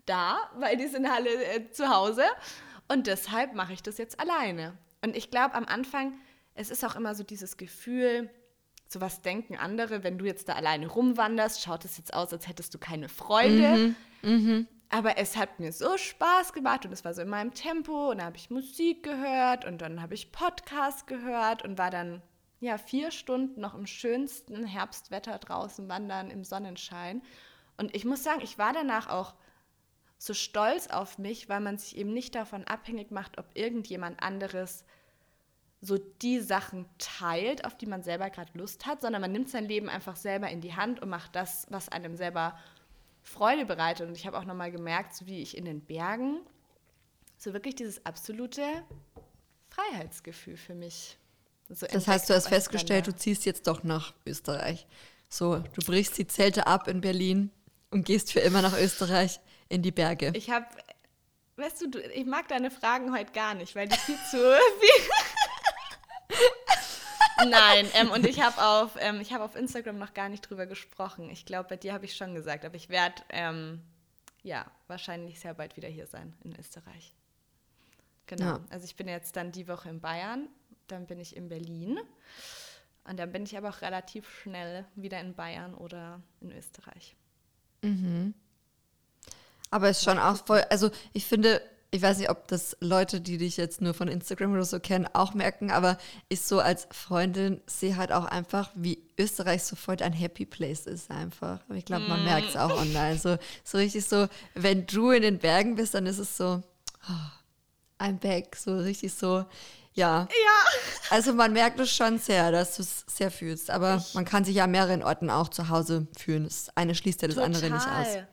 da, 0.05 0.51
weil 0.57 0.77
die 0.77 0.89
sind 0.89 1.07
alle 1.07 1.31
äh, 1.45 1.71
zu 1.71 1.89
Hause. 1.89 2.25
Und 2.89 3.07
deshalb 3.07 3.55
mache 3.55 3.73
ich 3.73 3.85
das 3.85 3.99
jetzt 3.99 4.19
alleine. 4.19 4.77
Und 5.01 5.17
ich 5.17 5.31
glaube 5.31 5.55
am 5.55 5.67
Anfang, 5.67 6.15
es 6.55 6.71
ist 6.71 6.85
auch 6.85 6.97
immer 6.97 7.15
so 7.15 7.23
dieses 7.23 7.57
Gefühl, 7.57 8.29
so 8.93 9.01
was 9.01 9.23
denken 9.23 9.57
andere, 9.57 10.03
wenn 10.03 10.19
du 10.19 10.25
jetzt 10.25 10.49
da 10.49 10.55
alleine 10.55 10.89
rumwanderst, 10.89 11.63
schaut 11.63 11.85
es 11.85 11.97
jetzt 11.97 12.13
aus, 12.13 12.33
als 12.33 12.49
hättest 12.49 12.75
du 12.75 12.79
keine 12.79 13.09
Freunde. 13.09 13.95
Mhm. 14.23 14.29
Mhm. 14.31 14.69
Aber 14.89 15.17
es 15.17 15.37
hat 15.37 15.61
mir 15.61 15.73
so 15.73 15.97
Spaß 15.97 16.53
gemacht 16.53 16.85
und 16.85 16.93
es 16.93 17.05
war 17.05 17.15
so 17.15 17.23
in 17.23 17.29
meinem 17.29 17.55
Tempo 17.55 18.11
und 18.11 18.19
da 18.19 18.25
habe 18.25 18.37
ich 18.37 18.51
Musik 18.51 19.05
gehört 19.05 19.65
und 19.65 19.81
dann 19.81 20.03
habe 20.03 20.15
ich 20.15 20.33
Podcast 20.33 21.07
gehört 21.07 21.63
und 21.63 21.79
war 21.79 21.91
dann 21.91 22.21
ja 22.59 22.77
vier 22.79 23.13
Stunden 23.13 23.61
noch 23.61 23.77
im 23.77 23.87
schönsten 23.87 24.65
Herbstwetter 24.65 25.39
draußen 25.39 25.89
wandern 25.89 26.29
im 26.29 26.43
Sonnenschein. 26.43 27.23
Und 27.79 27.95
ich 27.95 28.05
muss 28.05 28.25
sagen, 28.25 28.41
ich 28.43 28.59
war 28.59 28.73
danach 28.73 29.09
auch 29.09 29.35
so 30.19 30.35
stolz 30.35 30.89
auf 30.89 31.17
mich, 31.17 31.49
weil 31.49 31.61
man 31.61 31.79
sich 31.79 31.97
eben 31.97 32.13
nicht 32.13 32.35
davon 32.35 32.65
abhängig 32.65 33.13
macht, 33.13 33.39
ob 33.39 33.47
irgendjemand 33.55 34.21
anderes 34.21 34.85
so 35.83 35.97
die 35.97 36.41
Sachen 36.41 36.87
teilt, 36.99 37.65
auf 37.65 37.77
die 37.77 37.87
man 37.87 38.03
selber 38.03 38.29
gerade 38.29 38.51
Lust 38.55 38.87
hat, 38.87 39.01
sondern 39.01 39.23
man 39.23 39.33
nimmt 39.33 39.49
sein 39.49 39.65
Leben 39.65 39.89
einfach 39.89 40.17
selber 40.17 40.51
in 40.51 40.61
die 40.61 40.75
Hand 40.75 41.01
und 41.01 41.09
macht 41.09 41.35
das, 41.35 41.67
was 41.71 41.89
einem 41.89 42.17
selber 42.17 42.59
Freude 43.23 43.65
bereitet. 43.65 44.07
Und 44.07 44.17
ich 44.17 44.27
habe 44.27 44.39
auch 44.39 44.45
nochmal 44.45 44.71
gemerkt, 44.71 45.15
so 45.15 45.27
wie 45.27 45.41
ich 45.41 45.57
in 45.57 45.65
den 45.65 45.81
Bergen, 45.81 46.41
so 47.39 47.55
wirklich 47.55 47.77
dieses 47.77 48.05
absolute 48.05 48.63
Freiheitsgefühl 49.71 50.57
für 50.57 50.75
mich. 50.75 51.17
So 51.71 51.87
das 51.87 52.07
heißt, 52.07 52.29
du 52.29 52.35
hast 52.35 52.49
festgestellt, 52.49 53.07
du 53.07 53.15
ziehst 53.15 53.47
jetzt 53.47 53.67
doch 53.67 53.83
nach 53.83 54.13
Österreich. 54.27 54.87
So, 55.29 55.59
du 55.59 55.81
brichst 55.87 56.19
die 56.19 56.27
Zelte 56.27 56.67
ab 56.67 56.89
in 56.89 57.01
Berlin 57.01 57.51
und 57.91 58.05
gehst 58.05 58.33
für 58.33 58.41
immer 58.41 58.61
nach 58.61 58.77
Österreich 58.77 59.41
in 59.69 59.81
die 59.81 59.93
Berge. 59.93 60.33
Ich 60.35 60.51
habe, 60.51 60.67
weißt 61.57 61.83
du, 61.83 62.01
ich 62.01 62.27
mag 62.27 62.49
deine 62.49 62.71
Fragen 62.71 63.17
heute 63.17 63.33
gar 63.33 63.55
nicht, 63.55 63.75
weil 63.77 63.89
die 63.89 63.97
viel 63.97 64.19
zu. 64.31 64.39
Nein, 67.49 67.87
ähm, 67.95 68.11
und 68.11 68.27
ich 68.27 68.41
habe 68.41 68.63
auf, 68.63 68.97
ähm, 68.99 69.23
hab 69.31 69.41
auf 69.41 69.57
Instagram 69.57 69.99
noch 69.99 70.15
gar 70.15 70.29
nicht 70.29 70.43
drüber 70.43 70.67
gesprochen. 70.67 71.31
Ich 71.31 71.47
glaube, 71.47 71.71
bei 71.71 71.77
dir 71.77 71.93
habe 71.93 72.05
ich 72.05 72.17
schon 72.17 72.35
gesagt, 72.35 72.65
aber 72.65 72.75
ich 72.75 72.89
werde 72.89 73.23
ähm, 73.31 73.81
ja 74.43 74.67
wahrscheinlich 74.89 75.41
sehr 75.41 75.55
bald 75.55 75.77
wieder 75.77 75.89
hier 75.89 76.07
sein 76.07 76.35
in 76.45 76.59
Österreich. 76.59 77.15
Genau. 78.27 78.45
Ja. 78.45 78.61
Also 78.71 78.85
ich 78.85 78.97
bin 78.97 79.09
jetzt 79.09 79.37
dann 79.37 79.53
die 79.53 79.69
Woche 79.69 79.89
in 79.89 80.01
Bayern, 80.01 80.49
dann 80.87 81.07
bin 81.07 81.19
ich 81.19 81.35
in 81.35 81.49
Berlin 81.49 81.99
und 83.05 83.19
dann 83.19 83.33
bin 83.33 83.45
ich 83.45 83.57
aber 83.57 83.71
auch 83.71 83.81
relativ 83.81 84.29
schnell 84.43 84.85
wieder 84.95 85.21
in 85.21 85.35
Bayern 85.35 85.75
oder 85.75 86.21
in 86.41 86.53
Österreich. 86.53 87.17
Mhm. 87.83 88.35
Aber 89.71 89.89
es 89.89 89.99
ist 89.99 90.05
schon 90.05 90.19
auch 90.19 90.45
voll, 90.45 90.63
also 90.69 90.91
ich 91.13 91.25
finde, 91.27 91.63
ich 91.93 92.03
weiß 92.03 92.19
nicht, 92.19 92.31
ob 92.31 92.47
das 92.47 92.77
Leute, 92.81 93.21
die 93.21 93.37
dich 93.37 93.57
jetzt 93.57 93.81
nur 93.81 93.95
von 93.95 94.07
Instagram 94.07 94.53
oder 94.53 94.65
so 94.65 94.79
kennen, 94.79 95.09
auch 95.13 95.35
merken, 95.35 95.73
aber 95.73 95.99
ich 96.29 96.43
so 96.43 96.61
als 96.61 96.87
Freundin 96.93 97.61
sehe 97.67 97.97
halt 97.97 98.13
auch 98.13 98.27
einfach, 98.27 98.71
wie 98.75 99.03
Österreich 99.19 99.65
sofort 99.65 100.01
ein 100.01 100.13
Happy 100.13 100.47
Place 100.47 100.87
ist 100.87 101.11
einfach. 101.11 101.59
Aber 101.69 101.77
ich 101.77 101.85
glaube, 101.85 102.07
man 102.07 102.23
mm. 102.23 102.25
merkt 102.25 102.51
es 102.51 102.57
auch 102.57 102.71
online. 102.81 103.19
So, 103.19 103.39
so 103.65 103.79
richtig 103.79 104.05
so, 104.05 104.29
wenn 104.55 104.87
du 104.87 105.11
in 105.11 105.23
den 105.23 105.39
Bergen 105.39 105.75
bist, 105.75 105.95
dann 105.95 106.07
ist 106.07 106.19
es 106.19 106.37
so, 106.37 106.63
oh, 107.09 108.03
I'm 108.03 108.19
back. 108.19 108.55
So 108.55 108.77
richtig 108.79 109.13
so, 109.13 109.45
ja. 109.93 110.29
Ja. 110.31 110.81
Also 111.11 111.35
man 111.35 111.53
merkt 111.53 111.81
es 111.81 111.93
schon 111.93 112.21
sehr, 112.21 112.53
dass 112.53 112.77
du 112.77 112.83
es 112.83 113.05
sehr 113.09 113.33
fühlst. 113.33 113.69
Aber 113.69 113.97
ich 113.97 114.15
man 114.15 114.25
kann 114.25 114.45
sich 114.45 114.55
ja 114.55 114.65
an 114.65 114.71
mehreren 114.71 115.03
Orten 115.03 115.29
auch 115.29 115.49
zu 115.49 115.69
Hause 115.69 116.07
fühlen. 116.17 116.45
Das 116.45 116.69
eine 116.77 116.95
schließt 116.95 117.21
ja 117.23 117.29
das 117.29 117.35
Total. 117.35 117.47
andere 117.47 117.71
nicht 117.71 117.87
aus. 117.87 118.25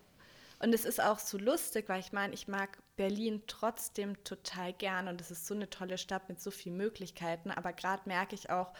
Und 0.59 0.73
es 0.73 0.85
ist 0.85 1.01
auch 1.01 1.19
so 1.19 1.37
lustig, 1.37 1.87
weil 1.87 1.99
ich 1.99 2.11
meine, 2.11 2.33
ich 2.33 2.47
mag 2.47 2.79
Berlin 2.95 3.43
trotzdem 3.47 4.23
total 4.23 4.73
gern 4.73 5.07
und 5.07 5.21
es 5.21 5.29
ist 5.29 5.45
so 5.45 5.53
eine 5.53 5.69
tolle 5.69 5.97
Stadt 5.97 6.29
mit 6.29 6.41
so 6.41 6.49
vielen 6.49 6.77
Möglichkeiten. 6.77 7.51
Aber 7.51 7.73
gerade 7.73 8.01
merke 8.05 8.33
ich 8.33 8.49
auch, 8.49 8.73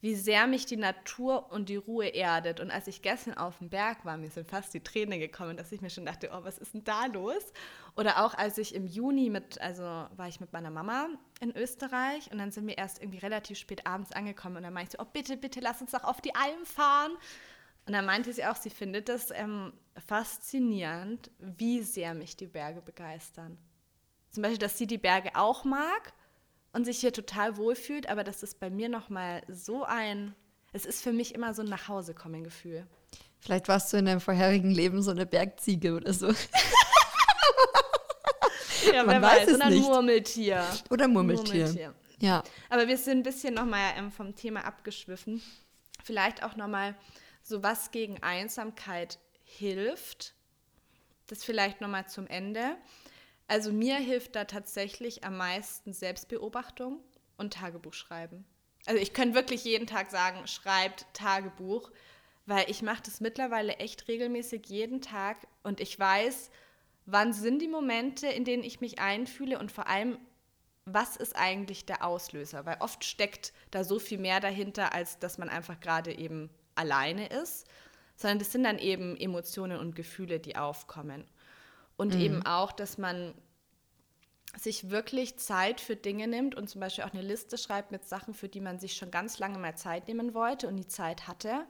wie 0.00 0.14
sehr 0.14 0.46
mich 0.46 0.64
die 0.64 0.76
Natur 0.76 1.52
und 1.52 1.68
die 1.68 1.76
Ruhe 1.76 2.06
erdet. 2.06 2.60
Und 2.60 2.70
als 2.70 2.86
ich 2.86 3.02
gestern 3.02 3.34
auf 3.34 3.58
dem 3.58 3.68
Berg 3.68 4.04
war, 4.04 4.16
mir 4.16 4.30
sind 4.30 4.48
fast 4.48 4.72
die 4.72 4.82
Tränen 4.82 5.20
gekommen, 5.20 5.56
dass 5.56 5.72
ich 5.72 5.82
mir 5.82 5.90
schon 5.90 6.06
dachte, 6.06 6.30
oh, 6.32 6.42
was 6.42 6.58
ist 6.58 6.72
denn 6.72 6.84
da 6.84 7.06
los? 7.06 7.52
Oder 7.96 8.24
auch 8.24 8.34
als 8.34 8.56
ich 8.56 8.74
im 8.74 8.86
Juni 8.86 9.28
mit, 9.28 9.60
also 9.60 9.82
war 9.82 10.28
ich 10.28 10.40
mit 10.40 10.52
meiner 10.52 10.70
Mama 10.70 11.08
in 11.40 11.54
Österreich 11.54 12.30
und 12.32 12.38
dann 12.38 12.50
sind 12.50 12.66
wir 12.66 12.78
erst 12.78 13.02
irgendwie 13.02 13.18
relativ 13.18 13.58
spät 13.58 13.86
abends 13.86 14.12
angekommen 14.12 14.56
und 14.56 14.62
dann 14.62 14.72
meinte 14.72 14.92
ich 14.92 14.98
so, 14.98 15.04
oh 15.04 15.10
bitte, 15.12 15.36
bitte 15.36 15.60
lass 15.60 15.82
uns 15.82 15.90
doch 15.90 16.04
auf 16.04 16.22
die 16.22 16.34
Alm 16.34 16.64
fahren. 16.64 17.12
Und 17.86 17.92
dann 17.92 18.04
meinte 18.06 18.32
sie 18.32 18.44
auch, 18.44 18.56
sie 18.56 18.70
findet 18.70 19.08
es 19.08 19.30
ähm, 19.30 19.72
faszinierend, 20.06 21.30
wie 21.38 21.82
sehr 21.82 22.14
mich 22.14 22.36
die 22.36 22.46
Berge 22.46 22.82
begeistern. 22.82 23.58
Zum 24.30 24.42
Beispiel, 24.42 24.58
dass 24.58 24.78
sie 24.78 24.86
die 24.86 24.98
Berge 24.98 25.30
auch 25.34 25.64
mag 25.64 26.12
und 26.72 26.84
sich 26.84 27.00
hier 27.00 27.12
total 27.12 27.56
wohlfühlt, 27.56 28.08
aber 28.08 28.22
das 28.22 28.42
ist 28.42 28.60
bei 28.60 28.70
mir 28.70 28.88
nochmal 28.88 29.42
so 29.48 29.84
ein, 29.84 30.34
es 30.72 30.86
ist 30.86 31.02
für 31.02 31.12
mich 31.12 31.34
immer 31.34 31.52
so 31.52 31.62
ein 31.62 31.68
Nachhausekommen-Gefühl. 31.68 32.86
Vielleicht 33.40 33.66
warst 33.68 33.92
du 33.92 33.96
in 33.96 34.04
deinem 34.04 34.20
vorherigen 34.20 34.70
Leben 34.70 35.02
so 35.02 35.10
eine 35.10 35.26
Bergziege 35.26 35.94
oder 35.94 36.12
so. 36.12 36.28
ja, 38.92 39.02
Man 39.02 39.20
wer 39.20 39.22
weiß, 39.22 39.48
weiß. 39.48 39.54
oder 39.54 39.64
ein 39.64 39.78
Murmeltier. 39.78 40.64
Oder 40.90 41.08
Murmeltier. 41.08 41.66
Murmeltier. 41.66 41.94
Ja. 42.20 42.42
Aber 42.68 42.86
wir 42.86 42.98
sind 42.98 43.18
ein 43.18 43.22
bisschen 43.22 43.54
nochmal 43.54 43.94
ähm, 43.96 44.12
vom 44.12 44.36
Thema 44.36 44.64
abgeschwiffen. 44.64 45.42
Vielleicht 46.04 46.42
auch 46.44 46.54
nochmal 46.54 46.94
so 47.42 47.62
was 47.62 47.90
gegen 47.90 48.22
Einsamkeit 48.22 49.18
hilft. 49.44 50.34
Das 51.26 51.44
vielleicht 51.44 51.80
nochmal 51.80 52.08
zum 52.08 52.26
Ende. 52.26 52.76
Also 53.46 53.72
mir 53.72 53.96
hilft 53.96 54.36
da 54.36 54.44
tatsächlich 54.44 55.24
am 55.24 55.36
meisten 55.36 55.92
Selbstbeobachtung 55.92 57.00
und 57.36 57.54
Tagebuch 57.54 57.94
schreiben. 57.94 58.44
Also 58.86 59.00
ich 59.00 59.12
könnte 59.12 59.34
wirklich 59.34 59.64
jeden 59.64 59.86
Tag 59.86 60.10
sagen, 60.10 60.46
schreibt 60.46 61.06
Tagebuch, 61.12 61.90
weil 62.46 62.70
ich 62.70 62.82
mache 62.82 63.02
das 63.04 63.20
mittlerweile 63.20 63.76
echt 63.76 64.08
regelmäßig 64.08 64.66
jeden 64.66 65.00
Tag 65.00 65.46
und 65.62 65.80
ich 65.80 65.98
weiß, 65.98 66.50
wann 67.06 67.32
sind 67.32 67.60
die 67.60 67.68
Momente, 67.68 68.26
in 68.28 68.44
denen 68.44 68.62
ich 68.62 68.80
mich 68.80 68.98
einfühle 68.98 69.58
und 69.58 69.72
vor 69.72 69.86
allem, 69.86 70.18
was 70.84 71.16
ist 71.16 71.36
eigentlich 71.36 71.84
der 71.84 72.04
Auslöser? 72.04 72.66
Weil 72.66 72.78
oft 72.80 73.04
steckt 73.04 73.52
da 73.70 73.84
so 73.84 73.98
viel 73.98 74.18
mehr 74.18 74.40
dahinter, 74.40 74.94
als 74.94 75.18
dass 75.18 75.38
man 75.38 75.48
einfach 75.48 75.78
gerade 75.80 76.16
eben 76.16 76.50
alleine 76.80 77.28
ist, 77.28 77.66
sondern 78.16 78.38
das 78.38 78.52
sind 78.52 78.64
dann 78.64 78.78
eben 78.78 79.16
Emotionen 79.16 79.78
und 79.78 79.94
Gefühle, 79.94 80.40
die 80.40 80.56
aufkommen. 80.56 81.24
Und 81.96 82.14
mhm. 82.14 82.20
eben 82.20 82.46
auch, 82.46 82.72
dass 82.72 82.98
man 82.98 83.34
sich 84.56 84.90
wirklich 84.90 85.38
Zeit 85.38 85.80
für 85.80 85.96
Dinge 85.96 86.26
nimmt 86.26 86.54
und 86.54 86.68
zum 86.68 86.80
Beispiel 86.80 87.04
auch 87.04 87.12
eine 87.12 87.22
Liste 87.22 87.56
schreibt 87.56 87.92
mit 87.92 88.04
Sachen, 88.06 88.34
für 88.34 88.48
die 88.48 88.60
man 88.60 88.78
sich 88.78 88.94
schon 88.94 89.10
ganz 89.10 89.38
lange 89.38 89.58
mal 89.58 89.76
Zeit 89.76 90.08
nehmen 90.08 90.34
wollte 90.34 90.66
und 90.66 90.76
die 90.76 90.88
Zeit 90.88 91.28
hatte. 91.28 91.66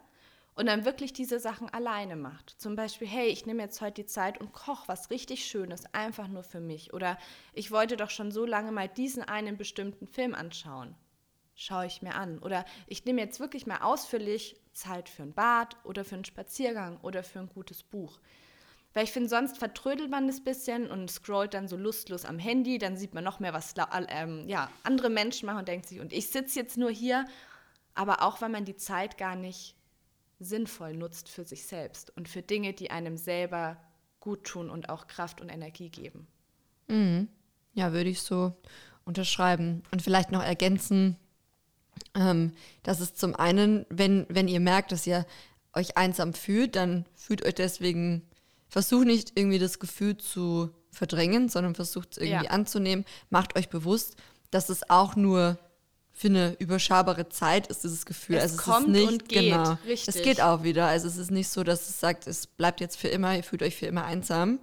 Und 0.55 0.67
dann 0.67 0.85
wirklich 0.85 1.13
diese 1.13 1.39
Sachen 1.39 1.69
alleine 1.71 2.17
macht. 2.17 2.51
Zum 2.59 2.75
Beispiel, 2.75 3.07
hey, 3.07 3.29
ich 3.29 3.47
nehme 3.47 3.63
jetzt 3.63 3.81
heute 3.81 4.03
die 4.03 4.07
Zeit 4.07 4.41
und 4.41 4.53
koche 4.53 4.89
was 4.89 5.11
richtig 5.11 5.47
Schönes, 5.47 5.85
einfach 5.95 6.29
nur 6.29 6.43
für 6.43 6.61
mich. 6.61 6.93
Oder 6.93 7.17
ich 7.53 7.71
wollte 7.71 7.97
doch 7.97 8.11
schon 8.11 8.33
so 8.33 8.45
lange 8.45 8.73
mal 8.73 8.89
diesen 8.89 9.23
einen 9.23 9.57
bestimmten 9.57 10.07
Film 10.07 10.35
anschauen. 10.35 10.97
Schaue 11.63 11.85
ich 11.85 12.01
mir 12.01 12.15
an. 12.15 12.39
Oder 12.39 12.65
ich 12.87 13.05
nehme 13.05 13.21
jetzt 13.21 13.39
wirklich 13.39 13.67
mal 13.67 13.83
ausführlich 13.83 14.57
Zeit 14.73 15.11
für 15.11 15.25
ein 15.25 15.35
Bad 15.35 15.77
oder 15.85 16.07
für 16.07 16.15
einen 16.15 16.25
Spaziergang 16.25 16.99
oder 17.03 17.23
für 17.23 17.39
ein 17.39 17.51
gutes 17.51 17.83
Buch. 17.83 18.19
Weil 18.95 19.05
ich 19.05 19.13
finde, 19.13 19.29
sonst 19.29 19.59
vertrödelt 19.59 20.11
man 20.11 20.27
das 20.27 20.43
bisschen 20.43 20.91
und 20.91 21.11
scrollt 21.11 21.53
dann 21.53 21.69
so 21.69 21.77
lustlos 21.77 22.25
am 22.25 22.39
Handy, 22.39 22.79
dann 22.79 22.97
sieht 22.97 23.13
man 23.13 23.25
noch 23.25 23.41
mehr, 23.41 23.53
was 23.53 23.75
ähm, 24.09 24.49
ja, 24.49 24.71
andere 24.85 25.11
Menschen 25.11 25.45
machen 25.45 25.59
und 25.59 25.69
denkt 25.69 25.87
sich, 25.87 26.01
und 26.01 26.15
ich 26.15 26.29
sitze 26.29 26.59
jetzt 26.59 26.79
nur 26.79 26.91
hier, 26.91 27.27
aber 27.93 28.23
auch, 28.23 28.41
weil 28.41 28.49
man 28.49 28.65
die 28.65 28.77
Zeit 28.77 29.19
gar 29.19 29.37
nicht 29.37 29.77
sinnvoll 30.39 30.95
nutzt 30.95 31.29
für 31.29 31.45
sich 31.45 31.67
selbst 31.67 32.17
und 32.17 32.27
für 32.27 32.41
Dinge, 32.41 32.73
die 32.73 32.91
einem 32.91 33.19
selber 33.19 33.77
gut 34.19 34.45
tun 34.45 34.71
und 34.71 34.89
auch 34.89 35.09
Kraft 35.09 35.43
und 35.43 35.51
Energie 35.51 35.91
geben. 35.91 36.27
Mhm. 36.89 37.29
Ja, 37.75 37.93
würde 37.93 38.09
ich 38.09 38.23
so 38.23 38.55
unterschreiben 39.05 39.83
und 39.91 40.01
vielleicht 40.01 40.33
noch 40.33 40.43
ergänzen, 40.43 41.19
ähm, 42.15 42.53
dass 42.83 43.01
es 43.01 43.15
zum 43.15 43.35
einen, 43.35 43.87
wenn, 43.89 44.27
wenn 44.29 44.49
ihr 44.49 44.61
merkt, 44.61 44.93
dass 44.93 45.07
ihr 45.07 45.27
euch 45.75 45.97
einsam 45.97 46.35
fühlt, 46.35 46.77
dann 46.77 47.07
fühlt 47.15 47.45
euch 47.45 47.55
deswegen, 47.55 48.23
versucht 48.69 49.07
nicht 49.07 49.33
irgendwie 49.35 49.59
das 49.59 49.79
Gefühl 49.79 50.17
zu 50.17 50.71
verdrängen, 50.91 51.49
sondern 51.49 51.75
versucht 51.75 52.13
es 52.13 52.19
irgendwie 52.19 52.47
ja. 52.47 52.51
anzunehmen. 52.51 53.05
Macht 53.31 53.57
euch 53.57 53.69
bewusst, 53.69 54.17
dass 54.51 54.69
es 54.69 54.89
auch 54.91 55.17
nur 55.17 55.59
für 56.13 56.29
eine 56.29 56.55
überschaubare 56.59 57.29
Zeit 57.29 57.69
ist 57.69 57.85
dieses 57.85 58.05
Gefühl. 58.05 58.37
Es 58.37 58.43
also 58.43 58.57
es 58.57 58.63
kommt 58.63 58.87
ist 58.89 58.93
nicht, 58.93 59.09
und 59.09 59.29
geht, 59.29 59.53
genau, 59.53 59.79
richtig. 59.87 60.15
Es 60.15 60.23
geht 60.23 60.41
auch 60.41 60.63
wieder. 60.63 60.87
Also 60.87 61.09
es 61.09 61.17
ist 61.17 61.31
nicht 61.31 61.49
so, 61.49 61.65
dass 61.65 61.89
es 61.89 62.01
sagt, 62.01 62.27
es 62.27 62.47
bleibt 62.47 62.81
jetzt 62.81 62.97
für 62.97 63.09
immer, 63.09 63.37
ihr 63.37 63.43
fühlt 63.43 63.63
euch 63.63 63.77
für 63.77 63.87
immer 63.87 64.05
einsam. 64.05 64.59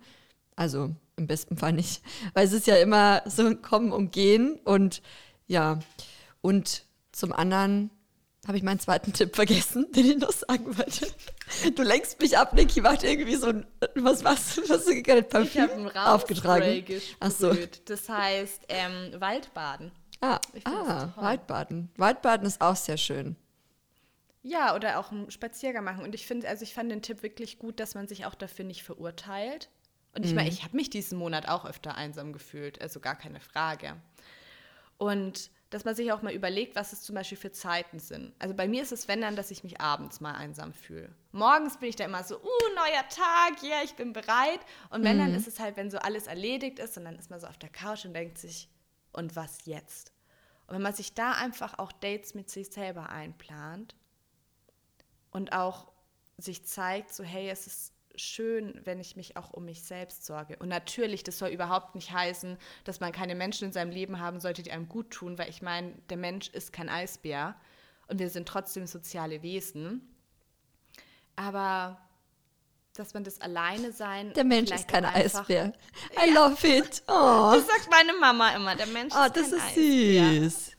Also 0.56 0.94
im 1.16 1.28
besten 1.28 1.58
Fall 1.58 1.74
nicht. 1.74 2.02
Weil 2.34 2.46
es 2.46 2.54
ist 2.54 2.68
ja 2.68 2.76
immer 2.76 3.24
so 3.26 3.46
ein 3.46 3.62
Kommen 3.62 3.92
und 3.92 4.12
Gehen 4.12 4.60
und 4.66 5.02
ja. 5.48 5.80
Und 6.42 6.84
zum 7.18 7.34
anderen 7.34 7.90
habe 8.46 8.58
ich 8.58 8.64
meinen 8.64 8.80
zweiten 8.80 9.12
Tipp 9.12 9.36
vergessen, 9.36 9.92
den 9.92 10.06
ich 10.06 10.18
noch 10.18 10.32
sagen 10.32 10.78
wollte. 10.78 11.08
Du 11.76 11.84
lenkst 11.84 12.22
mich 12.22 12.38
ab, 12.38 12.54
Niki, 12.54 12.84
warte 12.84 13.08
irgendwie 13.08 13.36
so 13.36 13.48
ein, 13.48 13.66
was, 13.96 14.24
was, 14.24 14.58
was 14.58 14.70
hast 14.70 14.88
du 14.88 15.02
gerade 15.02 15.24
Parfüm 15.24 15.66
ich 15.66 15.96
ein 15.96 15.98
aufgetragen? 15.98 16.86
Ach 17.20 17.32
so. 17.32 17.56
Das 17.86 18.08
heißt 18.08 18.66
ähm, 18.70 19.20
Waldbaden. 19.20 19.92
Ah, 20.22 20.40
ah 20.64 21.10
Waldbaden. 21.16 21.90
Waldbaden 21.98 22.48
ist 22.48 22.62
auch 22.62 22.76
sehr 22.76 22.98
schön. 22.98 23.36
Ja, 24.44 24.76
oder 24.76 25.00
auch 25.00 25.12
einen 25.12 25.32
Spaziergang 25.32 25.84
machen. 25.84 26.04
Und 26.04 26.16
ich 26.16 26.26
finde, 26.26 26.48
also 26.48 26.64
ich 26.64 26.74
fand 26.74 26.92
den 26.92 27.02
Tipp 27.02 27.24
wirklich 27.24 27.60
gut, 27.60 27.80
dass 27.80 27.96
man 27.96 28.08
sich 28.08 28.26
auch 28.26 28.36
dafür 28.36 28.64
nicht 28.66 28.84
verurteilt. 28.84 29.70
Und 30.16 30.26
ich 30.26 30.34
meine, 30.34 30.50
mhm. 30.50 30.56
ich 30.56 30.64
habe 30.64 30.76
mich 30.76 30.90
diesen 30.90 31.18
Monat 31.18 31.50
auch 31.50 31.66
öfter 31.66 31.96
einsam 31.96 32.32
gefühlt, 32.34 32.82
also 32.82 33.00
gar 33.00 33.16
keine 33.16 33.40
Frage. 33.40 33.96
Und 34.98 35.52
dass 35.70 35.84
man 35.84 35.96
sich 35.96 36.12
auch 36.12 36.22
mal 36.22 36.34
überlegt, 36.34 36.76
was 36.76 36.94
es 36.94 37.02
zum 37.02 37.16
Beispiel 37.16 37.38
für 37.38 37.52
Zeiten 37.52 38.00
sind. 38.00 38.34
Also 38.40 38.56
bei 38.56 38.68
mir 38.68 38.84
ist 38.84 38.92
es, 38.92 39.08
wenn 39.08 39.22
dann, 39.22 39.36
dass 39.36 39.52
ich 39.52 39.64
mich 39.64 39.82
abends 39.82 40.22
mal 40.22 40.34
einsam 40.34 40.74
fühle. 40.74 41.14
Morgens 41.32 41.78
bin 41.78 41.90
ich 41.90 41.96
da 41.96 42.06
immer 42.06 42.24
so, 42.24 42.38
uh, 42.38 42.76
neuer 42.76 43.08
Tag, 43.10 43.62
ja, 43.62 43.70
yeah, 43.70 43.84
ich 43.84 43.96
bin 43.96 44.14
bereit. 44.14 44.60
Und 44.90 45.04
wenn, 45.04 45.18
mhm. 45.18 45.22
dann 45.22 45.36
ist 45.36 45.48
es 45.48 45.60
halt, 45.60 45.76
wenn 45.76 45.92
so 45.92 45.98
alles 45.98 46.28
erledigt 46.28 46.80
ist 46.80 46.98
und 46.98 47.06
dann 47.06 47.20
ist 47.20 47.30
man 47.30 47.40
so 47.40 47.48
auf 47.48 47.58
der 47.58 47.70
Couch 47.70 48.06
und 48.06 48.14
denkt 48.14 48.38
sich, 48.38 48.70
und 49.12 49.36
was 49.36 49.66
jetzt? 49.66 50.14
Und 50.68 50.76
wenn 50.76 50.82
man 50.82 50.94
sich 50.94 51.14
da 51.14 51.32
einfach 51.32 51.80
auch 51.80 51.92
Dates 51.92 52.34
mit 52.34 52.50
sich 52.50 52.70
selber 52.70 53.10
einplant 53.10 53.96
und 55.32 55.54
auch 55.54 55.92
sich 56.38 56.66
zeigt, 56.66 57.14
so, 57.14 57.24
hey, 57.24 57.50
es 57.50 57.68
ist 57.68 57.94
schön, 58.18 58.80
wenn 58.84 59.00
ich 59.00 59.16
mich 59.16 59.38
auch 59.38 59.52
um 59.52 59.66
mich 59.66 59.84
selbst 59.84 60.26
sorge. 60.26 60.58
Und 60.58 60.70
natürlich, 60.70 61.24
das 61.24 61.38
soll 61.38 61.50
überhaupt 61.50 61.96
nicht 61.96 62.12
heißen, 62.12 62.58
dass 62.84 63.00
man 63.00 63.12
keine 63.12 63.36
Menschen 63.36 63.68
in 63.68 63.74
seinem 63.74 63.92
Leben 63.92 64.20
haben 64.20 64.40
sollte, 64.40 64.64
die 64.64 64.72
einem 64.72 64.90
gut 64.90 65.12
tun, 65.12 65.38
weil 65.38 65.50
ich 65.50 65.62
meine, 65.62 65.94
der 66.10 66.18
Mensch 66.18 66.50
ist 66.50 66.74
kein 66.74 66.90
Eisbär 66.90 67.56
und 68.08 68.20
wir 68.20 68.30
sind 68.30 68.48
trotzdem 68.48 68.88
soziale 68.88 69.42
Wesen. 69.44 70.02
Aber 71.36 72.00
dass 72.96 73.14
man 73.14 73.24
das 73.24 73.40
alleine 73.42 73.92
sein. 73.92 74.34
Der 74.34 74.44
Mensch 74.44 74.72
ist 74.72 74.88
kein 74.88 75.06
Eisbär. 75.06 75.74
I 76.26 76.30
ja. 76.30 76.34
love 76.34 76.68
it. 76.68 77.04
Oh. 77.08 77.52
Das 77.54 77.68
sagt 77.68 77.90
meine 77.92 78.14
Mama 78.14 78.50
immer. 78.56 78.76
Der 78.76 78.88
Mensch 78.88 79.14
oh, 79.16 79.24
ist 79.24 79.34
kein 79.34 79.44
Eisbär. 79.44 79.60
Oh, 79.60 79.62
das 79.62 80.56
ist 80.56 80.66
süß. 80.66 80.78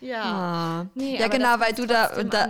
Ja. 0.00 0.84
Oh. 0.84 0.90
Nee, 0.94 1.18
ja, 1.18 1.28
genau, 1.28 1.58
weil 1.58 1.72
du 1.72 1.86
da. 1.86 2.22
Da. 2.22 2.48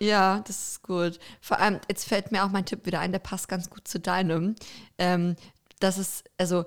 Ja, 0.00 0.42
das 0.46 0.72
ist 0.72 0.82
gut. 0.82 1.18
Vor 1.40 1.58
allem, 1.58 1.78
jetzt 1.88 2.08
fällt 2.08 2.32
mir 2.32 2.44
auch 2.44 2.50
mein 2.50 2.64
Tipp 2.64 2.86
wieder 2.86 3.00
ein, 3.00 3.12
der 3.12 3.18
passt 3.18 3.48
ganz 3.48 3.68
gut 3.68 3.86
zu 3.86 4.00
deinem. 4.00 4.54
Ähm, 4.98 5.36
das 5.78 5.98
ist, 5.98 6.24
also, 6.38 6.64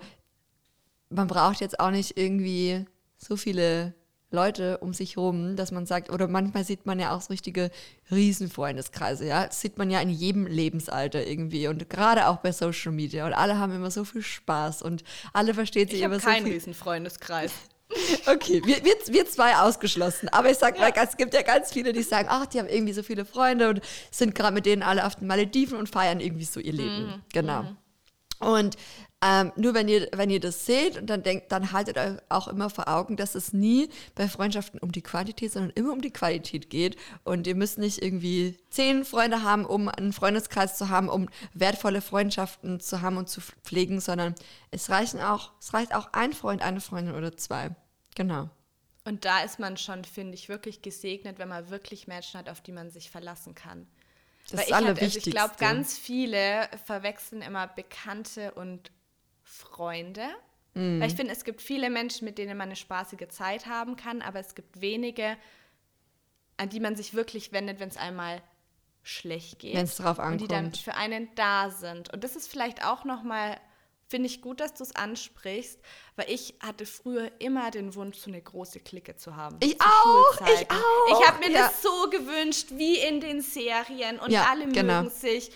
man 1.10 1.28
braucht 1.28 1.60
jetzt 1.60 1.80
auch 1.80 1.92
nicht 1.92 2.18
irgendwie 2.18 2.86
so 3.18 3.36
viele 3.36 3.96
Leute 4.34 4.80
um 4.80 4.94
sich 4.94 5.16
herum, 5.16 5.56
dass 5.56 5.72
man 5.72 5.86
sagt, 5.86 6.12
oder 6.12 6.28
manchmal 6.28 6.64
sieht 6.64 6.86
man 6.86 7.00
ja 7.00 7.16
auch 7.16 7.22
so 7.22 7.28
richtige 7.30 7.70
Riesenfreundeskreise, 8.12 9.26
ja. 9.26 9.46
Das 9.46 9.62
sieht 9.62 9.78
man 9.78 9.90
ja 9.90 10.02
in 10.02 10.10
jedem 10.10 10.48
Lebensalter 10.48 11.26
irgendwie 11.26 11.68
und 11.68 11.90
gerade 11.90 12.28
auch 12.28 12.38
bei 12.38 12.52
Social 12.52 12.92
Media. 12.92 13.26
Und 13.26 13.34
alle 13.34 13.58
haben 13.60 13.74
immer 13.74 13.92
so 13.92 14.04
viel 14.04 14.24
Spaß 14.24 14.82
und 14.82 15.04
alle 15.34 15.54
verstehen 15.54 15.88
sich 15.88 16.00
ich 16.00 16.04
immer 16.04 16.20
so 16.20 16.28
viel. 16.28 16.34
keinen 16.34 16.48
Riesenfreundeskreis. 16.48 17.52
Okay, 18.26 18.62
wir, 18.66 18.84
wir, 18.84 18.96
wir 19.08 19.26
zwei 19.28 19.56
ausgeschlossen. 19.58 20.30
Aber 20.30 20.50
ich 20.50 20.58
sag 20.58 20.76
ja. 20.76 20.82
mal, 20.82 20.94
es 20.96 21.18
gibt 21.18 21.34
ja 21.34 21.42
ganz 21.42 21.72
viele, 21.72 21.94
die 21.94 22.04
sagen, 22.04 22.28
ach, 22.30 22.46
die 22.46 22.60
haben 22.60 22.70
irgendwie 22.70 22.94
so 22.94 23.04
viele 23.04 23.26
Freunde 23.26 23.70
und 23.70 23.82
sind 24.12 24.36
gerade 24.36 24.54
mit 24.54 24.66
denen 24.66 24.84
alle 24.84 25.06
auf 25.06 25.16
den 25.16 25.28
Malediven 25.28 25.78
und 25.78 25.90
feiern 25.90 26.20
irgendwie 26.20 26.46
so 26.46 26.60
ihr 26.60 26.74
Leben. 26.74 27.06
Mhm. 27.08 27.22
Genau. 27.32 27.64
Mhm. 27.64 27.78
Und 28.40 28.78
ähm, 29.26 29.54
nur 29.56 29.74
wenn 29.74 29.88
ihr, 29.88 30.10
wenn 30.14 30.30
ihr 30.30 30.42
das 30.42 30.66
seht 30.66 30.98
und 30.98 31.10
dann 31.10 31.24
denkt, 31.24 31.50
dann 31.54 31.72
haltet 31.72 31.98
euch 31.98 32.18
auch 32.28 32.50
immer 32.50 32.70
vor 32.70 32.90
Augen, 32.90 33.16
dass 33.16 33.36
es 33.36 33.54
nie 33.54 33.88
bei 34.16 34.28
Freundschaften 34.28 34.82
um 34.82 34.92
die 34.92 35.02
Quantität, 35.02 35.54
sondern 35.54 35.72
immer 35.76 35.94
um 35.94 36.02
die 36.02 36.12
Qualität 36.12 36.70
geht. 36.70 36.98
Und 37.24 37.48
ihr 37.48 37.56
müsst 37.56 37.78
nicht 37.78 38.02
irgendwie 38.02 38.58
zehn 38.70 39.06
Freunde 39.06 39.42
haben, 39.44 39.66
um 39.66 39.88
einen 39.88 40.12
Freundeskreis 40.12 40.78
zu 40.78 40.90
haben, 40.90 41.08
um 41.08 41.30
wertvolle 41.54 42.02
Freundschaften 42.02 42.82
zu 42.82 43.02
haben 43.02 43.16
und 43.16 43.30
zu 43.30 43.40
pflegen, 43.40 44.02
sondern 44.02 44.36
es 44.72 44.90
reichen 44.90 45.22
auch, 45.22 45.52
es 45.62 45.74
reicht 45.74 45.96
auch 45.96 46.12
ein 46.12 46.34
Freund, 46.34 46.62
eine 46.62 46.82
Freundin 46.82 47.16
oder 47.16 47.38
zwei. 47.38 47.70
Genau. 48.16 48.50
Und 49.06 49.26
da 49.26 49.44
ist 49.44 49.60
man 49.60 49.78
schon, 49.78 50.06
finde 50.06 50.36
ich, 50.36 50.48
wirklich 50.50 50.82
gesegnet, 50.82 51.40
wenn 51.40 51.50
man 51.50 51.70
wirklich 51.70 52.08
Menschen 52.08 52.40
hat, 52.40 52.50
auf 52.50 52.62
die 52.62 52.72
man 52.72 52.90
sich 52.90 53.10
verlassen 53.10 53.54
kann. 53.54 53.88
Das 54.50 54.54
Weil 54.54 54.60
ist 54.60 54.68
ich, 54.68 54.76
halt, 54.76 55.02
also 55.02 55.18
ich 55.18 55.24
glaube, 55.26 55.54
ganz 55.58 55.98
viele 55.98 56.70
verwechseln 56.86 57.42
immer 57.42 57.68
Bekannte 57.68 58.54
und 58.54 58.92
Freunde. 59.44 60.28
Mhm. 60.74 61.02
Weil 61.02 61.10
ich 61.10 61.16
finde, 61.16 61.34
es 61.34 61.44
gibt 61.44 61.62
viele 61.62 61.90
Menschen, 61.90 62.26
mit 62.26 62.38
denen 62.38 62.58
man 62.58 62.70
eine 62.70 62.76
spaßige 62.76 63.28
Zeit 63.30 63.68
haben 63.68 63.96
kann, 63.96 64.22
aber 64.22 64.40
es 64.40 64.56
gibt 64.56 64.82
wenige, 64.82 65.38
an 66.58 66.70
die 66.70 66.80
man 66.80 66.96
sich 66.96 67.14
wirklich 67.14 67.52
wendet, 67.52 67.80
wenn 67.80 67.90
es 67.90 67.98
einmal 67.98 68.42
schlecht 69.04 69.60
geht. 69.60 69.76
Wenn 69.76 69.86
es 69.86 69.98
drauf 69.98 70.20
ankommt. 70.20 70.42
Und 70.42 70.42
die 70.42 70.48
dann 70.48 70.74
für 70.74 70.96
einen 70.96 71.34
da 71.36 71.70
sind. 71.70 72.12
Und 72.14 72.24
das 72.24 72.36
ist 72.36 72.50
vielleicht 72.50 72.86
auch 72.86 73.04
nochmal, 73.04 73.60
finde 74.14 74.28
ich 74.28 74.44
gut, 74.44 74.60
dass 74.60 74.76
du 74.76 74.84
es 74.84 74.96
ansprichst, 74.96 75.80
weil 76.18 76.30
ich 76.30 76.54
hatte 76.60 76.86
früher 76.86 77.32
immer 77.40 77.72
den 77.72 77.96
Wunsch, 77.96 78.20
so 78.20 78.30
eine 78.30 78.40
große 78.40 78.80
Clique 78.80 79.16
zu 79.16 79.36
haben. 79.36 79.58
Ich 79.60 79.82
auch, 79.82 80.42
ich 80.42 80.70
auch. 80.70 81.20
Ich 81.20 81.28
habe 81.28 81.40
mir 81.40 81.50
ja. 81.50 81.64
das 81.64 81.82
so 81.82 82.12
gewünscht, 82.12 82.68
wie 82.74 83.00
in 83.00 83.22
den 83.22 83.42
Serien 83.42 84.20
und 84.20 84.30
ja, 84.30 84.46
alle 84.52 84.68
genau. 84.68 85.02
mögen 85.02 85.10
sich. 85.10 85.52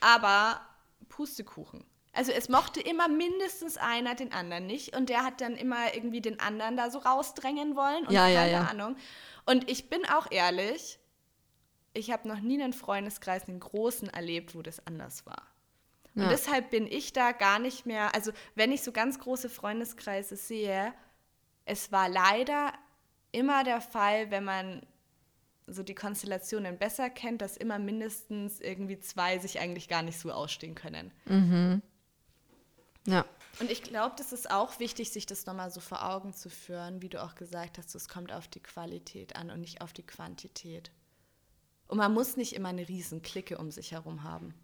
Aber 0.00 0.62
Pustekuchen. 1.10 1.84
Also 2.14 2.32
es 2.32 2.48
mochte 2.48 2.80
immer 2.80 3.08
mindestens 3.08 3.76
einer 3.76 4.14
den 4.14 4.32
anderen 4.32 4.66
nicht 4.66 4.96
und 4.96 5.10
der 5.10 5.22
hat 5.22 5.42
dann 5.42 5.54
immer 5.54 5.94
irgendwie 5.94 6.22
den 6.22 6.40
anderen 6.40 6.78
da 6.78 6.88
so 6.88 7.00
rausdrängen 7.00 7.76
wollen 7.76 8.06
und 8.06 8.14
ja, 8.14 8.22
keine 8.22 8.34
ja, 8.34 8.46
ja. 8.46 8.62
Ahnung. 8.62 8.96
Und 9.44 9.70
ich 9.70 9.90
bin 9.90 10.06
auch 10.06 10.30
ehrlich, 10.30 10.98
ich 11.92 12.10
habe 12.10 12.26
noch 12.28 12.40
nie 12.40 12.62
einen 12.62 12.72
Freundeskreis, 12.72 13.46
einen 13.46 13.60
großen 13.60 14.08
erlebt, 14.08 14.54
wo 14.54 14.62
das 14.62 14.86
anders 14.86 15.26
war. 15.26 15.53
Und 16.14 16.22
ja. 16.22 16.28
deshalb 16.28 16.70
bin 16.70 16.86
ich 16.86 17.12
da 17.12 17.32
gar 17.32 17.58
nicht 17.58 17.86
mehr, 17.86 18.14
also 18.14 18.30
wenn 18.54 18.70
ich 18.70 18.82
so 18.82 18.92
ganz 18.92 19.18
große 19.18 19.48
Freundeskreise 19.48 20.36
sehe, 20.36 20.94
es 21.64 21.90
war 21.90 22.08
leider 22.08 22.72
immer 23.32 23.64
der 23.64 23.80
Fall, 23.80 24.30
wenn 24.30 24.44
man 24.44 24.86
so 25.66 25.82
die 25.82 25.94
Konstellationen 25.94 26.78
besser 26.78 27.10
kennt, 27.10 27.40
dass 27.40 27.56
immer 27.56 27.78
mindestens 27.78 28.60
irgendwie 28.60 29.00
zwei 29.00 29.38
sich 29.38 29.60
eigentlich 29.60 29.88
gar 29.88 30.02
nicht 30.02 30.18
so 30.18 30.30
ausstehen 30.30 30.74
können. 30.74 31.10
Mhm. 31.24 31.82
Ja. 33.06 33.24
Und 33.60 33.70
ich 33.70 33.82
glaube, 33.82 34.14
das 34.18 34.32
ist 34.32 34.50
auch 34.50 34.78
wichtig, 34.78 35.10
sich 35.10 35.26
das 35.26 35.46
nochmal 35.46 35.70
so 35.70 35.80
vor 35.80 36.08
Augen 36.08 36.32
zu 36.34 36.50
führen, 36.50 37.02
wie 37.02 37.08
du 37.08 37.22
auch 37.22 37.34
gesagt 37.34 37.78
hast, 37.78 37.94
es 37.94 38.08
kommt 38.08 38.32
auf 38.32 38.48
die 38.48 38.62
Qualität 38.62 39.36
an 39.36 39.50
und 39.50 39.60
nicht 39.60 39.80
auf 39.80 39.92
die 39.92 40.06
Quantität. 40.06 40.90
Und 41.86 41.98
man 41.98 42.12
muss 42.12 42.36
nicht 42.36 42.54
immer 42.54 42.70
eine 42.70 42.88
riesen 42.88 43.22
Clique 43.22 43.58
um 43.58 43.70
sich 43.70 43.92
herum 43.92 44.22
haben. 44.22 44.54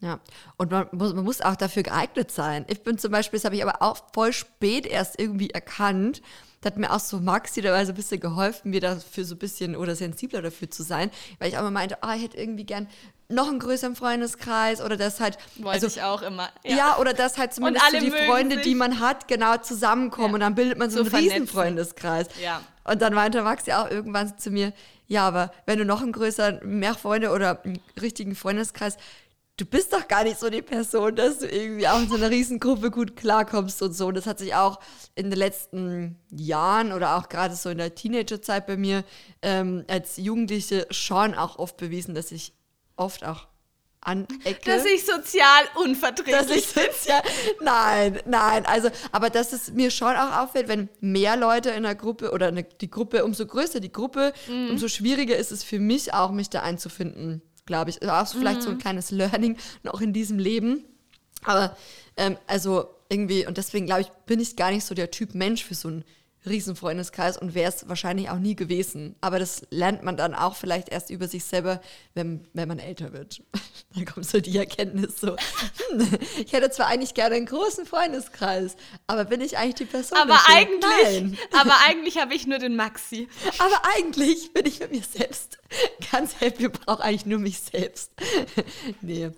Ja, 0.00 0.18
und 0.56 0.70
man 0.70 0.86
muss, 0.92 1.12
man 1.12 1.24
muss 1.24 1.40
auch 1.42 1.56
dafür 1.56 1.82
geeignet 1.82 2.30
sein. 2.30 2.64
Ich 2.68 2.82
bin 2.82 2.96
zum 2.96 3.12
Beispiel, 3.12 3.38
das 3.38 3.44
habe 3.44 3.56
ich 3.56 3.62
aber 3.62 3.82
auch 3.82 3.98
voll 4.14 4.32
spät 4.32 4.86
erst 4.86 5.20
irgendwie 5.20 5.50
erkannt, 5.50 6.22
da 6.60 6.66
hat 6.66 6.76
mir 6.76 6.92
auch 6.92 7.00
so 7.00 7.20
Maxi 7.20 7.62
dabei 7.62 7.84
so 7.86 7.92
ein 7.92 7.94
bisschen 7.94 8.20
geholfen, 8.20 8.70
mir 8.70 8.80
dafür 8.80 9.24
so 9.24 9.34
ein 9.34 9.38
bisschen 9.38 9.74
oder 9.74 9.96
sensibler 9.96 10.42
dafür 10.42 10.70
zu 10.70 10.82
sein, 10.82 11.10
weil 11.38 11.48
ich 11.48 11.56
auch 11.56 11.60
immer 11.60 11.70
meinte, 11.70 11.96
oh, 12.02 12.10
ich 12.14 12.22
hätte 12.22 12.36
irgendwie 12.36 12.64
gern 12.64 12.86
noch 13.28 13.48
einen 13.48 13.60
größeren 13.60 13.96
Freundeskreis 13.96 14.82
oder 14.82 14.98
das 14.98 15.20
halt. 15.20 15.38
Wollte 15.56 15.70
also, 15.70 15.86
ich 15.86 16.02
auch 16.02 16.20
immer. 16.20 16.50
Ja, 16.64 16.76
ja 16.76 16.98
oder 16.98 17.14
das 17.14 17.38
halt 17.38 17.54
zumindest 17.54 17.86
so 17.90 17.98
die 17.98 18.10
Freunde, 18.10 18.56
sich. 18.56 18.64
die 18.64 18.74
man 18.74 19.00
hat, 19.00 19.26
genau 19.26 19.56
zusammenkommen 19.56 20.28
ja. 20.28 20.34
und 20.34 20.40
dann 20.40 20.54
bildet 20.54 20.78
man 20.78 20.90
so, 20.90 21.02
so 21.02 21.16
einen 21.16 21.24
riesen 21.24 21.46
Freundeskreis. 21.46 22.26
Ja. 22.42 22.60
Und 22.84 23.00
dann 23.00 23.14
meinte 23.14 23.42
Maxi 23.42 23.72
auch 23.72 23.90
irgendwann 23.90 24.36
zu 24.38 24.50
mir, 24.50 24.74
ja, 25.06 25.26
aber 25.26 25.52
wenn 25.64 25.78
du 25.78 25.86
noch 25.86 26.02
einen 26.02 26.12
größeren, 26.12 26.60
mehr 26.78 26.94
Freunde 26.94 27.30
oder 27.30 27.64
einen 27.64 27.80
richtigen 28.00 28.34
Freundeskreis, 28.34 28.98
du 29.60 29.66
bist 29.66 29.92
doch 29.92 30.08
gar 30.08 30.24
nicht 30.24 30.38
so 30.38 30.48
die 30.48 30.62
Person, 30.62 31.14
dass 31.14 31.40
du 31.40 31.46
irgendwie 31.46 31.86
auch 31.86 32.00
in 32.00 32.08
so 32.08 32.14
einer 32.14 32.30
Riesengruppe 32.30 32.90
gut 32.90 33.16
klarkommst 33.16 33.82
und 33.82 33.92
so. 33.92 34.06
Und 34.06 34.14
das 34.14 34.26
hat 34.26 34.38
sich 34.38 34.54
auch 34.54 34.80
in 35.14 35.30
den 35.30 35.38
letzten 35.38 36.16
Jahren 36.30 36.92
oder 36.92 37.16
auch 37.16 37.28
gerade 37.28 37.54
so 37.54 37.68
in 37.68 37.78
der 37.78 37.94
Teenagerzeit 37.94 38.66
bei 38.66 38.78
mir 38.78 39.04
ähm, 39.42 39.84
als 39.88 40.16
Jugendliche 40.16 40.86
schon 40.90 41.34
auch 41.34 41.58
oft 41.58 41.76
bewiesen, 41.76 42.14
dass 42.14 42.32
ich 42.32 42.54
oft 42.96 43.24
auch 43.24 43.48
anecke. 44.00 44.60
Dass 44.64 44.86
ich 44.86 45.04
sozial 45.04 45.64
unverträglich 45.84 46.34
dass 46.34 46.50
ich 46.50 46.66
sozial, 46.66 47.22
Nein, 47.60 48.18
nein. 48.24 48.64
Also, 48.64 48.88
aber 49.12 49.28
dass 49.28 49.52
es 49.52 49.72
mir 49.72 49.90
schon 49.90 50.16
auch 50.16 50.38
auffällt, 50.38 50.68
wenn 50.68 50.88
mehr 51.00 51.36
Leute 51.36 51.68
in 51.70 51.82
der 51.82 51.94
Gruppe 51.94 52.30
oder 52.30 52.48
eine, 52.48 52.64
die 52.64 52.90
Gruppe, 52.90 53.26
umso 53.26 53.44
größer 53.44 53.80
die 53.80 53.92
Gruppe, 53.92 54.32
mhm. 54.48 54.70
umso 54.70 54.88
schwieriger 54.88 55.36
ist 55.36 55.52
es 55.52 55.64
für 55.64 55.78
mich 55.78 56.14
auch, 56.14 56.30
mich 56.30 56.48
da 56.48 56.62
einzufinden 56.62 57.42
glaube 57.70 57.90
ich. 57.90 58.02
Auch 58.02 58.26
vielleicht 58.26 58.60
mhm. 58.60 58.64
so 58.64 58.70
ein 58.70 58.74
mhm. 58.76 58.80
kleines 58.80 59.10
Learning 59.12 59.56
noch 59.84 60.00
in 60.00 60.12
diesem 60.12 60.38
Leben. 60.38 60.84
Aber 61.44 61.76
ähm, 62.16 62.36
also 62.46 62.88
irgendwie, 63.08 63.46
und 63.46 63.56
deswegen 63.56 63.86
glaube 63.86 64.02
ich, 64.02 64.08
bin 64.26 64.40
ich 64.40 64.56
gar 64.56 64.70
nicht 64.70 64.84
so 64.84 64.94
der 64.94 65.10
Typ 65.10 65.34
Mensch 65.34 65.64
für 65.64 65.74
so 65.74 65.88
einen 65.88 66.04
Riesenfreundeskreis 66.46 67.36
und 67.36 67.54
wäre 67.54 67.70
es 67.70 67.88
wahrscheinlich 67.88 68.30
auch 68.30 68.38
nie 68.38 68.56
gewesen. 68.56 69.14
Aber 69.20 69.38
das 69.38 69.62
lernt 69.70 70.02
man 70.02 70.16
dann 70.16 70.34
auch 70.34 70.56
vielleicht 70.56 70.88
erst 70.88 71.10
über 71.10 71.28
sich 71.28 71.44
selber, 71.44 71.80
wenn, 72.14 72.46
wenn 72.54 72.66
man 72.66 72.78
älter 72.78 73.12
wird. 73.12 73.42
dann 73.94 74.06
kommt 74.06 74.26
so 74.26 74.40
die 74.40 74.56
Erkenntnis 74.56 75.20
so, 75.20 75.36
hm, 75.90 76.18
ich 76.44 76.52
hätte 76.52 76.70
zwar 76.70 76.86
eigentlich 76.86 77.14
gerne 77.14 77.34
einen 77.34 77.46
großen 77.46 77.84
Freundeskreis, 77.84 78.76
aber 79.06 79.24
bin 79.24 79.40
ich 79.40 79.58
eigentlich 79.58 79.74
die 79.74 79.84
Person? 79.84 80.18
Aber 80.18 80.38
eigentlich, 80.46 80.80
Nein. 80.80 81.38
aber 81.52 81.74
eigentlich 81.86 82.18
habe 82.18 82.34
ich 82.34 82.46
nur 82.46 82.58
den 82.58 82.76
Maxi. 82.76 83.28
Aber 83.58 83.82
eigentlich 83.96 84.52
bin 84.54 84.64
ich 84.64 84.80
mit 84.80 84.92
mir 84.92 85.02
selbst 85.02 85.58
ganz 86.10 86.40
happy, 86.40 86.68
brauche 86.68 87.02
eigentlich 87.02 87.26
nur 87.26 87.38
mich 87.38 87.60
selbst. 87.60 88.12
nee. 89.02 89.30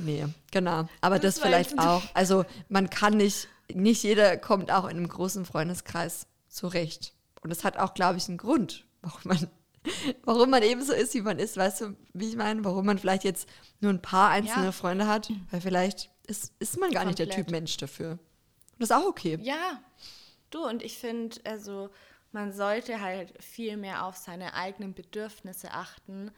Nee, 0.00 0.26
genau. 0.52 0.88
Aber 1.00 1.18
das, 1.18 1.36
das 1.36 1.44
vielleicht 1.44 1.78
auch. 1.78 2.02
Also 2.14 2.44
man 2.68 2.88
kann 2.88 3.16
nicht 3.16 3.48
nicht 3.72 4.02
jeder 4.02 4.36
kommt 4.36 4.70
auch 4.70 4.84
in 4.84 4.96
einem 4.96 5.08
großen 5.08 5.44
Freundeskreis 5.44 6.26
zurecht. 6.48 7.14
Und 7.42 7.50
das 7.50 7.64
hat 7.64 7.76
auch, 7.76 7.94
glaube 7.94 8.18
ich, 8.18 8.28
einen 8.28 8.38
Grund, 8.38 8.86
warum 9.02 9.20
man, 9.24 9.50
warum 10.24 10.50
man 10.50 10.62
eben 10.62 10.82
so 10.82 10.92
ist, 10.92 11.14
wie 11.14 11.22
man 11.22 11.38
ist. 11.38 11.56
Weißt 11.56 11.80
du, 11.82 11.96
wie 12.12 12.28
ich 12.28 12.36
meine? 12.36 12.64
Warum 12.64 12.86
man 12.86 12.98
vielleicht 12.98 13.24
jetzt 13.24 13.48
nur 13.80 13.92
ein 13.92 14.02
paar 14.02 14.30
einzelne 14.30 14.66
ja. 14.66 14.72
Freunde 14.72 15.06
hat, 15.06 15.30
weil 15.50 15.60
vielleicht 15.60 16.10
ist, 16.26 16.52
ist 16.58 16.78
man 16.78 16.90
gar 16.90 17.04
Komplett. 17.04 17.28
nicht 17.28 17.36
der 17.36 17.44
Typ 17.44 17.50
Mensch 17.50 17.76
dafür. 17.76 18.12
Und 18.12 18.20
das 18.80 18.90
ist 18.90 18.96
auch 18.96 19.06
okay. 19.06 19.38
Ja, 19.42 19.82
du, 20.50 20.66
und 20.66 20.82
ich 20.82 20.98
finde, 20.98 21.38
also 21.44 21.90
man 22.32 22.52
sollte 22.52 23.00
halt 23.00 23.32
viel 23.42 23.76
mehr 23.76 24.04
auf 24.04 24.16
seine 24.16 24.54
eigenen 24.54 24.94
Bedürfnisse 24.94 25.72
achten, 25.72 26.30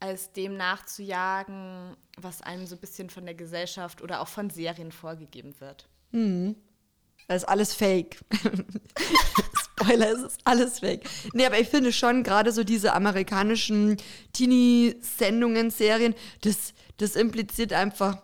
als 0.00 0.32
dem 0.32 0.56
nachzujagen, 0.56 1.96
was 2.16 2.42
einem 2.42 2.66
so 2.66 2.74
ein 2.74 2.80
bisschen 2.80 3.08
von 3.10 3.24
der 3.24 3.34
Gesellschaft 3.34 4.02
oder 4.02 4.20
auch 4.20 4.28
von 4.28 4.50
Serien 4.50 4.90
vorgegeben 4.90 5.60
wird. 5.60 5.88
Mhm. 6.12 6.56
Das 7.28 7.42
ist 7.42 7.48
alles 7.48 7.74
fake. 7.74 8.18
Spoiler, 9.80 10.12
es 10.12 10.22
ist 10.22 10.40
alles 10.44 10.80
fake. 10.80 11.02
Nee, 11.32 11.46
aber 11.46 11.58
ich 11.58 11.68
finde 11.68 11.92
schon, 11.92 12.22
gerade 12.22 12.52
so 12.52 12.62
diese 12.64 12.92
amerikanischen 12.92 13.96
Teenie-Sendungen, 14.32 15.70
Serien, 15.70 16.14
das, 16.42 16.74
das 16.98 17.16
impliziert 17.16 17.72
einfach 17.72 18.18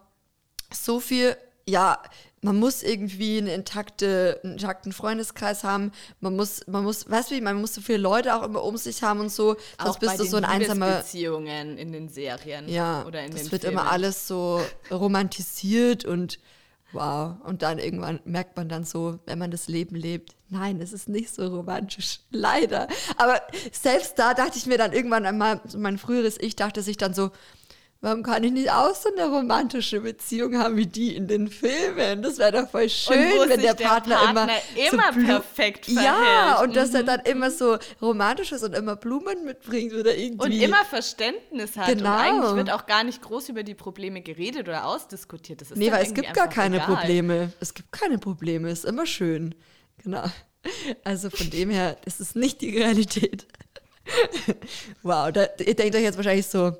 so 0.72 1.00
viel, 1.00 1.36
ja, 1.66 1.98
man 2.40 2.56
muss 2.56 2.82
irgendwie 2.84 3.38
einen, 3.38 3.48
intakte, 3.48 4.40
einen 4.44 4.52
intakten 4.54 4.92
Freundeskreis 4.92 5.64
haben. 5.64 5.90
Man 6.20 6.36
muss, 6.36 6.60
man 6.68 6.84
muss, 6.84 7.10
weißt 7.10 7.32
du, 7.32 7.40
man 7.40 7.60
muss 7.60 7.74
so 7.74 7.80
viele 7.80 7.98
Leute 7.98 8.36
auch 8.36 8.44
immer 8.44 8.62
um 8.62 8.76
sich 8.76 9.02
haben 9.02 9.18
und 9.20 9.32
so. 9.32 9.54
Sonst 9.54 9.90
Auch 9.90 9.98
bist 9.98 10.12
bei 10.12 10.16
du 10.18 10.22
den 10.22 10.30
so 10.30 10.36
ein 10.36 10.44
einsamer. 10.44 10.98
Beziehungen 10.98 11.76
in 11.78 11.90
den 11.92 12.08
Serien 12.08 12.68
Ja, 12.68 13.04
oder 13.06 13.24
in 13.24 13.32
das 13.32 13.42
den 13.44 13.52
wird 13.52 13.62
Filmen. 13.62 13.78
immer 13.78 13.90
alles 13.90 14.28
so 14.28 14.60
romantisiert 14.90 16.04
und 16.04 16.38
wow. 16.92 17.36
Und 17.44 17.62
dann 17.62 17.78
irgendwann 17.78 18.20
merkt 18.24 18.56
man 18.56 18.68
dann 18.68 18.84
so, 18.84 19.18
wenn 19.26 19.38
man 19.38 19.50
das 19.50 19.68
Leben 19.68 19.96
lebt, 19.96 20.34
nein, 20.48 20.80
es 20.80 20.92
ist 20.92 21.08
nicht 21.08 21.34
so 21.34 21.46
romantisch. 21.46 22.20
Leider. 22.30 22.88
Aber 23.16 23.40
selbst 23.72 24.18
da 24.18 24.34
dachte 24.34 24.58
ich 24.58 24.66
mir 24.66 24.78
dann 24.78 24.92
irgendwann 24.92 25.26
einmal, 25.26 25.60
mein 25.76 25.98
früheres 25.98 26.38
Ich 26.40 26.56
dachte 26.56 26.82
sich 26.82 26.96
dann 26.96 27.14
so, 27.14 27.30
warum 28.00 28.22
kann 28.22 28.44
ich 28.44 28.52
nicht 28.52 28.70
auch 28.70 28.94
so 28.94 29.08
eine 29.12 29.28
romantische 29.28 30.00
Beziehung 30.00 30.56
haben 30.58 30.76
wie 30.76 30.86
die 30.86 31.16
in 31.16 31.26
den 31.26 31.48
Filmen? 31.48 32.22
Das 32.22 32.38
wäre 32.38 32.52
doch 32.52 32.70
voll 32.70 32.88
schön, 32.88 33.16
wenn 33.48 33.60
der 33.60 33.74
der 33.74 33.84
Partner, 33.86 34.16
Partner 34.16 34.48
immer, 34.80 34.92
immer 34.92 35.12
Blu- 35.12 35.26
perfekt 35.26 35.88
Ja, 35.88 36.14
verhält. 36.14 36.68
und 36.68 36.76
dass 36.76 36.94
er 36.94 37.02
dann 37.02 37.20
immer 37.20 37.50
so 37.50 37.76
romantisch 38.00 38.52
ist 38.52 38.62
und 38.62 38.74
immer 38.74 38.96
Blumen 38.96 39.44
mitbringt 39.44 39.92
oder 39.94 40.16
irgendwie. 40.16 40.44
Und 40.44 40.52
immer 40.52 40.84
Verständnis 40.84 41.76
hat. 41.76 41.88
Genau. 41.88 42.10
Und 42.10 42.16
eigentlich 42.20 42.54
wird 42.56 42.70
auch 42.72 42.86
gar 42.86 43.02
nicht 43.04 43.20
groß 43.22 43.48
über 43.48 43.62
die 43.62 43.74
Probleme 43.74 44.20
geredet 44.22 44.68
oder 44.68 44.86
ausdiskutiert. 44.86 45.60
Das 45.60 45.70
ist 45.72 45.76
Nee, 45.76 45.90
weil 45.90 46.04
es 46.04 46.14
gibt 46.14 46.32
gar 46.34 46.48
keine 46.48 46.76
egal. 46.76 46.94
Probleme. 46.96 47.52
Es 47.60 47.74
gibt 47.74 47.90
keine 47.92 48.18
Probleme. 48.18 48.70
Ist 48.70 48.84
immer 48.84 49.06
schön. 49.06 49.54
Genau. 50.04 50.24
Also 51.04 51.30
von 51.30 51.50
dem 51.50 51.70
her, 51.70 51.96
das 52.04 52.20
ist 52.20 52.36
nicht 52.36 52.60
die 52.60 52.76
Realität. 52.78 53.46
wow, 55.02 55.30
da, 55.32 55.46
ihr 55.64 55.74
denkt 55.74 55.94
euch 55.94 56.02
jetzt 56.02 56.16
wahrscheinlich 56.16 56.46
so, 56.46 56.72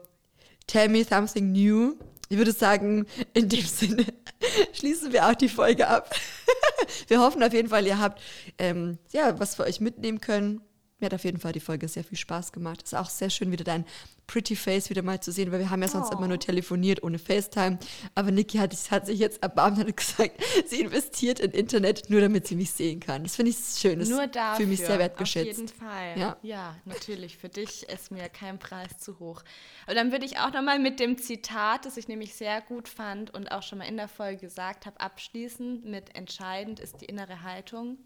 tell 0.69 0.89
me 0.89 1.03
something 1.03 1.51
new. 1.51 1.97
Ich 2.29 2.39
würde 2.39 2.53
sagen, 2.53 3.07
in 3.35 3.49
dem 3.49 3.65
Sinne 3.65 4.05
schließen 4.73 5.13
wir 5.13 5.27
auch 5.27 5.35
die 5.35 5.49
Folge 5.49 5.89
ab. 5.89 6.15
wir 7.09 7.21
hoffen 7.21 7.43
auf 7.43 7.53
jeden 7.53 7.69
Fall, 7.69 7.87
ihr 7.87 7.99
habt 7.99 8.23
ähm, 8.59 8.99
ja, 9.13 9.41
was 9.41 9.57
für 9.57 9.65
euch 9.65 9.81
mitnehmen 9.81 10.21
können. 10.21 10.61
Mir 11.01 11.07
hat 11.07 11.15
auf 11.15 11.23
jeden 11.23 11.39
Fall 11.39 11.53
die 11.53 11.61
Folge 11.61 11.87
sehr 11.87 12.03
viel 12.03 12.19
Spaß 12.19 12.51
gemacht. 12.51 12.83
Ist 12.83 12.95
auch 12.95 13.09
sehr 13.09 13.31
schön, 13.31 13.53
wieder 13.53 13.63
dein 13.63 13.85
Pretty 14.27 14.57
Face 14.57 14.91
wieder 14.91 15.03
mal 15.03 15.21
zu 15.21 15.31
sehen, 15.31 15.53
weil 15.53 15.61
wir 15.61 15.71
haben 15.71 15.81
ja 15.81 15.87
sonst 15.87 16.11
Oh. 16.13 16.17
immer 16.19 16.27
nur 16.27 16.41
telefoniert 16.41 17.05
ohne 17.05 17.21
FaceTime. 17.21 17.79
Aber 18.17 18.33
Niki 18.33 18.59
hat, 18.59 18.75
hat 18.91 19.07
sich 19.07 19.21
jetzt 19.21 19.41
erbarmt 19.41 19.79
und 19.79 19.97
gesagt, 19.97 20.33
sie 20.67 20.81
investiert 20.81 21.39
in 21.39 21.53
Internet, 21.53 22.11
nur 22.11 22.21
damit 22.21 22.49
sie 22.49 22.57
mich 22.57 22.73
sehen 22.73 22.99
kann. 22.99 23.23
Das 23.23 23.37
finde 23.37 23.51
ich 23.53 23.59
schön. 23.59 24.01
Das 24.01 24.09
Nur 24.09 24.27
dafür. 24.27 24.57
fühle 24.57 24.69
mich 24.71 24.81
sehr 24.81 24.91
Auf 24.95 24.99
wertgeschätzt. 24.99 25.47
jeden 25.47 25.69
Fall. 25.69 26.19
Ja. 26.19 26.37
ja, 26.43 26.77
natürlich. 26.85 27.39
Für 27.39 27.49
dich 27.49 27.89
ist 27.89 28.11
mir 28.11 28.29
kein 28.29 28.59
Preis 28.59 28.99
zu 28.99 29.21
hoch. 29.21 29.43
Aber 29.87 29.95
dann 29.95 30.11
würde 30.11 30.27
ich 30.27 30.39
auch 30.39 30.53
nochmal 30.53 30.81
mit 30.81 30.99
dem 30.99 31.17
Zitat, 31.17 31.87
das 31.87 31.97
ich 31.97 32.09
nämlich 32.09 32.35
sehr 32.35 32.61
gut 32.61 32.89
fand 32.89 33.33
und 33.33 33.53
auch 33.53 33.63
schon 33.63 33.79
mal 33.79 33.85
in 33.87 33.97
der 33.97 34.09
Folge 34.09 34.41
gesagt 34.41 34.85
habe, 34.85 34.99
abschließen 35.01 35.89
mit 35.89 36.17
entscheidend 36.17 36.81
ist 36.81 37.01
die 37.03 37.07
innere 37.07 37.43
Haltung, 37.45 37.99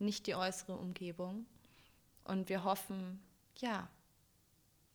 nicht 0.00 0.26
die 0.26 0.34
äußere 0.34 0.76
Umgebung. 0.76 1.46
Und 2.24 2.48
wir 2.48 2.64
hoffen, 2.64 3.22
ja, 3.58 3.88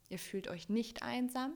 ihr 0.08 0.18
fühlt 0.18 0.48
euch 0.48 0.68
nicht 0.68 1.02
einsam. 1.02 1.54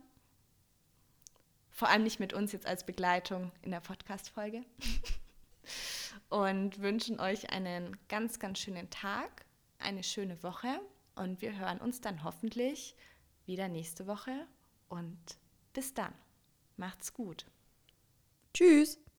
Vor 1.71 1.89
allem 1.89 2.05
nicht 2.05 2.21
mit 2.21 2.33
uns 2.33 2.53
jetzt 2.53 2.67
als 2.67 2.87
Begleitung 2.87 3.51
in 3.63 3.73
der 3.73 3.81
Podcast-Folge. 3.81 4.65
und 6.29 6.81
wünschen 6.81 7.21
euch 7.21 7.51
einen 7.51 7.97
ganz, 8.09 8.39
ganz 8.39 8.61
schönen 8.61 8.89
Tag, 8.91 9.45
eine 9.79 10.03
schöne 10.03 10.43
Woche 10.43 10.81
und 11.17 11.43
wir 11.43 11.57
hören 11.57 11.79
uns 11.79 12.01
dann 12.01 12.25
hoffentlich 12.25 12.95
wieder 13.47 13.69
nächste 13.69 14.07
Woche 14.07 14.47
und 14.89 15.19
bis 15.73 15.95
dann. 15.95 16.13
Macht's 16.77 17.13
gut. 17.13 17.47
Tschüss. 18.53 19.04